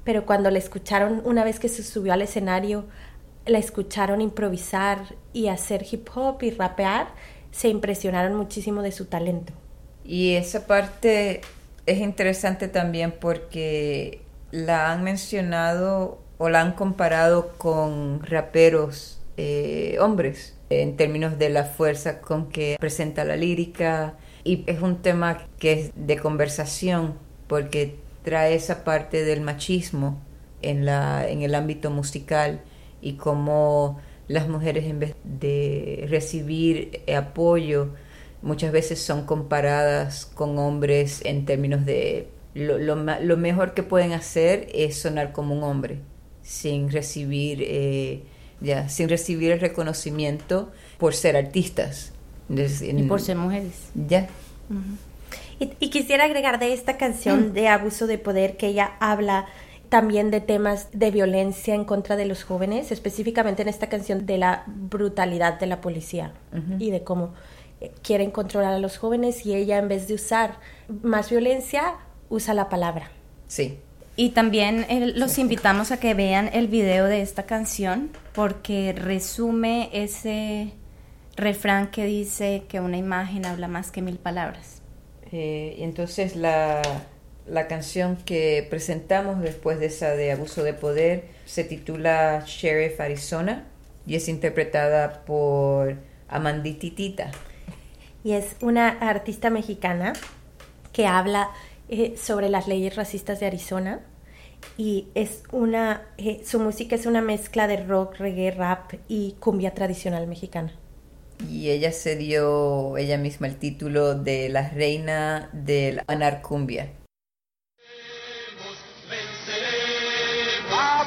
Pero 0.04 0.24
cuando 0.24 0.52
la 0.52 0.58
escucharon 0.58 1.20
una 1.24 1.42
vez 1.42 1.58
que 1.58 1.68
se 1.68 1.82
subió 1.82 2.12
al 2.12 2.22
escenario 2.22 2.84
la 3.46 3.58
escucharon 3.58 4.20
improvisar 4.20 5.16
y 5.32 5.48
hacer 5.48 5.84
hip 5.90 6.08
hop 6.14 6.42
y 6.42 6.50
rapear, 6.50 7.08
se 7.50 7.68
impresionaron 7.68 8.34
muchísimo 8.34 8.82
de 8.82 8.92
su 8.92 9.06
talento. 9.06 9.52
Y 10.04 10.34
esa 10.34 10.66
parte 10.66 11.40
es 11.86 11.98
interesante 11.98 12.68
también 12.68 13.14
porque 13.18 14.20
la 14.50 14.92
han 14.92 15.04
mencionado 15.04 16.18
o 16.38 16.48
la 16.48 16.60
han 16.60 16.72
comparado 16.72 17.52
con 17.58 18.22
raperos 18.22 19.20
eh, 19.36 19.96
hombres 20.00 20.54
en 20.70 20.96
términos 20.96 21.38
de 21.38 21.50
la 21.50 21.64
fuerza 21.64 22.20
con 22.20 22.48
que 22.48 22.76
presenta 22.78 23.24
la 23.24 23.36
lírica 23.36 24.14
y 24.42 24.64
es 24.66 24.80
un 24.80 25.02
tema 25.02 25.46
que 25.58 25.72
es 25.72 25.90
de 25.94 26.16
conversación 26.18 27.14
porque 27.46 27.96
trae 28.22 28.54
esa 28.54 28.84
parte 28.84 29.24
del 29.24 29.40
machismo 29.40 30.20
en, 30.62 30.84
la, 30.84 31.28
en 31.28 31.42
el 31.42 31.54
ámbito 31.54 31.90
musical 31.90 32.60
y 33.04 33.12
cómo 33.12 34.00
las 34.28 34.48
mujeres 34.48 34.86
en 34.86 34.98
vez 34.98 35.14
de 35.24 36.06
recibir 36.08 37.02
apoyo 37.14 37.90
muchas 38.40 38.72
veces 38.72 38.98
son 38.98 39.26
comparadas 39.26 40.24
con 40.24 40.58
hombres 40.58 41.20
en 41.24 41.44
términos 41.44 41.84
de 41.84 42.28
lo, 42.54 42.78
lo, 42.78 42.96
lo 42.96 43.36
mejor 43.36 43.74
que 43.74 43.82
pueden 43.82 44.12
hacer 44.12 44.68
es 44.72 44.98
sonar 44.98 45.32
como 45.32 45.54
un 45.54 45.62
hombre 45.62 45.98
sin 46.42 46.90
recibir 46.90 47.58
eh, 47.62 48.22
ya 48.62 48.88
sin 48.88 49.10
recibir 49.10 49.52
el 49.52 49.60
reconocimiento 49.60 50.72
por 50.96 51.14
ser 51.14 51.36
artistas 51.36 52.12
y 52.48 53.02
por 53.02 53.20
ser 53.20 53.36
mujeres 53.36 53.90
ya 53.94 54.28
uh 54.70 54.74
-huh. 54.74 54.96
y, 55.58 55.86
y, 55.86 55.90
quisiera 55.90 56.24
agregar 56.24 56.58
de 56.58 56.72
esta 56.72 56.96
canción 56.96 57.50
mm. 57.50 57.52
de 57.52 57.68
abuso 57.68 58.06
de 58.06 58.16
poder 58.16 58.56
que 58.56 58.68
ella 58.68 58.92
habla 59.00 59.46
también 59.88 60.30
de 60.30 60.40
temas 60.40 60.88
de 60.92 61.10
violencia 61.10 61.74
en 61.74 61.84
contra 61.84 62.16
de 62.16 62.26
los 62.26 62.44
jóvenes, 62.44 62.90
específicamente 62.92 63.62
en 63.62 63.68
esta 63.68 63.88
canción 63.88 64.26
de 64.26 64.38
la 64.38 64.64
brutalidad 64.66 65.58
de 65.58 65.66
la 65.66 65.80
policía 65.80 66.32
uh 66.52 66.56
-huh. 66.56 66.76
y 66.80 66.90
de 66.90 67.02
cómo 67.02 67.34
eh, 67.80 67.92
quieren 68.02 68.30
controlar 68.30 68.74
a 68.74 68.78
los 68.78 68.98
jóvenes 68.98 69.46
y 69.46 69.54
ella 69.54 69.78
en 69.78 69.88
vez 69.88 70.08
de 70.08 70.14
usar 70.14 70.58
más 71.02 71.30
violencia 71.30 71.94
usa 72.28 72.54
la 72.54 72.68
palabra. 72.68 73.10
Sí. 73.46 73.78
Y 74.16 74.30
también 74.30 74.86
eh, 74.88 75.12
los 75.14 75.38
invitamos 75.38 75.90
a 75.90 75.98
que 75.98 76.14
vean 76.14 76.48
el 76.52 76.68
video 76.68 77.06
de 77.06 77.20
esta 77.20 77.44
canción 77.44 78.10
porque 78.32 78.92
resume 78.92 79.90
ese 79.92 80.72
refrán 81.36 81.90
que 81.90 82.04
dice 82.04 82.64
que 82.68 82.80
una 82.80 82.96
imagen 82.96 83.44
habla 83.44 83.66
más 83.66 83.90
que 83.90 84.02
mil 84.02 84.18
palabras. 84.18 84.82
Eh, 85.32 85.74
y 85.78 85.82
entonces 85.82 86.36
la, 86.36 86.80
La 87.46 87.68
canción 87.68 88.16
que 88.16 88.66
presentamos 88.70 89.40
después 89.40 89.78
de 89.78 89.86
esa 89.86 90.10
de 90.10 90.32
Abuso 90.32 90.64
de 90.64 90.72
Poder 90.72 91.24
se 91.44 91.62
titula 91.62 92.42
Sheriff 92.46 93.00
Arizona 93.00 93.66
y 94.06 94.16
es 94.16 94.28
interpretada 94.28 95.24
por 95.24 95.96
Amandititita. 96.28 97.30
y 98.22 98.32
es 98.32 98.56
una 98.62 98.88
artista 98.88 99.50
mexicana 99.50 100.14
que 100.92 101.06
habla 101.06 101.50
eh, 101.90 102.16
sobre 102.16 102.48
las 102.48 102.66
leyes 102.66 102.96
racistas 102.96 103.40
de 103.40 103.46
Arizona 103.46 104.00
y 104.78 105.08
es 105.14 105.42
una 105.52 106.06
eh, 106.16 106.40
su 106.46 106.58
música 106.58 106.96
es 106.96 107.04
una 107.04 107.20
mezcla 107.20 107.66
de 107.66 107.84
rock, 107.84 108.16
reggae, 108.16 108.52
rap 108.52 108.94
y 109.06 109.32
cumbia 109.38 109.74
tradicional 109.74 110.26
mexicana. 110.26 110.72
Y 111.50 111.68
ella 111.68 111.92
se 111.92 112.16
dio 112.16 112.96
ella 112.96 113.18
misma 113.18 113.48
el 113.48 113.56
título 113.56 114.14
de 114.14 114.48
la 114.48 114.70
reina 114.70 115.50
del 115.52 116.00
anarcumbia. 116.06 116.88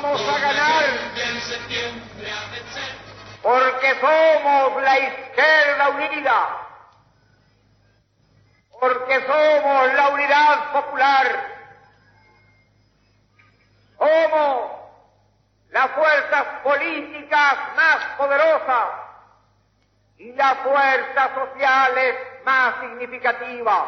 A 0.04 0.40
ganar. 0.40 0.86
Porque 3.42 3.96
somos 4.00 4.84
la 4.84 5.00
izquierda 5.00 5.90
unida, 5.90 6.58
porque 8.80 9.26
somos 9.26 9.94
la 9.94 10.10
unidad 10.10 10.72
popular, 10.72 11.48
somos 13.98 14.72
las 15.70 15.92
fuerzas 15.92 16.46
políticas 16.64 17.56
más 17.76 17.98
poderosas 18.18 18.88
y 20.18 20.32
las 20.34 20.58
fuerzas 20.60 21.32
sociales 21.34 22.16
más 22.46 22.82
significativas. 22.82 23.84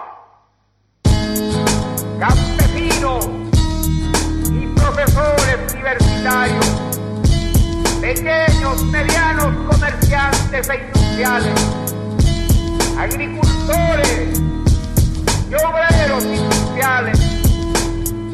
Campesinos 2.19 3.38
universitarios, 5.79 6.65
pequeños, 8.01 8.83
medianos 8.85 9.55
comerciantes 9.69 10.69
e 10.69 10.75
industriales, 10.75 11.61
agricultores 12.97 14.41
y 15.49 15.53
obreros 15.55 16.25
industriales, 16.25 17.19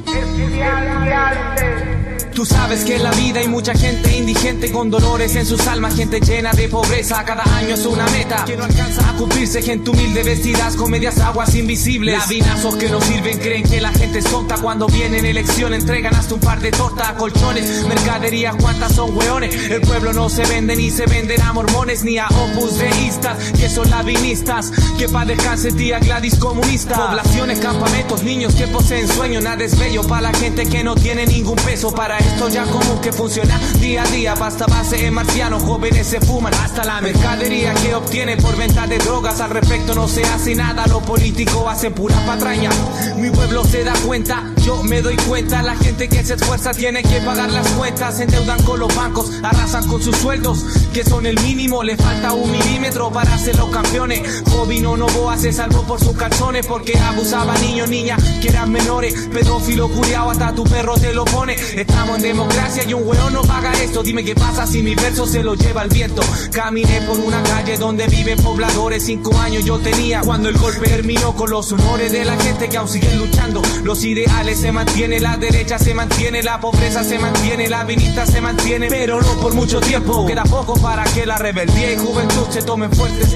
estudiantes. 0.08 1.95
Tú 2.36 2.46
sabes 2.46 2.84
que 2.84 2.98
en 2.98 3.04
la 3.04 3.12
vida 3.12 3.40
hay 3.40 3.48
mucha 3.48 3.74
gente 3.74 4.18
indigente 4.18 4.70
con 4.70 4.90
dolores 4.90 5.38
en 5.38 5.46
sus 5.46 5.66
almas, 5.68 5.96
gente 5.96 6.20
llena 6.20 6.52
de 6.52 6.68
pobreza. 6.68 7.24
Cada 7.24 7.44
año 7.56 7.76
es 7.76 7.86
una 7.86 8.06
meta 8.08 8.44
que 8.44 8.58
no 8.58 8.66
alcanza 8.66 9.10
a 9.10 9.14
cumplirse. 9.14 9.62
Gente 9.62 9.90
humilde 9.92 10.22
vestidas 10.22 10.76
con 10.76 10.92
medias 10.92 11.18
aguas 11.20 11.56
invisibles. 11.56 12.20
Labinazos 12.20 12.76
que 12.76 12.90
no 12.90 13.00
sirven, 13.00 13.40
creen 13.40 13.64
que 13.64 13.80
la 13.80 13.94
gente 13.94 14.20
es 14.20 14.26
tonta. 14.26 14.58
Cuando 14.58 14.88
vienen 14.88 15.26
elección 15.26 15.74
entregan 15.74 16.14
hasta 16.14 16.34
un 16.34 16.42
par 16.42 16.60
de 16.60 16.72
tortas, 16.72 17.14
colchones, 17.14 17.88
mercadería. 17.88 18.52
¿Cuántas 18.60 18.94
son 18.94 19.16
hueones? 19.16 19.56
El 19.72 19.80
pueblo 19.80 20.12
no 20.12 20.30
se 20.30 20.44
vende 20.46 20.76
ni 20.76 20.92
se 20.92 21.06
venden 21.06 21.42
a 21.42 21.54
mormones 21.54 22.04
ni 22.04 22.18
a 22.18 22.28
opus 22.28 22.78
deístas 22.78 23.38
que 23.52 23.70
son 23.70 23.90
labinistas. 23.90 24.74
Que 24.98 25.08
pa' 25.08 25.24
descanse 25.24 25.72
tía 25.72 26.00
Gladys 26.00 26.36
comunista. 26.36 26.96
Poblaciones, 26.98 27.60
campamentos, 27.60 28.24
niños 28.24 28.56
que 28.56 28.68
poseen 28.68 29.08
sueños. 29.08 29.42
Nada 29.42 29.64
es 29.64 29.80
bello 29.80 30.04
para 30.04 30.24
la 30.24 30.34
gente 30.34 30.66
que 30.66 30.84
no 30.84 30.96
tiene 30.96 31.26
ningún 31.26 31.56
peso 31.56 31.96
para 31.96 32.25
esto 32.26 32.50
ya 32.50 32.64
común 32.64 33.00
que 33.02 33.12
funciona 33.12 33.60
día 33.80 34.04
a 34.04 34.08
día. 34.08 34.36
Pasta 34.36 34.66
base 34.66 35.06
en 35.06 35.14
marciano, 35.14 35.60
jóvenes 35.60 36.08
se 36.08 36.20
fuman 36.20 36.54
hasta 36.54 36.84
la 36.84 37.02
mercadería 37.02 37.74
que 37.74 37.96
obtiene 37.96 38.38
por 38.38 38.56
venta 38.58 38.88
de 38.88 38.98
drogas. 38.98 39.40
Al 39.42 39.52
respecto 39.52 39.94
no 39.96 40.08
se 40.08 40.24
hace 40.24 40.56
nada, 40.56 40.86
lo 40.88 41.02
político 41.02 41.70
hace 41.70 41.92
pura 41.92 42.16
patraña. 42.26 42.70
Mi 43.18 43.30
pueblo 43.30 43.64
se 43.64 43.84
da 43.84 43.94
cuenta, 44.06 44.44
yo 44.64 44.84
me 44.84 45.02
doy 45.02 45.16
cuenta. 45.28 45.62
La 45.62 45.76
gente 45.76 46.08
que 46.10 46.24
se 46.24 46.36
esfuerza 46.36 46.72
tiene 46.72 47.04
que 47.04 47.22
pagar 47.22 47.52
las 47.52 47.68
cuentas. 47.70 48.18
Se 48.18 48.24
endeudan 48.24 48.62
con 48.64 48.80
los 48.80 48.94
bancos, 48.96 49.32
arrasan 49.44 49.88
con 49.88 50.02
sus 50.02 50.16
sueldos, 50.18 50.66
que 50.94 51.04
son 51.04 51.26
el 51.26 51.40
mínimo. 51.42 51.84
Le 51.84 51.96
falta 51.98 52.34
un 52.34 52.52
milímetro 52.52 53.12
para 53.12 53.38
ser 53.38 53.58
los 53.58 53.70
campeones. 53.70 54.44
Jovino 54.52 54.98
Novoa 54.98 55.38
se 55.38 55.52
salvó 55.52 55.84
por 55.84 56.00
sus 56.00 56.16
calzones 56.16 56.66
porque 56.66 56.98
abusaba 56.98 57.56
niños, 57.60 57.90
niñas 57.90 58.22
que 58.42 58.50
eran 58.50 58.72
menores. 58.72 59.14
Pedófilo 59.32 59.90
curiado, 59.90 60.32
hasta 60.32 60.54
tu 60.54 60.64
perro 60.64 60.96
te 60.96 61.14
lo 61.14 61.26
pone. 61.26 61.56
Estamos 61.76 62.15
en 62.16 62.22
democracia 62.22 62.84
y 62.88 62.94
un 62.94 63.08
hueón 63.08 63.34
no 63.34 63.42
paga 63.42 63.72
esto. 63.74 64.04
Dime 64.04 64.24
qué 64.24 64.36
pasa 64.36 64.66
si 64.66 64.82
mi 64.82 64.96
verso 64.96 65.26
se 65.26 65.44
lo 65.44 65.56
lleva 65.56 65.84
el 65.84 65.90
viento. 65.90 66.22
Caminé 66.52 67.02
por 67.02 67.20
una 67.20 67.42
calle 67.44 67.78
donde 67.78 68.08
viven 68.08 68.42
pobladores. 68.42 69.06
Cinco 69.06 69.38
años 69.38 69.66
yo 69.66 69.80
tenía 69.80 70.22
cuando 70.22 70.50
el 70.50 70.58
golpe 70.58 70.88
terminó 70.88 71.36
con 71.36 71.50
los 71.50 71.72
honores 71.72 72.12
de 72.12 72.26
la 72.26 72.38
gente 72.38 72.70
que 72.70 72.78
aún 72.78 72.88
siguen 72.88 73.18
luchando. 73.18 73.62
Los 73.84 74.04
ideales 74.04 74.60
se 74.60 74.72
mantienen, 74.72 75.24
la 75.24 75.38
derecha 75.38 75.78
se 75.78 75.94
mantiene, 75.94 76.42
la 76.44 76.60
pobreza 76.60 77.04
se 77.04 77.20
mantiene, 77.20 77.68
la 77.70 77.84
vinista 77.84 78.26
se 78.26 78.42
mantiene, 78.42 78.88
pero 78.88 79.22
no 79.22 79.40
por 79.40 79.54
mucho 79.54 79.80
tiempo. 79.80 80.26
Queda 80.26 80.44
poco 80.44 80.74
para 80.76 81.04
que 81.04 81.26
la 81.26 81.38
rebeldía 81.38 81.94
y 81.94 81.98
juventud 81.98 82.48
se 82.50 82.62
tomen 82.62 82.92
fuertes. 82.92 83.36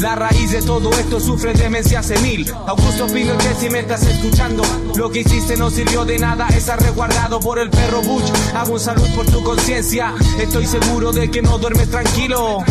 La 0.00 0.14
raíz 0.14 0.50
de 0.50 0.62
todo 0.62 0.90
esto 0.92 1.20
sufre 1.20 1.52
demencia 1.52 2.02
senil. 2.02 2.50
Augusto 2.66 3.06
Pinochet, 3.06 3.58
si 3.58 3.68
me 3.68 3.80
estás 3.80 4.02
escuchando, 4.06 4.62
lo 4.96 5.10
que 5.10 5.20
hiciste 5.20 5.56
no 5.58 5.70
sirvió 5.70 6.06
de 6.06 6.18
nada. 6.18 6.48
Está 6.48 6.76
resguardado 6.76 7.38
por 7.40 7.58
el 7.58 7.68
perro 7.68 8.00
Bush. 8.02 8.19
Hago 8.54 8.74
un 8.74 8.80
salud 8.80 9.08
por 9.14 9.26
tu 9.26 9.42
conciencia. 9.42 10.14
Estoy 10.38 10.66
seguro 10.66 11.12
de 11.12 11.30
que 11.30 11.42
no 11.42 11.58
duermes 11.58 11.90
tranquilo. 11.90 12.64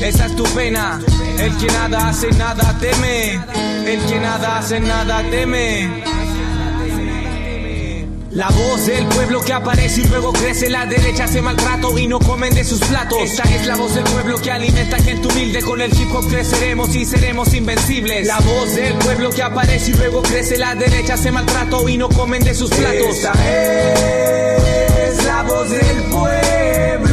Esa 0.00 0.26
es 0.26 0.36
tu 0.36 0.44
pena. 0.54 1.00
El 1.38 1.56
que 1.56 1.66
nada 1.66 2.08
hace, 2.08 2.30
nada 2.32 2.76
teme. 2.80 3.34
El 3.86 4.00
que 4.06 4.20
nada 4.20 4.58
hace, 4.58 4.80
nada 4.80 5.22
teme. 5.30 6.11
La 8.34 8.48
voz 8.48 8.86
del 8.86 9.06
pueblo 9.08 9.42
que 9.42 9.52
aparece 9.52 10.00
y 10.00 10.04
luego 10.04 10.32
crece, 10.32 10.70
la 10.70 10.86
derecha 10.86 11.24
hace 11.24 11.42
maltrato 11.42 11.98
y 11.98 12.06
no 12.06 12.18
comen 12.18 12.54
de 12.54 12.64
sus 12.64 12.80
platos. 12.80 13.18
Esta 13.20 13.42
es 13.42 13.66
la 13.66 13.76
voz 13.76 13.94
del 13.94 14.04
pueblo 14.04 14.40
que 14.40 14.50
alimenta 14.50 14.96
gente 14.96 15.28
humilde, 15.28 15.60
con 15.60 15.82
el 15.82 15.92
hip 15.92 16.10
hop 16.14 16.26
creceremos 16.30 16.96
y 16.96 17.04
seremos 17.04 17.52
invencibles. 17.52 18.26
La 18.26 18.40
voz 18.40 18.74
del 18.74 18.94
pueblo 18.94 19.28
que 19.30 19.42
aparece 19.42 19.90
y 19.90 19.94
luego 19.94 20.22
crece, 20.22 20.56
la 20.56 20.74
derecha 20.74 21.14
hace 21.14 21.30
maltrato 21.30 21.86
y 21.90 21.98
no 21.98 22.08
comen 22.08 22.42
de 22.42 22.54
sus 22.54 22.70
platos. 22.70 23.16
Esta 23.16 23.32
es 25.08 25.24
la 25.26 25.42
voz 25.42 25.68
del 25.68 26.02
pueblo. 26.04 27.11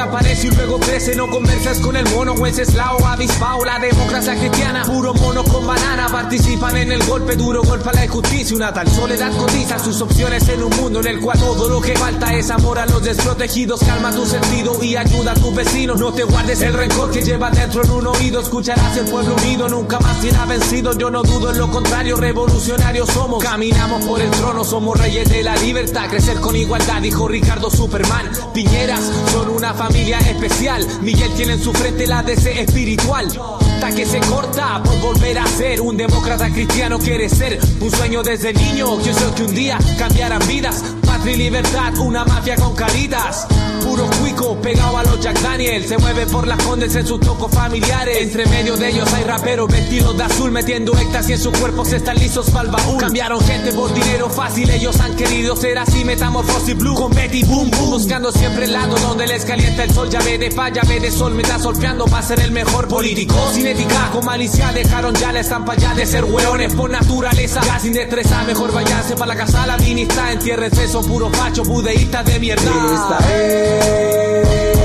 Aparece 0.00 0.48
y 0.48 0.50
luego 0.50 0.80
crece, 0.80 1.14
no 1.14 1.28
conversas 1.28 1.78
con 1.80 1.96
el 1.96 2.08
mono, 2.10 2.32
Wenceslao, 2.32 3.06
avispao, 3.06 3.64
la 3.64 3.78
democracia 3.78 4.34
cristiana, 4.34 4.84
puro 4.84 5.14
mono 5.14 5.44
con 5.44 5.66
banana, 5.66 6.08
participan 6.10 6.76
en 6.76 6.92
el 6.92 7.02
golpe 7.04 7.36
duro, 7.36 7.62
golpe 7.62 7.90
la 7.92 8.04
injusticia, 8.04 8.56
una 8.56 8.72
tal 8.72 8.88
soledad 8.88 9.30
cotiza 9.36 9.78
sus 9.78 10.00
opciones 10.00 10.48
en 10.48 10.62
un 10.62 10.74
mundo 10.76 11.00
en 11.00 11.06
el 11.06 11.20
cual 11.20 11.38
todo 11.38 11.68
lo 11.68 11.80
que 11.80 11.96
falta 11.96 12.32
es 12.34 12.50
amor 12.50 12.78
a 12.78 12.86
los 12.86 13.02
desprotegidos, 13.02 13.80
calma 13.80 14.10
tu 14.12 14.24
sentido 14.24 14.82
y 14.82 14.96
ayuda 14.96 15.32
a 15.32 15.34
tus 15.34 15.54
vecinos, 15.54 16.00
no 16.00 16.12
te 16.12 16.24
guardes 16.24 16.60
el 16.62 16.72
rencor 16.72 17.10
que 17.10 17.22
lleva 17.22 17.50
dentro 17.50 17.84
en 17.84 17.90
un 17.90 18.06
oído, 18.06 18.40
escucharás 18.40 18.96
el 18.96 19.06
pueblo 19.06 19.36
unido, 19.36 19.68
nunca 19.68 19.98
más 20.00 20.20
será 20.20 20.46
vencido, 20.46 20.96
yo 20.96 21.10
no 21.10 21.22
dudo 21.22 21.50
en 21.50 21.58
lo 21.58 21.70
contrario, 21.70 22.16
revolucionarios 22.16 23.08
somos, 23.10 23.44
caminamos 23.44 24.04
por 24.04 24.20
el 24.20 24.30
trono, 24.30 24.64
somos 24.64 24.98
reyes 24.98 25.28
de 25.28 25.42
la 25.42 25.56
libertad, 25.56 26.08
crecer 26.08 26.40
con 26.40 26.56
igualdad, 26.56 27.02
dijo 27.02 27.28
Ricardo 27.28 27.70
Superman, 27.70 28.30
Piñeras 28.54 29.00
son 29.32 29.50
una 29.50 29.74
familia 29.74 29.89
especial. 29.96 30.86
Miguel 31.02 31.30
tiene 31.34 31.54
en 31.54 31.62
su 31.62 31.72
frente 31.72 32.06
la 32.06 32.22
DC 32.22 32.60
espiritual. 32.60 33.26
Hasta 33.26 33.94
que 33.94 34.06
se 34.06 34.20
corta 34.20 34.82
por 34.82 34.98
volver 35.00 35.38
a 35.38 35.46
ser 35.46 35.80
un 35.80 35.96
demócrata 35.96 36.50
cristiano 36.50 36.98
quiere 36.98 37.28
ser 37.28 37.58
un 37.80 37.90
sueño 37.90 38.22
desde 38.22 38.52
niño. 38.52 39.00
Yo 39.00 39.12
sé 39.12 39.24
que 39.36 39.42
un 39.44 39.54
día 39.54 39.78
cambiarán 39.98 40.46
vidas. 40.46 40.82
Patria 41.20 41.36
libertad, 41.36 41.98
una 41.98 42.24
mafia 42.24 42.56
con 42.56 42.74
caritas. 42.74 43.46
Puro 43.84 44.08
cuico 44.20 44.56
pegado 44.62 44.96
a 44.96 45.02
los 45.02 45.20
Jack 45.20 45.38
Daniel. 45.40 45.86
Se 45.86 45.98
mueve 45.98 46.26
por 46.26 46.46
las 46.46 46.62
condes 46.64 46.94
en 46.96 47.06
sus 47.06 47.20
tocos 47.20 47.52
familiares. 47.52 48.16
Entre 48.22 48.46
medio 48.46 48.74
de 48.78 48.88
ellos 48.88 49.12
hay 49.12 49.24
raperos 49.24 49.68
vestidos 49.70 50.16
de 50.16 50.22
azul 50.24 50.50
metiendo 50.50 50.96
éxtasis 50.96 51.30
en 51.32 51.38
sus 51.38 51.58
cuerpos 51.58 51.92
están 51.92 52.16
lisos 52.16 52.48
para 52.50 52.64
el 52.64 52.70
baúl. 52.70 52.98
Cambiaron 52.98 53.40
gente 53.42 53.70
por 53.72 53.92
dinero 53.92 54.30
fácil. 54.30 54.70
Ellos 54.70 54.98
han 55.00 55.14
querido 55.14 55.56
ser 55.56 55.76
así, 55.78 56.04
metamorfosis 56.04 56.76
blue 56.76 56.94
con 56.94 57.12
Betty 57.12 57.42
Boom 57.44 57.70
Boom. 57.70 57.90
Buscando 57.90 58.32
siempre 58.32 58.64
el 58.64 58.72
lado 58.72 58.96
donde 58.98 59.26
les 59.26 59.44
calienta 59.44 59.84
el 59.84 59.92
sol. 59.92 60.08
Ya 60.08 60.20
ve 60.20 60.38
de 60.38 60.50
falla, 60.50 60.82
ve 60.88 61.00
de 61.00 61.10
sol, 61.10 61.34
me 61.34 61.42
está 61.42 61.58
solfeando 61.58 62.06
para 62.06 62.22
ser 62.22 62.40
el 62.40 62.50
mejor 62.50 62.88
político. 62.88 63.34
Sin 63.52 63.66
ética, 63.66 64.10
con 64.12 64.24
malicia, 64.24 64.72
dejaron 64.72 65.14
ya 65.14 65.32
la 65.32 65.40
estampa 65.40 65.76
ya 65.76 65.92
de 65.94 66.06
ser 66.06 66.24
hueones 66.24 66.74
por 66.74 66.88
naturaleza. 66.88 67.60
Ya 67.62 67.78
sin 67.78 67.92
destreza, 67.92 68.42
mejor 68.44 68.72
váyanse 68.72 69.14
para 69.16 69.34
la 69.34 69.36
casa. 69.36 69.66
La 69.66 69.76
vinista, 69.76 70.32
entiérrense, 70.32 70.88
son 70.88 71.09
puros 71.10 71.36
fachos, 71.36 71.66
budeístas 71.66 72.24
de 72.24 72.38
mierda. 72.38 72.62
Esta 72.62 73.18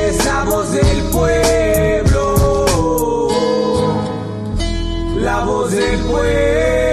es 0.07 0.25
la 0.25 0.43
voz 0.43 0.71
del 0.71 1.03
pueblo. 1.11 2.35
La 5.17 5.45
voz 5.45 5.71
del 5.71 5.99
pueblo. 5.99 6.84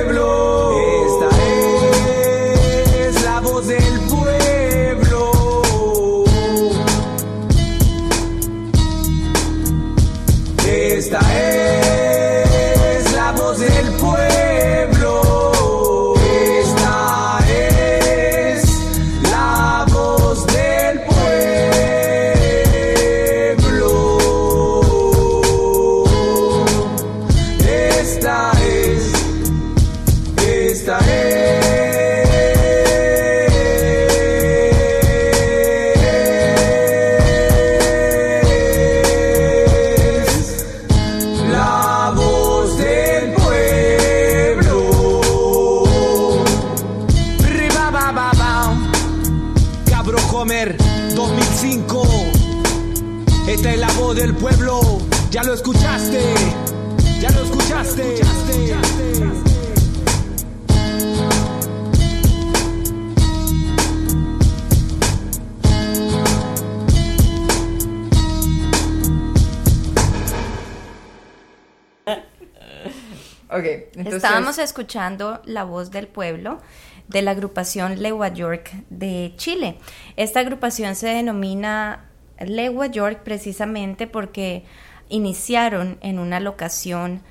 Entonces... 74.06 74.24
Estábamos 74.24 74.58
escuchando 74.58 75.40
La 75.44 75.64
Voz 75.64 75.90
del 75.90 76.06
Pueblo 76.06 76.60
de 77.08 77.22
la 77.22 77.32
agrupación 77.32 78.00
Lewa 78.00 78.28
York 78.28 78.70
de 78.90 79.34
Chile. 79.36 79.76
Esta 80.16 80.40
agrupación 80.40 80.94
se 80.94 81.08
denomina 81.08 82.10
Lewa 82.38 82.86
York 82.86 83.20
precisamente 83.24 84.06
porque 84.06 84.64
iniciaron 85.08 85.98
en 86.00 86.18
una 86.18 86.40
locación 86.40 87.22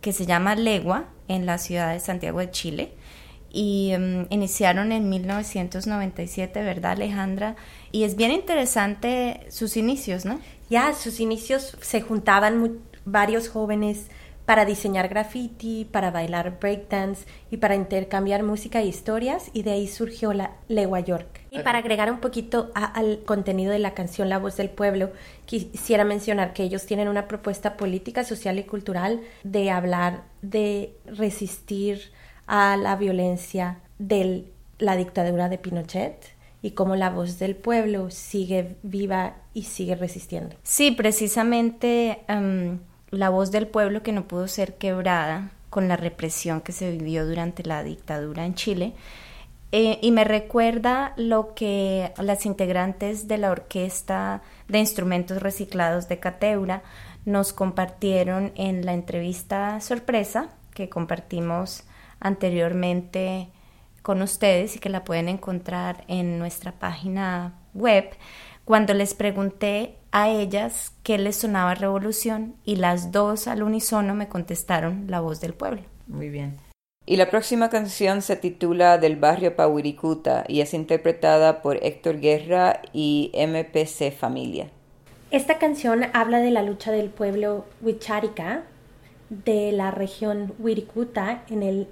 que 0.00 0.12
se 0.12 0.26
llama 0.26 0.54
Legua 0.54 1.04
en 1.28 1.46
la 1.46 1.58
ciudad 1.58 1.92
de 1.92 2.00
Santiago 2.00 2.40
de 2.40 2.50
Chile 2.50 2.92
y 3.52 3.92
um, 3.94 4.26
iniciaron 4.30 4.92
en 4.92 5.08
1997, 5.08 6.62
¿verdad 6.62 6.92
Alejandra? 6.92 7.54
Y 7.92 8.04
es 8.04 8.16
bien 8.16 8.32
interesante 8.32 9.46
sus 9.50 9.76
inicios, 9.76 10.24
¿no? 10.24 10.40
Ya, 10.70 10.94
sus 10.94 11.20
inicios 11.20 11.76
se 11.82 12.00
juntaban 12.00 12.78
varios 13.04 13.48
jóvenes 13.48 14.06
para 14.44 14.64
diseñar 14.64 15.08
graffiti, 15.08 15.84
para 15.90 16.10
bailar 16.10 16.58
breakdance 16.60 17.26
y 17.50 17.58
para 17.58 17.74
intercambiar 17.76 18.42
música 18.42 18.80
e 18.80 18.86
historias 18.86 19.50
y 19.52 19.62
de 19.62 19.72
ahí 19.72 19.86
surgió 19.86 20.32
la 20.32 20.52
Legua 20.68 21.00
York. 21.00 21.40
Y 21.50 21.60
para 21.60 21.78
agregar 21.78 22.10
un 22.10 22.18
poquito 22.20 22.70
a- 22.74 22.84
al 22.84 23.22
contenido 23.24 23.72
de 23.72 23.78
la 23.78 23.94
canción 23.94 24.28
La 24.28 24.38
Voz 24.38 24.56
del 24.56 24.68
Pueblo, 24.70 25.12
quisiera 25.46 26.04
mencionar 26.04 26.52
que 26.54 26.64
ellos 26.64 26.86
tienen 26.86 27.08
una 27.08 27.28
propuesta 27.28 27.76
política, 27.76 28.24
social 28.24 28.58
y 28.58 28.64
cultural 28.64 29.20
de 29.44 29.70
hablar 29.70 30.22
de 30.42 30.94
resistir 31.06 32.10
a 32.46 32.76
la 32.76 32.96
violencia 32.96 33.78
de 33.98 34.44
la 34.78 34.96
dictadura 34.96 35.48
de 35.48 35.58
Pinochet 35.58 36.34
y 36.62 36.72
cómo 36.72 36.96
la 36.96 37.10
voz 37.10 37.38
del 37.38 37.54
pueblo 37.56 38.10
sigue 38.10 38.76
viva 38.82 39.36
y 39.54 39.62
sigue 39.64 39.94
resistiendo. 39.94 40.56
Sí, 40.62 40.90
precisamente 40.92 42.20
em, 42.28 42.78
la 43.12 43.28
voz 43.28 43.52
del 43.52 43.68
pueblo 43.68 44.02
que 44.02 44.10
no 44.10 44.26
pudo 44.26 44.48
ser 44.48 44.74
quebrada 44.74 45.50
con 45.70 45.86
la 45.86 45.96
represión 45.96 46.60
que 46.60 46.72
se 46.72 46.90
vivió 46.90 47.26
durante 47.26 47.62
la 47.62 47.84
dictadura 47.84 48.44
en 48.44 48.54
Chile. 48.54 48.94
Eh, 49.70 49.98
y 50.02 50.10
me 50.10 50.24
recuerda 50.24 51.12
lo 51.16 51.54
que 51.54 52.12
las 52.18 52.44
integrantes 52.44 53.28
de 53.28 53.38
la 53.38 53.50
Orquesta 53.50 54.42
de 54.68 54.78
Instrumentos 54.80 55.40
Reciclados 55.40 56.08
de 56.08 56.18
Cateura 56.18 56.82
nos 57.24 57.52
compartieron 57.52 58.52
en 58.56 58.84
la 58.84 58.92
entrevista 58.92 59.80
sorpresa 59.80 60.48
que 60.74 60.88
compartimos 60.88 61.84
anteriormente 62.18 63.48
con 64.02 64.20
ustedes 64.22 64.76
y 64.76 64.78
que 64.78 64.88
la 64.88 65.04
pueden 65.04 65.28
encontrar 65.28 66.04
en 66.08 66.38
nuestra 66.38 66.72
página 66.72 67.54
web 67.74 68.10
cuando 68.64 68.94
les 68.94 69.14
pregunté 69.14 69.96
a 70.12 70.28
ellas 70.28 70.92
qué 71.02 71.18
les 71.18 71.36
sonaba 71.36 71.74
revolución 71.74 72.54
y 72.64 72.76
las 72.76 73.10
dos 73.10 73.48
al 73.48 73.62
unísono 73.62 74.14
me 74.14 74.28
contestaron 74.28 75.06
la 75.08 75.20
voz 75.20 75.40
del 75.40 75.54
pueblo. 75.54 75.82
Muy 76.06 76.28
bien. 76.28 76.58
Y 77.04 77.16
la 77.16 77.30
próxima 77.30 77.68
canción 77.68 78.22
se 78.22 78.36
titula 78.36 78.98
Del 78.98 79.16
barrio 79.16 79.56
Pauiricuta 79.56 80.44
y 80.46 80.60
es 80.60 80.72
interpretada 80.72 81.62
por 81.62 81.78
Héctor 81.82 82.20
Guerra 82.20 82.80
y 82.92 83.32
MPC 83.34 84.12
Familia. 84.12 84.70
Esta 85.32 85.58
canción 85.58 86.04
habla 86.12 86.38
de 86.38 86.50
la 86.50 86.62
lucha 86.62 86.92
del 86.92 87.08
pueblo 87.08 87.64
Huichárica 87.80 88.62
de 89.30 89.72
la 89.72 89.90
región 89.90 90.52
Wirikuta 90.58 91.42
en 91.48 91.62
el 91.62 91.88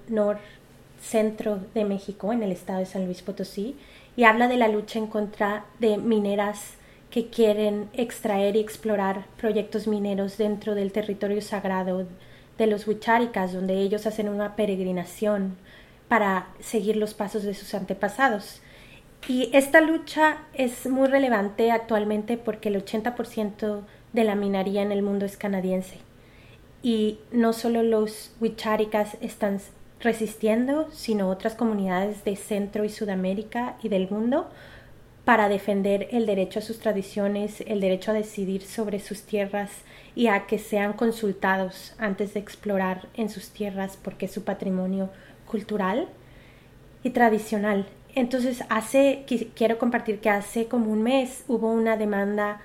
centro 1.00 1.58
de 1.74 1.86
México, 1.86 2.32
en 2.32 2.42
el 2.42 2.52
estado 2.52 2.80
de 2.80 2.86
San 2.86 3.06
Luis 3.06 3.22
Potosí, 3.22 3.76
y 4.14 4.24
habla 4.24 4.46
de 4.46 4.58
la 4.58 4.68
lucha 4.68 4.98
en 4.98 5.06
contra 5.06 5.64
de 5.78 5.96
mineras 5.96 6.74
que 7.10 7.28
quieren 7.28 7.88
extraer 7.92 8.56
y 8.56 8.60
explorar 8.60 9.26
proyectos 9.36 9.86
mineros 9.86 10.38
dentro 10.38 10.74
del 10.74 10.92
territorio 10.92 11.42
sagrado 11.42 12.06
de 12.56 12.66
los 12.66 12.86
Huicháricas, 12.86 13.52
donde 13.52 13.80
ellos 13.80 14.06
hacen 14.06 14.28
una 14.28 14.54
peregrinación 14.54 15.56
para 16.08 16.48
seguir 16.60 16.96
los 16.96 17.14
pasos 17.14 17.42
de 17.42 17.54
sus 17.54 17.74
antepasados. 17.74 18.62
Y 19.28 19.50
esta 19.52 19.80
lucha 19.80 20.38
es 20.54 20.86
muy 20.86 21.08
relevante 21.08 21.70
actualmente 21.70 22.36
porque 22.36 22.68
el 22.68 22.84
80% 22.84 23.80
de 24.12 24.24
la 24.24 24.34
minería 24.34 24.82
en 24.82 24.92
el 24.92 25.02
mundo 25.02 25.26
es 25.26 25.36
canadiense. 25.36 25.98
Y 26.82 27.18
no 27.30 27.52
solo 27.52 27.82
los 27.82 28.32
Huicháricas 28.40 29.16
están 29.20 29.60
resistiendo, 30.00 30.88
sino 30.92 31.28
otras 31.28 31.54
comunidades 31.54 32.24
de 32.24 32.36
Centro 32.36 32.84
y 32.84 32.88
Sudamérica 32.88 33.76
y 33.82 33.88
del 33.88 34.08
mundo 34.10 34.48
para 35.30 35.48
defender 35.48 36.08
el 36.10 36.26
derecho 36.26 36.58
a 36.58 36.62
sus 36.62 36.80
tradiciones, 36.80 37.60
el 37.68 37.78
derecho 37.78 38.10
a 38.10 38.14
decidir 38.14 38.62
sobre 38.62 38.98
sus 38.98 39.22
tierras 39.22 39.70
y 40.16 40.26
a 40.26 40.48
que 40.48 40.58
sean 40.58 40.92
consultados 40.92 41.94
antes 41.98 42.34
de 42.34 42.40
explorar 42.40 43.06
en 43.14 43.28
sus 43.28 43.50
tierras 43.50 43.96
porque 43.96 44.26
es 44.26 44.32
su 44.32 44.42
patrimonio 44.42 45.08
cultural 45.46 46.08
y 47.04 47.10
tradicional. 47.10 47.86
Entonces, 48.16 48.64
hace, 48.70 49.24
quiero 49.54 49.78
compartir 49.78 50.18
que 50.18 50.30
hace 50.30 50.66
como 50.66 50.90
un 50.90 51.04
mes 51.04 51.44
hubo 51.46 51.70
una 51.70 51.96
demanda 51.96 52.60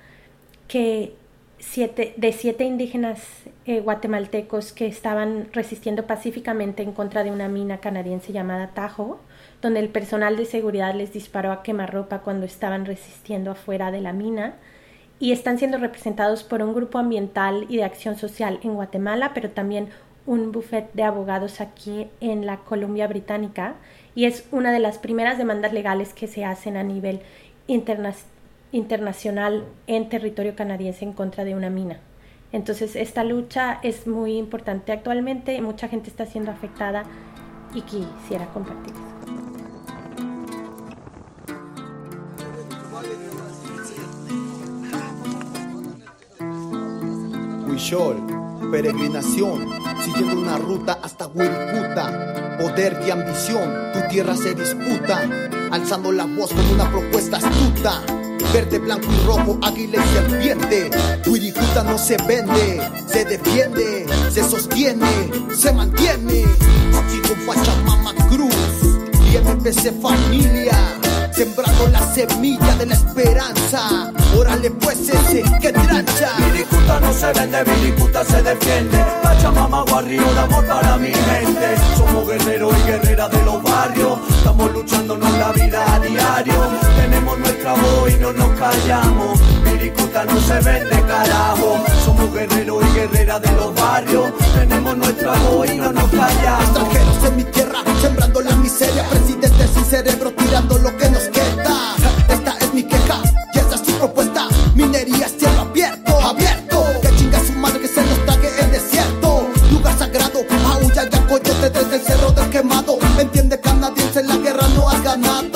que 0.66 1.14
siete, 1.60 2.14
de 2.16 2.32
siete 2.32 2.64
indígenas 2.64 3.20
eh, 3.66 3.78
guatemaltecos 3.78 4.72
que 4.72 4.88
estaban 4.88 5.50
resistiendo 5.52 6.08
pacíficamente 6.08 6.82
en 6.82 6.90
contra 6.90 7.22
de 7.22 7.30
una 7.30 7.46
mina 7.46 7.78
canadiense 7.78 8.32
llamada 8.32 8.72
Tajo, 8.74 9.20
donde 9.62 9.80
el 9.80 9.88
personal 9.88 10.36
de 10.36 10.44
seguridad 10.44 10.94
les 10.94 11.12
disparó 11.12 11.52
a 11.52 11.62
quemarropa 11.62 12.20
cuando 12.20 12.46
estaban 12.46 12.84
resistiendo 12.86 13.50
afuera 13.50 13.90
de 13.90 14.00
la 14.00 14.12
mina. 14.12 14.54
Y 15.18 15.32
están 15.32 15.58
siendo 15.58 15.78
representados 15.78 16.44
por 16.44 16.62
un 16.62 16.74
grupo 16.74 16.98
ambiental 16.98 17.66
y 17.68 17.78
de 17.78 17.84
acción 17.84 18.16
social 18.16 18.60
en 18.62 18.74
Guatemala, 18.74 19.32
pero 19.34 19.50
también 19.50 19.88
un 20.26 20.52
buffet 20.52 20.92
de 20.92 21.04
abogados 21.04 21.60
aquí 21.60 22.08
en 22.20 22.44
la 22.44 22.58
Columbia 22.58 23.06
Británica. 23.06 23.76
Y 24.14 24.26
es 24.26 24.46
una 24.52 24.72
de 24.72 24.78
las 24.78 24.98
primeras 24.98 25.38
demandas 25.38 25.72
legales 25.72 26.12
que 26.12 26.26
se 26.26 26.44
hacen 26.44 26.76
a 26.76 26.82
nivel 26.82 27.20
internacional 27.66 28.36
internacional 28.72 29.64
en 29.86 30.08
territorio 30.08 30.54
canadiense 30.54 31.04
en 31.04 31.12
contra 31.12 31.44
de 31.44 31.54
una 31.54 31.70
mina. 31.70 31.98
Entonces 32.52 32.96
esta 32.96 33.24
lucha 33.24 33.80
es 33.82 34.06
muy 34.06 34.36
importante 34.36 34.92
actualmente, 34.92 35.60
mucha 35.60 35.88
gente 35.88 36.10
está 36.10 36.26
siendo 36.26 36.50
afectada 36.50 37.04
y 37.76 37.82
quisiera 37.82 38.46
compartir 38.54 38.94
eso. 38.94 39.02
Huichol, 47.68 48.16
peregrinación, 48.70 49.68
siguiendo 50.02 50.40
una 50.40 50.56
ruta 50.56 50.98
hasta 51.02 51.26
Wirikuta. 51.26 52.56
Poder 52.58 53.02
y 53.06 53.10
ambición, 53.10 53.92
tu 53.92 54.00
tierra 54.08 54.34
se 54.34 54.54
disputa, 54.54 55.28
alzando 55.70 56.10
la 56.10 56.24
voz 56.24 56.54
con 56.54 56.66
una 56.70 56.90
propuesta 56.90 57.36
astuta. 57.36 58.02
Verde, 58.52 58.78
blanco 58.78 59.06
y 59.12 59.26
rojo, 59.26 59.58
águila 59.62 60.04
y 60.04 60.14
serpiente. 60.14 60.90
Wirikuta 61.26 61.82
no 61.82 61.98
se 61.98 62.16
vende, 62.26 62.80
se 63.06 63.24
defiende, 63.24 64.06
se 64.30 64.42
sostiene, 64.42 65.30
se 65.54 65.72
mantiene. 65.72 66.44
Con 67.26 67.46
Pachamama 67.46 68.14
Cruz 68.28 68.54
y 69.32 69.38
MPC 69.38 70.00
Familia 70.00 70.76
sembrando 71.36 71.86
la 71.88 72.00
semilla 72.14 72.74
de 72.76 72.86
la 72.86 72.94
esperanza. 72.94 74.10
Órale 74.34 74.70
pues 74.70 75.00
ese 75.00 75.42
que 75.60 75.70
trancha. 75.70 76.30
Viricuta 76.50 76.98
no 76.98 77.12
se 77.12 77.32
vende, 77.34 77.62
Viricuta 77.64 78.24
se 78.24 78.42
defiende. 78.42 79.04
Pachamama 79.22 79.82
Guarrio, 79.82 80.22
un 80.26 80.38
amor 80.38 80.64
para 80.64 80.96
mi 80.96 81.12
gente. 81.12 81.76
Somos 81.94 82.26
guerreros 82.26 82.74
y 82.78 82.86
guerreras 82.90 83.30
de 83.30 83.42
los 83.42 83.62
barrios. 83.62 84.18
Estamos 84.30 84.72
luchándonos 84.72 85.30
la 85.38 85.52
vida 85.52 85.94
a 85.94 86.00
diario. 86.00 86.70
Tenemos 86.96 87.38
nuestra 87.38 87.74
voz 87.74 88.10
y 88.10 88.14
no 88.16 88.32
nos 88.32 88.58
callamos. 88.58 89.38
Viricuta 89.64 90.24
no 90.24 90.40
se 90.40 90.54
vende, 90.60 91.02
carajo. 91.02 91.84
Somos 92.02 92.32
guerreros 92.32 92.82
y 92.82 92.94
guerreras 92.94 93.42
de 93.42 93.52
los 93.52 93.74
barrios. 93.74 94.32
Tenemos 94.54 94.96
nuestra 94.96 95.32
voz 95.32 95.70
y 95.70 95.76
no 95.76 95.92
nos 95.92 96.10
callamos. 96.10 96.64
Extranjeros 96.64 97.24
en 97.24 97.36
mi 97.36 97.44
tierra, 97.44 97.80
sembrando 98.00 98.40
la 98.40 98.56
miseria. 98.56 99.04
Presidentes 99.10 99.70
sin 99.74 99.84
cerebro, 99.84 100.32
tirando 100.32 100.78
lo 100.78 100.96
que 100.96 101.10
nos 101.10 101.25
Minería 104.76 105.24
es 105.24 105.32
cielo 105.38 105.62
abierto, 105.62 106.20
abierto. 106.20 106.84
Que 107.00 107.08
chinga 107.16 107.40
su 107.40 107.52
madre 107.54 107.80
que 107.80 107.88
se 107.88 108.02
nos 108.02 108.26
trague 108.26 108.50
el 108.60 108.70
desierto. 108.70 109.48
Lugar 109.70 109.98
sagrado, 109.98 110.40
aulla 110.70 111.04
y 111.04 111.28
coyote 111.28 111.70
desde 111.70 111.96
el 111.96 112.02
cerro 112.02 112.30
del 112.32 112.50
quemado. 112.50 112.98
Entiende 113.18 113.58
canadiense, 113.58 114.22
la 114.22 114.36
guerra 114.36 114.68
no 114.76 114.90
has 114.90 115.02
ganado. 115.02 115.55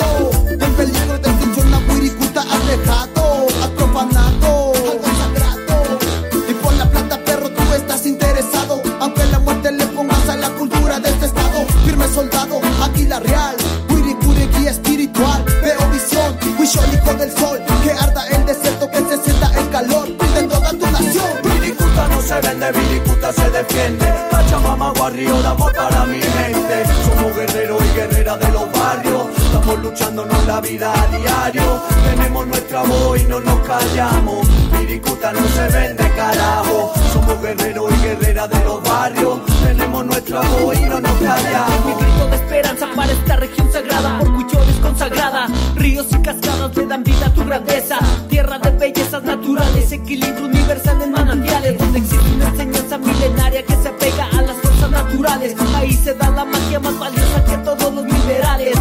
Luchándonos 29.91 30.45
la 30.47 30.61
vida 30.61 30.93
a 30.93 31.17
diario. 31.17 31.81
Tenemos 32.15 32.47
nuestra 32.47 32.83
voz 32.83 33.19
y 33.19 33.23
no 33.25 33.39
nos 33.39 33.59
callamos. 33.67 34.47
Viricuta 34.79 35.31
no 35.33 35.47
se 35.49 35.67
vende, 35.67 36.09
carajo. 36.15 36.93
Somos 37.13 37.41
guerreros 37.41 37.91
y 37.91 38.01
guerreras 38.05 38.49
de 38.49 38.63
los 38.63 38.83
barrios. 38.83 39.39
Tenemos 39.63 40.05
nuestra 40.05 40.41
voz 40.41 40.79
y 40.79 40.85
no 40.85 41.01
nos 41.01 41.11
callamos. 41.13 41.85
Mi 41.85 41.93
grito 41.93 42.27
de 42.27 42.35
esperanza 42.35 42.87
para 42.95 43.11
esta 43.11 43.35
región 43.35 43.71
sagrada, 43.71 44.19
por 44.19 44.33
cuyones 44.33 44.75
consagrada. 44.81 45.47
Ríos 45.75 46.07
y 46.11 46.21
cascadas 46.21 46.75
le 46.77 46.85
dan 46.85 47.03
vida 47.03 47.25
a 47.25 47.33
tu 47.33 47.45
grandeza. 47.45 47.99
Tierra 48.29 48.59
de 48.59 48.71
bellezas 48.71 49.23
naturales, 49.23 49.91
equilibrio 49.91 50.45
universal 50.45 51.01
en 51.01 51.11
manantiales. 51.11 51.77
Donde 51.77 51.99
existe 51.99 52.35
una 52.35 52.47
enseñanza 52.47 52.97
milenaria 52.97 53.63
que 53.63 53.75
se 53.75 53.89
apega 53.89 54.25
a 54.37 54.41
las 54.41 54.55
fuerzas 54.57 54.89
naturales. 54.89 55.55
Ahí 55.75 55.93
se 55.93 56.13
da 56.13 56.29
la 56.29 56.45
magia 56.45 56.79
más 56.79 56.97
valiosa 56.97 57.43
que 57.45 57.57
todos 57.57 57.93
los 57.93 58.05
minerales. 58.05 58.77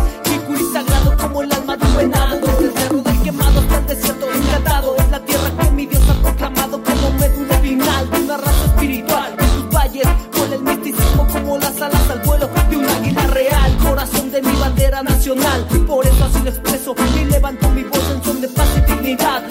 Venado. 2.01 2.47
Desde 2.59 2.81
cerro 2.81 3.03
del 3.03 3.23
quemado 3.23 3.61
hasta 3.61 3.81
desierto 3.83 4.27
encantado. 4.33 4.97
Es 4.97 5.11
la 5.11 5.21
tierra 5.25 5.51
que 5.59 5.71
mi 5.71 5.87
Dios 5.87 6.03
ha 6.09 6.23
proclamado 6.23 6.83
como 6.83 7.11
médula 7.19 7.55
final 7.59 8.11
de 8.11 8.19
una 8.19 8.37
raza 8.37 8.65
espiritual. 8.67 9.35
En 9.39 9.51
sus 9.51 9.71
valles, 9.71 10.09
con 10.33 10.53
el 10.53 10.63
misticismo 10.63 11.27
como 11.33 11.59
las 11.59 11.81
alas 11.81 12.11
al 12.11 12.21
vuelo 12.21 12.49
de 12.71 12.77
un 12.77 12.89
águila 12.89 13.27
real. 13.29 13.77
Corazón 13.83 14.31
de 14.31 14.43
mi 14.43 14.53
bandera 14.57 15.03
nacional. 15.03 15.67
Por 15.87 16.07
eso 16.07 16.25
así 16.25 16.41
lo 16.43 16.51
expreso 16.51 16.95
y 17.21 17.25
levanto 17.25 17.69
mi 17.71 17.85
voz 17.85 18.11
en 18.15 18.25
son 18.25 18.41
de 18.41 18.49
paz 18.49 18.69
y 18.77 18.93
dignidad. 18.93 19.50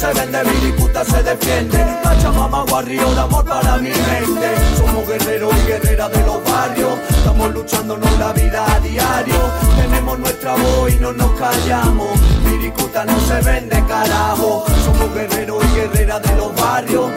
Se 0.00 0.12
vende, 0.14 0.42
Viricuta 0.44 1.04
se 1.04 1.22
defiende. 1.22 1.78
Pachamama, 2.02 2.64
guarrio 2.64 3.10
de 3.14 3.20
amor 3.20 3.44
para 3.44 3.76
mi 3.76 3.90
mente. 3.90 4.48
Somos 4.78 5.06
guerreros 5.06 5.54
y 5.54 5.66
guerreras 5.66 6.10
de 6.12 6.20
los 6.24 6.42
barrios. 6.42 6.94
Estamos 7.10 7.52
luchándonos 7.52 8.18
la 8.18 8.32
vida 8.32 8.64
a 8.64 8.80
diario. 8.80 9.40
Tenemos 9.76 10.18
nuestra 10.18 10.54
voz 10.54 10.90
y 10.90 10.96
no 10.96 11.12
nos 11.12 11.30
callamos. 11.32 12.18
Viricuta 12.44 13.04
no 13.04 13.20
se 13.20 13.40
vende, 13.42 13.84
carajo. 13.86 14.64
Somos 14.84 15.14
guerreros 15.14 15.62
y 15.64 15.76
guerreras 15.76 16.22
de 16.22 16.34
los 16.36 16.54
barrios. 16.54 17.10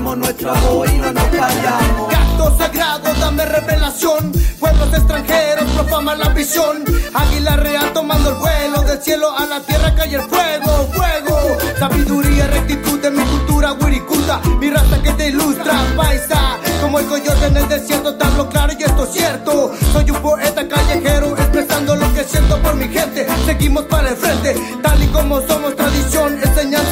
Voz 0.00 0.90
y 0.90 0.96
no 0.96 1.12
nos 1.12 1.24
callamos. 1.24 2.14
Acto 2.14 2.56
sagrado, 2.58 3.14
dame 3.20 3.44
revelación. 3.44 4.32
Pueblos 4.58 4.88
extranjeros 4.94 5.70
profaman 5.72 6.18
la 6.18 6.28
visión. 6.30 6.84
Águila 7.12 7.56
real 7.56 7.92
tomando 7.92 8.30
el 8.30 8.36
vuelo. 8.36 8.82
Del 8.82 9.02
cielo 9.02 9.30
a 9.36 9.44
la 9.44 9.60
tierra 9.60 9.94
cae 9.94 10.14
el 10.14 10.22
fuego, 10.22 10.88
fuego. 10.94 11.58
Sabiduría, 11.78 12.46
rectitud 12.46 12.98
de 13.00 13.10
mi 13.10 13.22
cultura, 13.24 13.72
Wirikuta. 13.74 14.40
Mi 14.58 14.70
raza 14.70 15.02
que 15.02 15.12
te 15.12 15.28
ilustra, 15.28 15.74
paisa. 15.96 16.58
Como 16.80 16.98
el 16.98 17.06
coyote 17.06 17.46
en 17.46 17.56
el 17.58 17.68
desierto, 17.68 18.16
hablo 18.20 18.48
claro 18.48 18.72
y 18.78 18.82
esto 18.82 19.04
es 19.04 19.12
cierto. 19.12 19.72
Soy 19.92 20.10
un 20.10 20.22
poeta 20.22 20.66
callejero, 20.66 21.36
expresando 21.36 21.94
lo 21.94 22.12
que 22.14 22.24
siento 22.24 22.56
por 22.62 22.74
mi 22.74 22.88
gente. 22.88 23.26
Seguimos 23.44 23.84
para 23.84 24.08
el 24.08 24.16
frente, 24.16 24.56
tal 24.82 25.02
y 25.02 25.06
como 25.08 25.40
somos. 25.46 25.79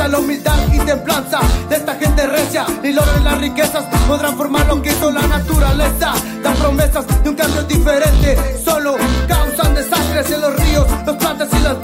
La 0.06 0.20
humildad 0.20 0.56
y 0.72 0.78
templanza 0.78 1.38
de 1.68 1.76
esta 1.76 1.94
gente 1.96 2.26
recia. 2.26 2.64
Ni 2.82 2.94
logran 2.94 3.24
las 3.24 3.38
riquezas, 3.38 3.84
podrán 4.06 4.38
formar 4.38 4.66
lo 4.66 4.80
que 4.80 4.88
hizo 4.88 5.10
la 5.10 5.26
naturaleza. 5.26 6.14
Dan 6.42 6.56
promesas 6.56 7.04
de 7.22 7.28
un 7.28 7.36
cambio 7.36 7.62
diferente. 7.64 8.38
Solo 8.64 8.96
causan 9.26 9.74
desastres 9.74 10.30
en 10.30 10.40
los 10.40 10.56
ríos, 10.56 10.86
los 11.04 11.16
plantas 11.16 11.48
y 11.52 11.62
las 11.62 11.74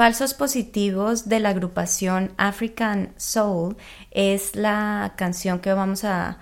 Falsos 0.00 0.32
positivos 0.32 1.28
de 1.28 1.40
la 1.40 1.50
agrupación 1.50 2.32
African 2.38 3.12
Soul 3.18 3.76
es 4.10 4.56
la 4.56 5.12
canción 5.16 5.58
que 5.58 5.74
vamos 5.74 6.04
a 6.04 6.38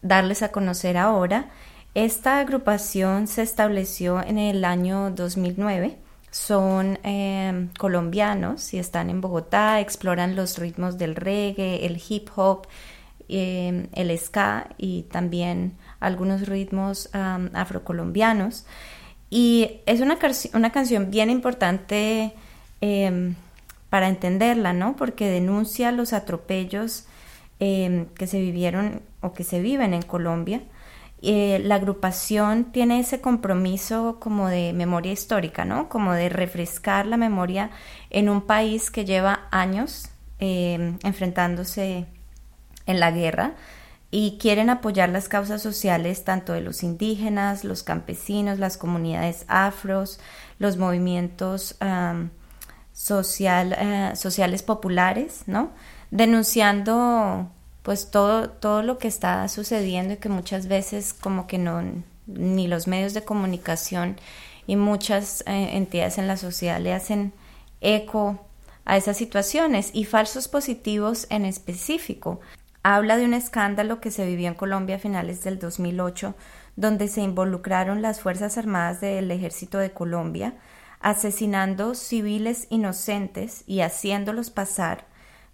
darles 0.00 0.44
a 0.44 0.52
conocer 0.52 0.96
ahora. 0.96 1.50
Esta 1.94 2.38
agrupación 2.38 3.26
se 3.26 3.42
estableció 3.42 4.22
en 4.22 4.38
el 4.38 4.64
año 4.64 5.10
2009. 5.10 5.98
Son 6.30 7.00
eh, 7.02 7.68
colombianos 7.80 8.72
y 8.72 8.78
están 8.78 9.10
en 9.10 9.20
Bogotá, 9.20 9.80
exploran 9.80 10.36
los 10.36 10.56
ritmos 10.58 10.96
del 10.96 11.16
reggae, 11.16 11.84
el 11.86 12.00
hip 12.08 12.28
hop, 12.36 12.68
eh, 13.28 13.88
el 13.92 14.16
ska 14.16 14.68
y 14.78 15.02
también 15.10 15.76
algunos 15.98 16.46
ritmos 16.46 17.10
afrocolombianos. 17.12 18.66
Y 19.30 19.80
es 19.86 20.00
una, 20.00 20.16
una 20.52 20.70
canción 20.70 21.10
bien 21.10 21.28
importante 21.28 22.34
eh, 22.80 23.34
para 23.94 24.08
entenderla, 24.08 24.72
¿no? 24.72 24.96
Porque 24.96 25.28
denuncia 25.28 25.92
los 25.92 26.12
atropellos 26.12 27.06
eh, 27.60 28.06
que 28.16 28.26
se 28.26 28.40
vivieron 28.40 29.02
o 29.20 29.32
que 29.32 29.44
se 29.44 29.60
viven 29.60 29.94
en 29.94 30.02
Colombia. 30.02 30.62
Eh, 31.22 31.60
la 31.64 31.76
agrupación 31.76 32.72
tiene 32.72 32.98
ese 32.98 33.20
compromiso 33.20 34.18
como 34.18 34.48
de 34.48 34.72
memoria 34.72 35.12
histórica, 35.12 35.64
¿no? 35.64 35.88
Como 35.88 36.12
de 36.12 36.28
refrescar 36.28 37.06
la 37.06 37.16
memoria 37.16 37.70
en 38.10 38.28
un 38.28 38.42
país 38.42 38.90
que 38.90 39.04
lleva 39.04 39.46
años 39.52 40.10
eh, 40.40 40.98
enfrentándose 41.04 42.06
en 42.86 43.00
la 43.00 43.12
guerra 43.12 43.54
y 44.10 44.38
quieren 44.38 44.68
apoyar 44.68 45.08
las 45.08 45.28
causas 45.28 45.62
sociales 45.62 46.24
tanto 46.24 46.52
de 46.52 46.62
los 46.62 46.82
indígenas, 46.82 47.62
los 47.62 47.84
campesinos, 47.84 48.58
las 48.58 48.76
comunidades 48.76 49.44
afros, 49.46 50.18
los 50.58 50.76
movimientos 50.76 51.76
uh, 53.10 54.16
sociales 54.16 54.62
populares, 54.62 55.42
¿no? 55.46 55.70
Denunciando 56.10 57.50
pues 57.82 58.10
todo, 58.10 58.48
todo 58.48 58.82
lo 58.82 58.98
que 58.98 59.08
está 59.08 59.46
sucediendo 59.48 60.14
y 60.14 60.16
que 60.16 60.30
muchas 60.30 60.68
veces 60.68 61.12
como 61.12 61.46
que 61.46 61.58
no, 61.58 61.82
ni 62.26 62.66
los 62.66 62.86
medios 62.86 63.12
de 63.12 63.24
comunicación 63.24 64.16
y 64.66 64.76
muchas 64.76 65.42
eh, 65.46 65.76
entidades 65.76 66.16
en 66.18 66.26
la 66.26 66.38
sociedad 66.38 66.80
le 66.80 66.94
hacen 66.94 67.34
eco 67.82 68.40
a 68.86 68.96
esas 68.96 69.16
situaciones 69.16 69.90
y 69.92 70.04
falsos 70.04 70.48
positivos 70.48 71.26
en 71.30 71.44
específico. 71.44 72.40
Habla 72.82 73.16
de 73.16 73.24
un 73.24 73.34
escándalo 73.34 74.00
que 74.00 74.10
se 74.10 74.26
vivió 74.26 74.48
en 74.48 74.54
Colombia 74.54 74.96
a 74.96 74.98
finales 74.98 75.42
del 75.42 75.58
2008, 75.58 76.34
donde 76.76 77.08
se 77.08 77.22
involucraron 77.22 78.02
las 78.02 78.20
Fuerzas 78.20 78.58
Armadas 78.58 79.00
del 79.00 79.30
Ejército 79.30 79.78
de 79.78 79.92
Colombia, 79.92 80.54
asesinando 81.04 81.94
civiles 81.94 82.66
inocentes 82.70 83.62
y 83.66 83.80
haciéndolos 83.80 84.48
pasar 84.48 85.06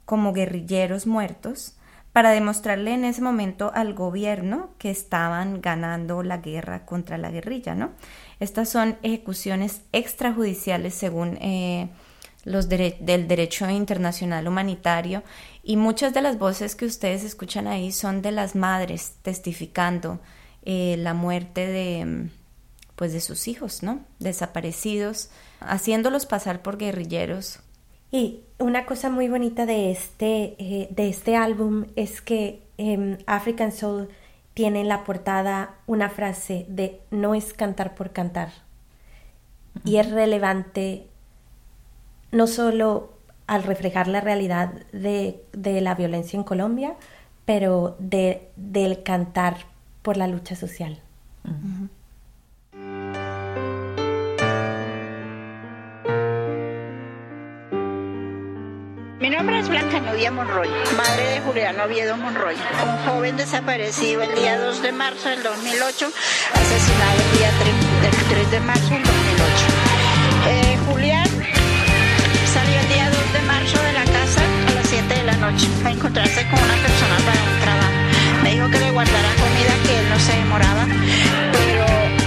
como 0.04 0.32
guerrilleros 0.32 1.08
muertos, 1.08 1.76
para 2.12 2.30
demostrarle 2.30 2.92
en 2.92 3.04
ese 3.04 3.20
momento 3.20 3.70
al 3.74 3.94
gobierno 3.94 4.70
que 4.78 4.90
estaban 4.90 5.60
ganando 5.60 6.22
la 6.22 6.38
guerra 6.38 6.84
contra 6.84 7.18
la 7.18 7.30
guerrilla, 7.30 7.74
¿no? 7.74 7.90
Estas 8.40 8.68
son 8.68 8.96
ejecuciones 9.02 9.82
extrajudiciales 9.92 10.94
según 10.94 11.36
eh, 11.40 11.88
los 12.44 12.68
del 12.68 13.28
derecho 13.28 13.68
internacional 13.70 14.48
humanitario 14.48 15.22
y 15.62 15.76
muchas 15.76 16.14
de 16.14 16.22
las 16.22 16.38
voces 16.38 16.74
que 16.74 16.86
ustedes 16.86 17.22
escuchan 17.22 17.66
ahí 17.66 17.92
son 17.92 18.22
de 18.22 18.32
las 18.32 18.54
madres 18.56 19.14
testificando 19.22 20.20
eh, 20.62 20.96
la 20.98 21.14
muerte 21.14 21.66
de 21.66 22.30
pues 23.00 23.14
de 23.14 23.20
sus 23.20 23.48
hijos, 23.48 23.82
¿no? 23.82 24.00
Desaparecidos, 24.18 25.30
haciéndolos 25.60 26.26
pasar 26.26 26.60
por 26.60 26.76
guerrilleros 26.76 27.60
y 28.12 28.40
una 28.58 28.86
cosa 28.86 29.08
muy 29.08 29.28
bonita 29.28 29.66
de 29.66 29.90
este, 29.90 30.56
eh, 30.58 30.88
de 30.90 31.08
este 31.08 31.36
álbum 31.36 31.86
es 31.96 32.20
que 32.20 32.62
eh, 32.76 33.18
African 33.26 33.72
Soul 33.72 34.08
tiene 34.54 34.80
en 34.80 34.88
la 34.88 35.04
portada 35.04 35.76
una 35.86 36.10
frase 36.10 36.66
de 36.68 37.00
no 37.10 37.34
es 37.34 37.54
cantar 37.54 37.94
por 37.94 38.10
cantar. 38.12 38.48
Uh 38.48 39.78
-huh. 39.78 39.90
Y 39.90 39.96
es 39.98 40.10
relevante 40.10 41.06
no 42.32 42.46
solo 42.46 43.12
al 43.46 43.62
reflejar 43.62 44.08
la 44.08 44.20
realidad 44.20 44.72
de, 44.92 45.42
de 45.52 45.80
la 45.80 45.94
violencia 45.94 46.36
en 46.36 46.44
Colombia, 46.44 46.96
pero 47.44 47.96
de, 47.98 48.48
del 48.56 49.02
cantar 49.02 49.56
por 50.02 50.16
la 50.16 50.26
lucha 50.26 50.56
social. 50.56 51.00
Nombre 59.40 59.58
es 59.58 59.70
Blanca 59.70 59.98
Novia 60.00 60.30
Monroy, 60.30 60.68
madre 60.98 61.30
de 61.30 61.40
Juliano 61.40 61.84
Oviedo 61.84 62.14
Monroy, 62.14 62.54
un 62.84 62.96
joven 63.06 63.38
desaparecido 63.38 64.20
el 64.20 64.34
día 64.34 64.58
2 64.58 64.82
de 64.82 64.92
marzo 64.92 65.30
del 65.30 65.42
2008, 65.42 66.10
asesinado 66.52 67.16
el 67.24 67.38
día 67.38 67.50
3, 67.58 68.02
del 68.02 68.28
3 68.28 68.50
de 68.50 68.60
marzo 68.60 68.90
del 68.90 69.02
2008. 69.02 69.16
Eh, 70.46 70.78
Julián 70.86 71.28
salió 72.52 72.80
el 72.80 72.88
día 72.88 73.08
2 73.08 73.32
de 73.32 73.40
marzo 73.46 73.82
de 73.82 73.92
la 73.94 74.04
casa 74.04 74.42
a 74.68 74.74
las 74.74 74.86
7 74.86 75.08
de 75.08 75.22
la 75.22 75.36
noche 75.38 75.68
a 75.86 75.90
encontrarse 75.90 76.46
con 76.50 76.60
una 76.60 76.76
persona 76.76 77.16
para 77.24 77.40
un 77.40 77.60
trabajo. 77.62 78.42
Me 78.42 78.50
dijo 78.50 78.68
que 78.68 78.78
le 78.78 78.90
guardara 78.90 79.28
comida, 79.40 79.72
que 79.86 80.00
él 80.00 80.08
no 80.10 80.18
se 80.20 80.36
demoraba, 80.36 80.86
pero 81.50 81.86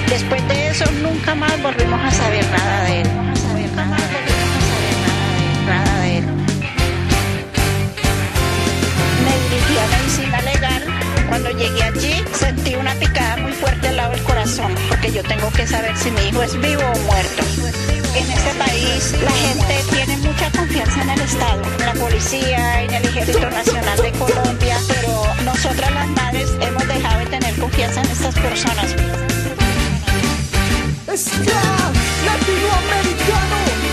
después 0.09 0.47
de 0.47 0.67
eso. 0.69 0.85
Nunca 1.03 1.35
más 1.35 1.61
volvimos 1.61 2.03
a 2.03 2.09
saber 2.09 2.43
nada 2.49 2.83
de 2.85 3.01
él. 3.01 3.23
Cuando 11.33 11.49
llegué 11.49 11.81
allí 11.81 12.23
sentí 12.31 12.75
una 12.75 12.93
picada 12.93 13.37
muy 13.37 13.53
fuerte 13.53 13.87
al 13.87 13.95
lado 13.95 14.11
del 14.11 14.21
corazón, 14.21 14.71
porque 14.87 15.11
yo 15.11 15.23
tengo 15.23 15.49
que 15.49 15.65
saber 15.65 15.97
si 15.97 16.11
mi 16.11 16.27
hijo 16.27 16.43
es 16.43 16.55
vivo 16.61 16.83
o 16.83 16.99
muerto. 17.07 17.43
En 18.13 18.29
este 18.29 18.53
país 18.53 19.15
la 19.19 19.31
gente 19.31 19.83
tiene 19.89 20.17
mucha 20.17 20.51
confianza 20.51 21.01
en 21.01 21.09
el 21.09 21.21
Estado, 21.21 21.63
en 21.79 21.85
la 21.87 21.93
policía, 21.93 22.83
en 22.83 22.93
el 22.93 23.05
Ejército 23.05 23.49
Nacional 23.49 23.99
de 23.99 24.11
Colombia, 24.11 24.77
pero 24.87 25.25
nosotras 25.43 25.91
las 25.91 26.07
madres 26.09 26.51
hemos 26.61 26.87
dejado 26.87 27.17
de 27.17 27.25
tener 27.25 27.55
confianza 27.55 28.01
en 28.01 28.11
estas 28.11 28.35
personas. 28.35 28.95
latinoamericano. 32.27 33.92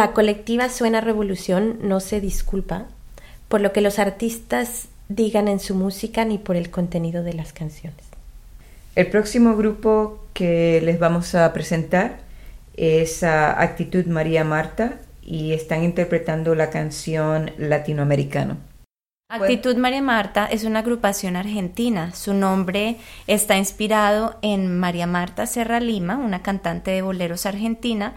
La 0.00 0.12
colectiva 0.12 0.70
Suena 0.70 1.02
Revolución 1.02 1.76
no 1.82 2.00
se 2.00 2.22
disculpa 2.22 2.86
por 3.48 3.60
lo 3.60 3.74
que 3.74 3.82
los 3.82 3.98
artistas 3.98 4.88
digan 5.10 5.46
en 5.46 5.60
su 5.60 5.74
música 5.74 6.24
ni 6.24 6.38
por 6.38 6.56
el 6.56 6.70
contenido 6.70 7.22
de 7.22 7.34
las 7.34 7.52
canciones. 7.52 8.00
El 8.96 9.08
próximo 9.08 9.58
grupo 9.58 10.24
que 10.32 10.80
les 10.82 10.98
vamos 10.98 11.34
a 11.34 11.52
presentar 11.52 12.20
es 12.78 13.22
a 13.22 13.60
Actitud 13.60 14.06
María 14.06 14.42
Marta 14.42 14.94
y 15.20 15.52
están 15.52 15.84
interpretando 15.84 16.54
la 16.54 16.70
canción 16.70 17.50
Latinoamericano. 17.58 18.56
Actitud 19.28 19.76
María 19.76 20.00
Marta 20.00 20.46
es 20.46 20.64
una 20.64 20.78
agrupación 20.78 21.36
argentina. 21.36 22.14
Su 22.14 22.32
nombre 22.32 22.96
está 23.26 23.58
inspirado 23.58 24.38
en 24.40 24.78
María 24.78 25.06
Marta 25.06 25.44
Serra 25.44 25.78
Lima, 25.78 26.16
una 26.16 26.40
cantante 26.40 26.90
de 26.90 27.02
boleros 27.02 27.44
argentina 27.44 28.14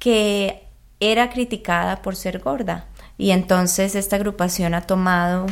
que 0.00 0.63
era 1.00 1.30
criticada 1.30 2.02
por 2.02 2.16
ser 2.16 2.38
gorda. 2.38 2.86
Y 3.18 3.30
entonces 3.30 3.94
esta 3.94 4.16
agrupación 4.16 4.74
ha 4.74 4.82
tomado 4.82 5.46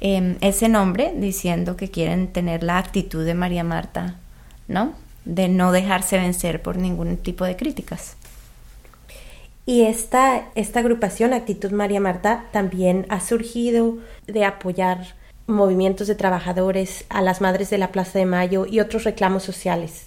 em, 0.00 0.36
ese 0.40 0.68
nombre 0.68 1.12
diciendo 1.16 1.76
que 1.76 1.90
quieren 1.90 2.28
tener 2.28 2.62
la 2.62 2.78
actitud 2.78 3.24
de 3.24 3.34
María 3.34 3.64
Marta, 3.64 4.16
¿no? 4.66 4.92
De 5.24 5.48
no 5.48 5.72
dejarse 5.72 6.18
vencer 6.18 6.62
por 6.62 6.76
ningún 6.76 7.16
tipo 7.16 7.44
de 7.44 7.56
críticas. 7.56 8.16
Y 9.68 9.82
esta, 9.82 10.48
esta 10.54 10.80
agrupación, 10.80 11.34
Actitud 11.34 11.72
María 11.72 12.00
Marta, 12.00 12.46
también 12.52 13.04
ha 13.10 13.20
surgido 13.20 13.98
de 14.26 14.46
apoyar 14.46 15.14
movimientos 15.46 16.06
de 16.06 16.14
trabajadores 16.14 17.04
a 17.10 17.20
las 17.20 17.42
madres 17.42 17.68
de 17.68 17.76
la 17.76 17.92
Plaza 17.92 18.18
de 18.18 18.24
Mayo 18.24 18.64
y 18.64 18.80
otros 18.80 19.04
reclamos 19.04 19.42
sociales. 19.42 20.06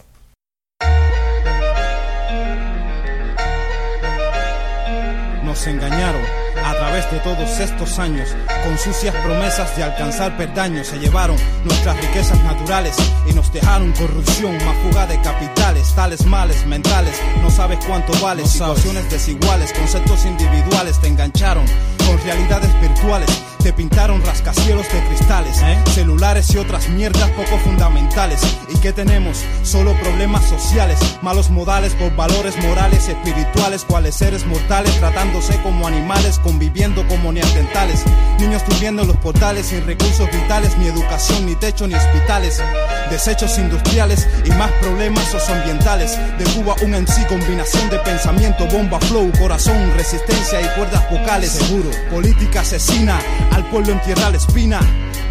Engañaron 5.67 6.23
a 6.65 6.73
través 6.73 7.11
de 7.11 7.19
todos 7.19 7.59
estos 7.59 7.99
años, 7.99 8.35
con 8.63 8.77
sucias 8.77 9.13
promesas 9.15 9.75
de 9.75 9.83
alcanzar 9.83 10.37
perdaños, 10.37 10.87
se 10.87 10.99
llevaron 10.99 11.35
nuestras 11.63 11.99
riquezas 11.99 12.41
naturales 12.43 12.95
y 13.29 13.33
nos 13.33 13.51
dejaron 13.51 13.91
corrupción, 13.93 14.53
más 14.65 14.75
fuga 14.83 15.07
de 15.07 15.19
capitales, 15.21 15.93
tales 15.95 16.25
males 16.25 16.65
mentales, 16.65 17.15
no 17.41 17.49
sabes 17.49 17.79
cuánto 17.85 18.13
vale, 18.21 18.45
situaciones 18.45 19.09
desiguales, 19.09 19.73
conceptos 19.73 20.25
individuales 20.25 20.99
te 20.99 21.07
engancharon 21.07 21.65
con 22.05 22.17
realidades 22.23 22.69
virtuales, 22.81 23.29
te 23.63 23.73
pintaron 23.73 24.23
rascacielos 24.25 24.91
de 24.91 24.99
cristales, 25.07 25.61
celulares 25.93 26.49
y 26.53 26.57
otras 26.57 26.89
mierdas 26.89 27.29
poco 27.31 27.57
fundamentales. 27.59 28.41
¿Y 28.69 28.77
qué 28.79 28.91
tenemos? 28.91 29.43
Solo 29.63 29.93
problemas 30.01 30.45
sociales, 30.45 30.97
malos 31.21 31.51
modales 31.51 31.93
por 31.93 32.15
valores 32.15 32.57
morales 32.63 33.07
y 33.07 33.11
espirituales, 33.11 33.85
cuales 33.85 34.15
seres 34.15 34.45
mortales 34.47 34.97
tratándose 34.99 35.55
como 35.61 35.85
animales, 35.85 36.39
conviviendo 36.39 37.07
como 37.07 37.31
neandertales, 37.31 38.03
niños 38.39 38.50
durmiendo 38.59 39.03
en 39.03 39.07
los 39.07 39.17
portales 39.17 39.67
sin 39.67 39.85
recursos 39.85 40.29
vitales, 40.31 40.77
ni 40.77 40.87
educación, 40.87 41.45
ni 41.45 41.55
techo, 41.55 41.87
ni 41.87 41.95
hospitales, 41.95 42.61
desechos 43.09 43.57
industriales 43.57 44.27
y 44.45 44.49
más 44.51 44.71
problemas 44.73 45.23
socioambientales. 45.29 46.17
De 46.37 46.43
Cuba 46.53 46.75
un 46.83 46.93
en 46.93 47.07
sí 47.07 47.23
combinación 47.29 47.89
de 47.89 47.99
pensamiento, 47.99 48.67
bomba, 48.67 48.99
flow, 48.99 49.31
corazón, 49.39 49.91
resistencia 49.95 50.61
y 50.61 50.67
cuerdas 50.77 51.09
vocales. 51.09 51.51
Seguro, 51.51 51.89
política 52.09 52.61
asesina, 52.61 53.19
al 53.51 53.65
pueblo 53.69 53.93
en 53.93 54.01
tierra 54.01 54.29
la 54.29 54.37
espina. 54.37 54.79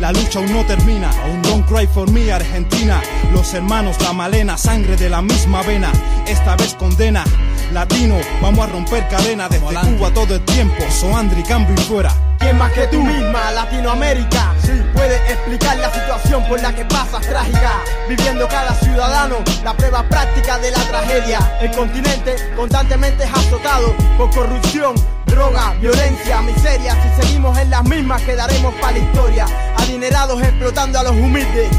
La 0.00 0.12
lucha 0.12 0.38
aún 0.38 0.50
no 0.50 0.64
termina, 0.64 1.10
aún 1.24 1.42
don't 1.42 1.66
cry 1.68 1.86
for 1.86 2.10
me 2.10 2.32
Argentina. 2.32 3.02
Los 3.34 3.52
hermanos, 3.52 4.00
la 4.00 4.14
malena, 4.14 4.56
sangre 4.56 4.96
de 4.96 5.10
la 5.10 5.20
misma 5.20 5.62
vena. 5.62 5.92
Esta 6.26 6.56
vez 6.56 6.74
condena, 6.74 7.22
latino, 7.70 8.16
vamos 8.40 8.66
a 8.66 8.72
romper 8.72 9.06
cadena 9.08 9.46
desde 9.46 9.66
Cuba 9.66 10.10
todo 10.14 10.36
el 10.36 10.44
tiempo. 10.46 10.82
Soandri, 10.90 11.42
cambio 11.42 11.74
y 11.74 11.80
fuera. 11.82 12.14
¿Quién 12.38 12.56
más 12.56 12.72
que 12.72 12.86
tú 12.86 13.02
misma, 13.02 13.50
Latinoamérica? 13.50 14.54
Puede 14.94 15.16
explicar 15.30 15.76
la 15.76 15.92
situación 15.92 16.42
por 16.48 16.62
la 16.62 16.74
que 16.74 16.86
pasas 16.86 17.20
trágica. 17.20 17.72
Viviendo 18.08 18.48
cada 18.48 18.74
ciudadano 18.76 19.36
la 19.62 19.76
prueba 19.76 20.02
práctica 20.08 20.58
de 20.58 20.70
la 20.70 20.78
tragedia. 20.78 21.58
El 21.60 21.72
continente 21.72 22.36
constantemente 22.56 23.24
es 23.24 23.30
azotado 23.30 23.94
por 24.16 24.30
corrupción, 24.30 24.94
droga, 25.30 25.74
violencia, 25.80 26.42
miseria. 26.42 26.96
Si 27.02 27.22
seguimos 27.22 27.56
en 27.58 27.70
las 27.70 27.84
mismas, 27.84 28.20
quedaremos 28.22 28.74
para 28.74 28.92
la 28.92 28.98
historia. 28.98 29.46
Adinerados 29.78 30.42
explotando 30.42 30.98
a 30.98 31.02
los 31.04 31.12
humildes. 31.12 31.70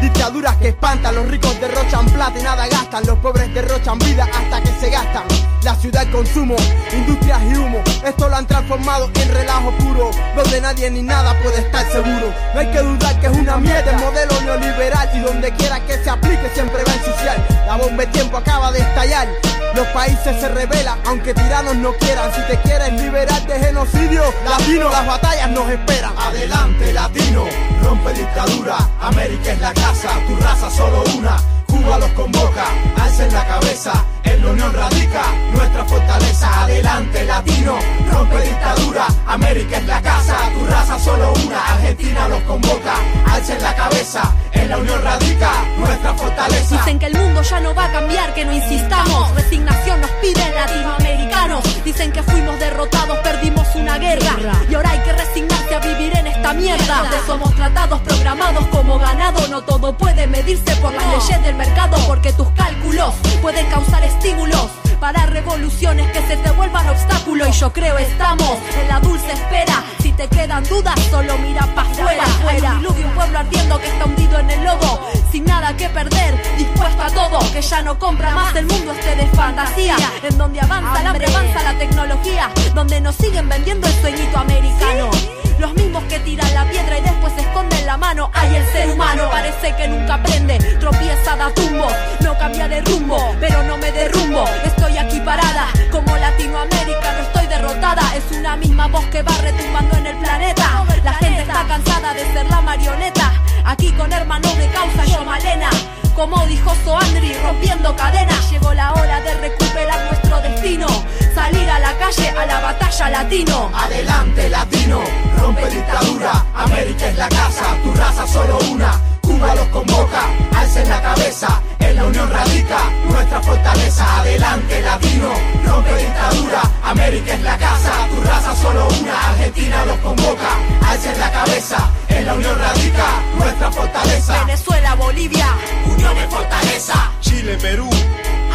Dictaduras 0.00 0.56
que 0.56 0.68
espantan, 0.68 1.16
los 1.16 1.26
ricos 1.26 1.58
derrochan 1.60 2.06
plata 2.06 2.38
y 2.38 2.42
nada 2.42 2.68
gastan, 2.68 3.04
los 3.04 3.18
pobres 3.18 3.52
derrochan 3.52 3.98
vida 3.98 4.28
hasta 4.32 4.60
que 4.62 4.70
se 4.80 4.90
gastan. 4.90 5.24
La 5.62 5.74
ciudad 5.74 6.10
consumo, 6.10 6.56
industrias 6.92 7.42
y 7.42 7.56
humo, 7.56 7.82
esto 8.04 8.28
lo 8.28 8.36
han 8.36 8.46
transformado 8.46 9.10
en 9.14 9.28
relajo 9.34 9.70
puro, 9.72 10.10
donde 10.36 10.60
nadie 10.60 10.90
ni 10.90 11.02
nada 11.02 11.34
puede 11.42 11.58
estar 11.58 11.84
seguro. 11.90 12.32
No 12.54 12.60
hay 12.60 12.70
que 12.70 12.78
dudar 12.78 13.20
que 13.20 13.26
es 13.26 13.36
una 13.36 13.56
mierda 13.58 13.90
el 13.90 13.98
modelo 13.98 14.40
neoliberal 14.42 15.10
y 15.14 15.20
donde 15.20 15.50
quiera 15.52 15.80
que 15.84 15.98
se 16.02 16.08
aplique 16.08 16.48
siempre 16.54 16.82
va 16.84 16.92
a 16.92 16.94
ensuciar. 16.94 17.64
La 17.66 17.76
bomba 17.76 18.04
de 18.04 18.12
tiempo 18.12 18.36
acaba 18.36 18.70
de 18.72 18.78
estallar, 18.78 19.28
los 19.74 19.86
países 19.88 20.40
se 20.40 20.48
rebelan, 20.48 20.98
aunque 21.06 21.34
tiranos 21.34 21.76
no 21.76 21.92
quieran. 21.94 22.32
Si 22.34 22.40
te 22.42 22.56
quieres 22.62 22.92
liberar 22.92 23.46
de 23.46 23.58
genocidio, 23.58 24.22
latino, 24.44 24.88
las 24.88 25.06
batallas 25.06 25.50
nos 25.50 25.68
esperan. 25.68 26.12
Adelante, 26.16 26.92
latino, 26.92 27.44
rompe 27.82 28.12
dictadura. 28.14 28.78
América 29.00 29.52
es 29.52 29.60
la 29.60 29.74
casa, 29.74 30.10
tu 30.26 30.36
raza 30.36 30.70
solo 30.70 31.02
una. 31.16 31.57
Cuba 31.68 31.98
los 31.98 32.10
convoca, 32.10 32.64
alcen 33.00 33.32
la 33.32 33.46
cabeza. 33.46 33.92
En 34.24 34.44
la 34.44 34.50
unión 34.50 34.72
radica 34.72 35.22
nuestra 35.52 35.84
fortaleza. 35.84 36.62
Adelante, 36.64 37.24
latino, 37.24 37.78
rompe 38.12 38.40
dictadura. 38.42 39.06
América 39.26 39.76
es 39.78 39.86
la 39.86 40.02
casa, 40.02 40.36
tu 40.54 40.66
raza 40.66 40.98
solo 40.98 41.32
una. 41.44 41.74
Argentina 41.74 42.28
los 42.28 42.42
convoca, 42.42 42.94
alcen 43.26 43.62
la 43.62 43.74
cabeza. 43.74 44.34
En 44.52 44.68
la 44.70 44.78
unión 44.78 45.02
radica 45.02 45.50
nuestra 45.78 46.14
fortaleza. 46.14 46.76
Dicen 46.76 46.98
que 46.98 47.06
el 47.06 47.16
mundo 47.16 47.42
ya 47.42 47.60
no 47.60 47.74
va 47.74 47.84
a 47.86 47.92
cambiar, 47.92 48.34
que 48.34 48.44
no 48.44 48.52
insistamos. 48.52 49.34
Resignación 49.34 50.00
piden 50.20 50.54
latinoamericanos. 50.54 51.84
Dicen 51.84 52.12
que 52.12 52.22
fuimos 52.22 52.58
derrotados, 52.58 53.18
perdimos 53.18 53.66
una 53.74 53.98
guerra. 53.98 54.36
Y 54.68 54.74
ahora 54.74 54.90
hay 54.90 55.00
que 55.00 55.12
resignarse 55.12 55.74
a 55.74 55.80
vivir 55.80 56.16
en 56.16 56.26
esta 56.26 56.52
mierda. 56.52 57.02
De 57.10 57.26
somos 57.26 57.54
tratados, 57.54 58.00
programados 58.00 58.66
como 58.68 58.98
ganado. 58.98 59.46
No 59.48 59.62
todo 59.62 59.96
puede 59.96 60.26
medirse 60.26 60.74
por 60.76 60.92
las 60.92 61.06
leyes 61.06 61.42
del 61.42 61.56
mercado, 61.56 61.96
porque 62.06 62.32
tus 62.32 62.48
cálculos 62.50 63.14
pueden 63.42 63.66
causar 63.66 64.02
estímulos. 64.02 64.68
Para 65.00 65.26
revoluciones 65.26 66.10
que 66.10 66.20
se 66.22 66.36
te 66.36 66.50
vuelvan 66.50 66.88
obstáculo 66.88 67.46
y 67.46 67.52
yo 67.52 67.72
creo 67.72 67.96
estamos 67.98 68.58
en 68.80 68.88
la 68.88 68.98
dulce 68.98 69.30
espera. 69.32 69.84
Si 70.02 70.10
te 70.12 70.26
quedan 70.26 70.64
dudas, 70.64 70.98
solo 71.08 71.38
mira 71.38 71.64
para 71.76 71.88
afuera. 71.88 72.24
Hay 72.48 72.60
un 72.60 72.80
diluvio, 72.80 73.06
un 73.06 73.12
pueblo 73.12 73.38
ardiendo 73.38 73.77
está 73.98 74.04
hundido 74.04 74.38
en 74.38 74.50
el 74.50 74.64
lodo, 74.64 75.00
sin 75.32 75.44
nada 75.44 75.76
que 75.76 75.88
perder, 75.88 76.56
dispuesto 76.56 77.02
a 77.02 77.10
todo, 77.10 77.38
que 77.52 77.60
ya 77.60 77.82
no 77.82 77.98
compra 77.98 78.30
más 78.30 78.54
el 78.54 78.66
mundo 78.66 78.92
este 78.92 79.16
de 79.16 79.26
fantasía, 79.28 79.96
en 80.22 80.38
donde 80.38 80.60
avanza 80.60 81.10
hambre, 81.10 81.26
avanza 81.26 81.62
la 81.64 81.78
tecnología, 81.78 82.50
donde 82.74 83.00
nos 83.00 83.16
siguen 83.16 83.48
vendiendo 83.48 83.88
el 83.88 83.94
sueñito 83.94 84.38
americano. 84.38 85.37
Los 85.58 85.74
mismos 85.74 86.04
que 86.04 86.20
tiran 86.20 86.52
la 86.54 86.64
piedra 86.70 86.98
y 86.98 87.02
después 87.02 87.32
esconden 87.36 87.84
la 87.84 87.96
mano. 87.96 88.30
Hay 88.32 88.54
el 88.54 88.64
ser 88.66 88.90
humano, 88.90 89.28
parece 89.30 89.74
que 89.74 89.88
nunca 89.88 90.14
aprende. 90.14 90.58
Tropieza, 90.78 91.36
da 91.36 91.52
tumbo, 91.52 91.86
no 92.20 92.38
cambia 92.38 92.68
de 92.68 92.80
rumbo, 92.82 93.18
pero 93.40 93.62
no 93.64 93.76
me 93.76 93.90
derrumbo. 93.90 94.44
Estoy 94.64 94.96
aquí 94.96 95.18
parada, 95.20 95.66
como 95.90 96.16
Latinoamérica, 96.16 97.12
no 97.12 97.22
estoy 97.22 97.46
derrotada. 97.48 98.02
Es 98.14 98.38
una 98.38 98.56
misma 98.56 98.86
voz 98.86 99.04
que 99.06 99.22
va 99.22 99.32
retumbando 99.42 99.96
en 99.96 100.06
el 100.06 100.16
planeta. 100.18 100.84
La 101.02 101.14
gente 101.14 101.42
está 101.42 101.64
cansada 101.66 102.14
de 102.14 102.32
ser 102.32 102.46
la 102.48 102.60
marioneta. 102.60 103.32
Aquí 103.64 103.90
con 103.92 104.12
hermanos 104.12 104.56
de 104.56 104.68
causa, 104.68 105.04
yo 105.06 105.24
Malena. 105.24 105.70
Como 106.18 106.44
dijo 106.46 106.74
Soandri, 106.84 107.32
rompiendo 107.44 107.94
cadenas, 107.94 108.50
llegó 108.50 108.74
la 108.74 108.92
hora 108.92 109.20
de 109.20 109.34
recuperar 109.34 110.04
nuestro 110.06 110.40
destino. 110.40 110.88
Salir 111.32 111.70
a 111.70 111.78
la 111.78 111.96
calle, 111.96 112.30
a 112.30 112.44
la 112.44 112.58
batalla 112.58 113.08
latino. 113.08 113.70
Adelante, 113.72 114.48
latino, 114.48 115.00
rompe 115.40 115.70
dictadura. 115.70 116.44
América 116.56 117.06
es 117.06 117.16
la 117.18 117.28
casa, 117.28 117.66
tu 117.84 117.92
raza 117.92 118.26
solo 118.26 118.58
una. 118.68 119.17
Cuba 119.28 119.54
los 119.54 119.68
convoca, 119.68 120.22
alcen 120.56 120.88
la 120.88 121.02
cabeza. 121.02 121.60
En 121.80 121.96
la 121.96 122.04
unión 122.04 122.30
radica 122.30 122.78
nuestra 123.10 123.42
fortaleza. 123.42 124.20
Adelante, 124.20 124.80
latino, 124.80 125.28
rompe 125.66 125.96
dictadura. 125.96 126.62
América 126.82 127.34
es 127.34 127.42
la 127.42 127.58
casa, 127.58 127.92
tu 128.08 128.22
raza 128.22 128.56
solo 128.56 128.88
una. 129.00 129.28
Argentina 129.28 129.84
los 129.84 129.98
convoca, 129.98 130.50
alcen 130.86 131.20
la 131.20 131.30
cabeza. 131.30 131.90
En 132.08 132.24
la 132.24 132.34
unión 132.34 132.58
radica 132.58 133.06
nuestra 133.36 133.70
fortaleza. 133.70 134.44
Venezuela, 134.44 134.94
Bolivia, 134.94 135.46
unión 135.86 136.16
es 136.16 136.30
fortaleza. 136.34 136.94
Chile, 137.20 137.58
Perú, 137.60 137.90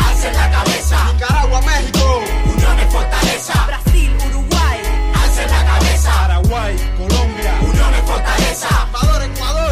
alcen 0.07 0.33
la 0.33 0.49
cabeza. 0.49 0.97
Nicaragua, 1.13 1.61
México, 1.61 2.21
unión 2.51 2.79
es 2.79 2.91
fortaleza. 2.91 3.53
Brasil, 3.67 4.11
Uruguay, 4.27 4.79
alcen 5.23 5.51
la 5.51 5.65
cabeza. 5.65 6.11
Paraguay, 6.11 6.75
Colombia, 6.97 7.53
unión 7.61 7.93
es 7.93 8.01
fortaleza. 8.01 8.67
Ecuador, 8.89 9.23
Ecuador, 9.23 9.62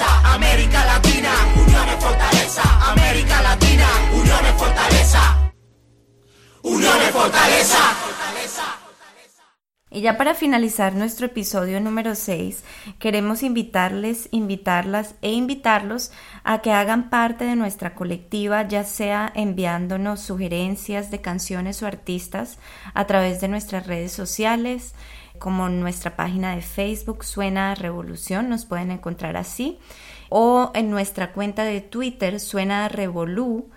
América 0.00 0.86
Latina, 0.86 1.30
unión 1.54 1.88
es 1.90 2.02
fortaleza. 2.02 2.62
América 2.92 3.42
Latina, 3.42 3.86
unión 4.14 4.46
es 4.46 4.52
fortaleza. 4.52 5.52
Unión 6.62 7.02
es 7.02 7.10
fortaleza. 7.10 7.96
Y 9.90 10.00
ya 10.00 10.16
para 10.16 10.32
finalizar 10.32 10.94
nuestro 10.94 11.26
episodio 11.26 11.78
número 11.78 12.14
6, 12.14 12.64
queremos 12.98 13.42
invitarles, 13.42 14.30
invitarlas 14.30 15.14
e 15.20 15.32
invitarlos 15.32 16.10
a 16.42 16.62
que 16.62 16.72
hagan 16.72 17.10
parte 17.10 17.44
de 17.44 17.56
nuestra 17.56 17.94
colectiva, 17.94 18.66
ya 18.66 18.84
sea 18.84 19.30
enviándonos 19.34 20.20
sugerencias 20.20 21.10
de 21.10 21.20
canciones 21.20 21.82
o 21.82 21.86
artistas 21.86 22.56
a 22.94 23.06
través 23.06 23.42
de 23.42 23.48
nuestras 23.48 23.86
redes 23.86 24.12
sociales, 24.12 24.94
como 25.42 25.68
nuestra 25.68 26.14
página 26.14 26.54
de 26.54 26.62
Facebook 26.62 27.24
Suena 27.24 27.74
Revolución, 27.74 28.48
nos 28.48 28.64
pueden 28.64 28.92
encontrar 28.92 29.36
así, 29.36 29.80
o 30.28 30.70
en 30.72 30.88
nuestra 30.88 31.32
cuenta 31.32 31.64
de 31.64 31.80
Twitter 31.80 32.38
Suena 32.38 32.88
Revolú, 32.88 33.68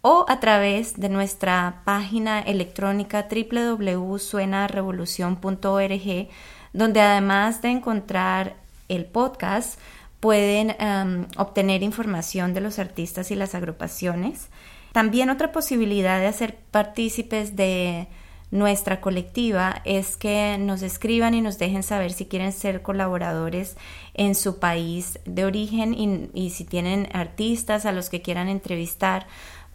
o 0.00 0.24
a 0.28 0.40
través 0.40 0.98
de 0.98 1.10
nuestra 1.10 1.82
página 1.84 2.40
electrónica 2.40 3.28
www.suenarevolucion.org, 3.30 6.28
donde 6.72 7.00
además 7.02 7.60
de 7.60 7.68
encontrar 7.68 8.56
el 8.88 9.04
podcast, 9.04 9.78
pueden 10.20 10.74
em, 10.78 11.26
obtener 11.36 11.82
información 11.82 12.54
de 12.54 12.62
los 12.62 12.78
artistas 12.78 13.30
y 13.30 13.34
las 13.34 13.54
agrupaciones. 13.54 14.48
También 14.92 15.28
otra 15.28 15.52
posibilidad 15.52 16.18
de 16.18 16.28
hacer 16.28 16.56
partícipes 16.70 17.56
de 17.56 18.08
nuestra 18.50 19.00
colectiva 19.00 19.80
es 19.84 20.16
que 20.16 20.56
nos 20.58 20.82
escriban 20.82 21.34
y 21.34 21.40
nos 21.40 21.58
dejen 21.58 21.82
saber 21.82 22.12
si 22.12 22.26
quieren 22.26 22.52
ser 22.52 22.82
colaboradores 22.82 23.76
en 24.14 24.34
su 24.34 24.58
país 24.58 25.18
de 25.24 25.44
origen 25.44 25.94
y, 25.94 26.30
y 26.34 26.50
si 26.50 26.64
tienen 26.64 27.08
artistas 27.12 27.86
a 27.86 27.92
los 27.92 28.10
que 28.10 28.22
quieran 28.22 28.48
entrevistar 28.48 29.26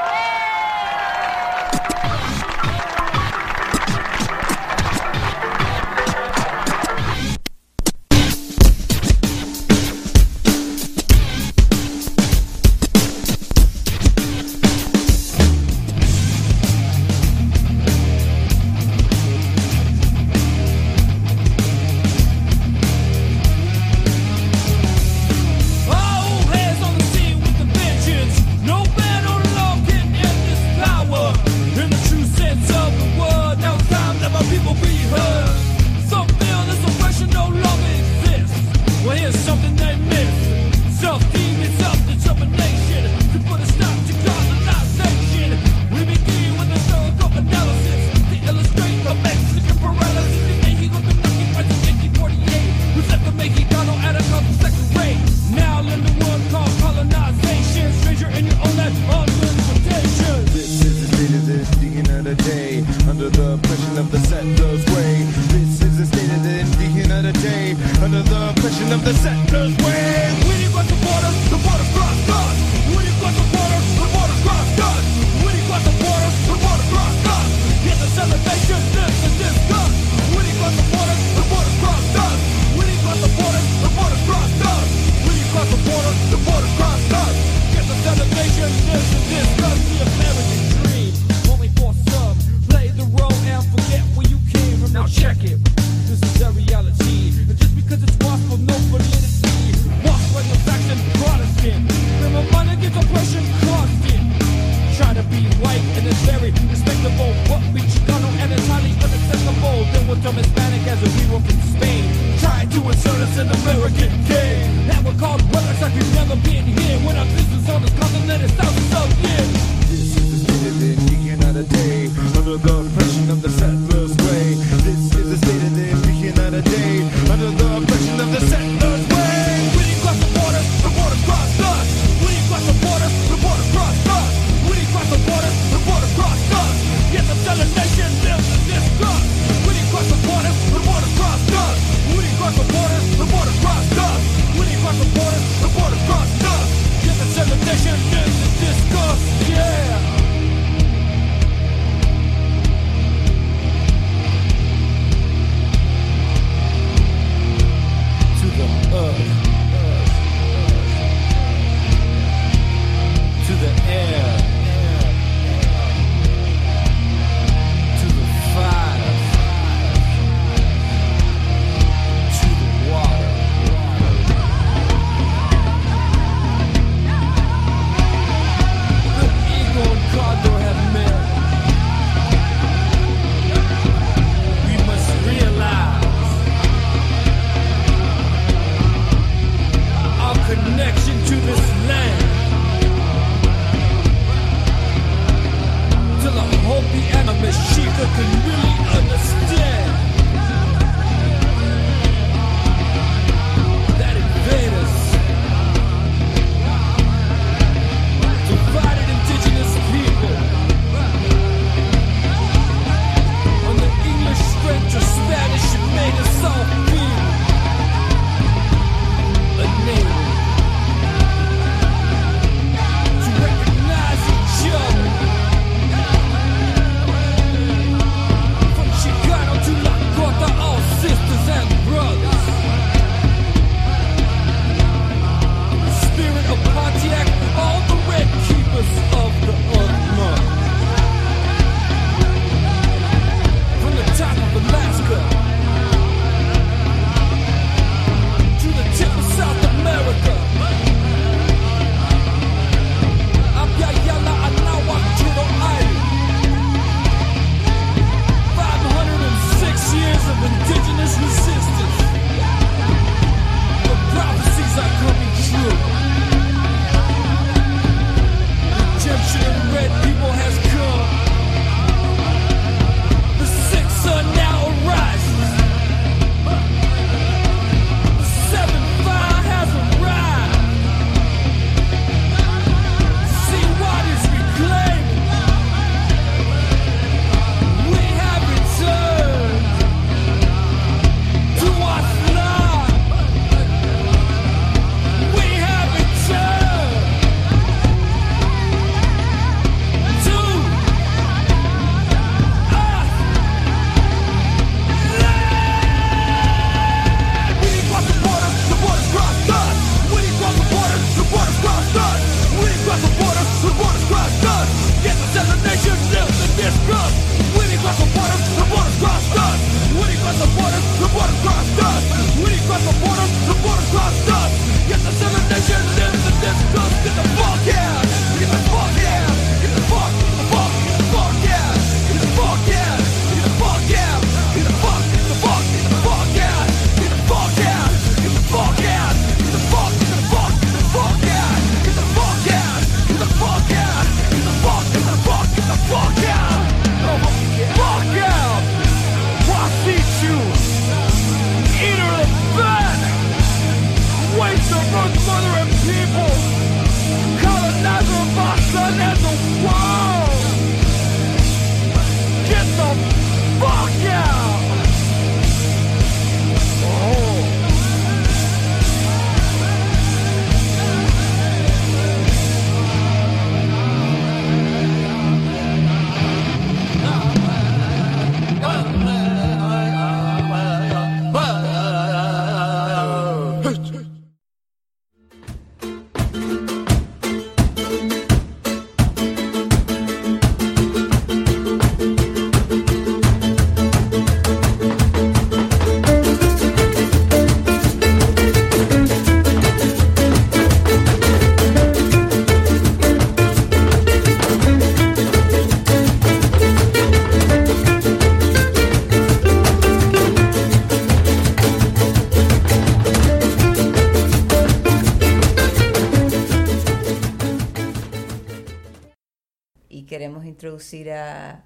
Introducir 420.89 421.11
a 421.11 421.63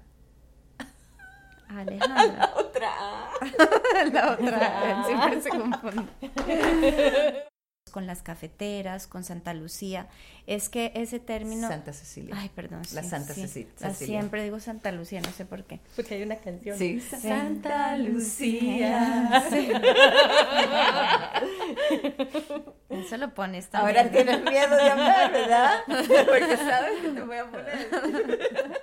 Alejandra. 1.68 2.50
La 2.54 2.54
otra. 2.56 2.90
la 4.12 4.32
otra. 4.32 5.04
Siempre 5.06 5.40
se 5.40 5.48
confunde. 5.50 7.44
Con 7.90 8.06
las 8.08 8.22
cafeteras, 8.22 9.06
con 9.06 9.22
Santa 9.24 9.54
Lucía. 9.54 10.08
Es 10.46 10.68
que 10.68 10.90
ese 10.96 11.20
término. 11.20 11.68
Santa 11.68 11.92
Cecilia. 11.92 12.34
Ay, 12.36 12.48
perdón. 12.54 12.82
La 12.92 13.02
sí, 13.02 13.08
Santa 13.08 13.34
sí. 13.34 13.42
Ceci- 13.42 13.66
La 13.80 13.90
Cecilia. 13.90 14.18
siempre 14.20 14.42
digo 14.42 14.58
Santa 14.60 14.90
Lucía, 14.92 15.20
no 15.20 15.30
sé 15.30 15.44
por 15.44 15.64
qué. 15.64 15.80
Porque 15.94 16.14
hay 16.16 16.22
una 16.24 16.36
canción. 16.36 16.76
Sí. 16.76 17.00
Santa 17.00 17.96
Lucía. 17.98 19.44
Sí. 19.50 19.70
Eso 22.90 23.16
lo 23.16 23.32
pones 23.34 23.68
también. 23.68 23.96
Ahora 23.96 24.10
tienes 24.10 24.42
miedo 24.42 24.76
de 24.76 24.90
hablar, 24.90 25.32
¿verdad? 25.32 25.80
Porque 25.86 26.56
sabes 26.56 27.00
que 27.00 27.08
te 27.10 27.22
voy 27.22 27.36
a 27.36 27.46
poner. 27.50 28.82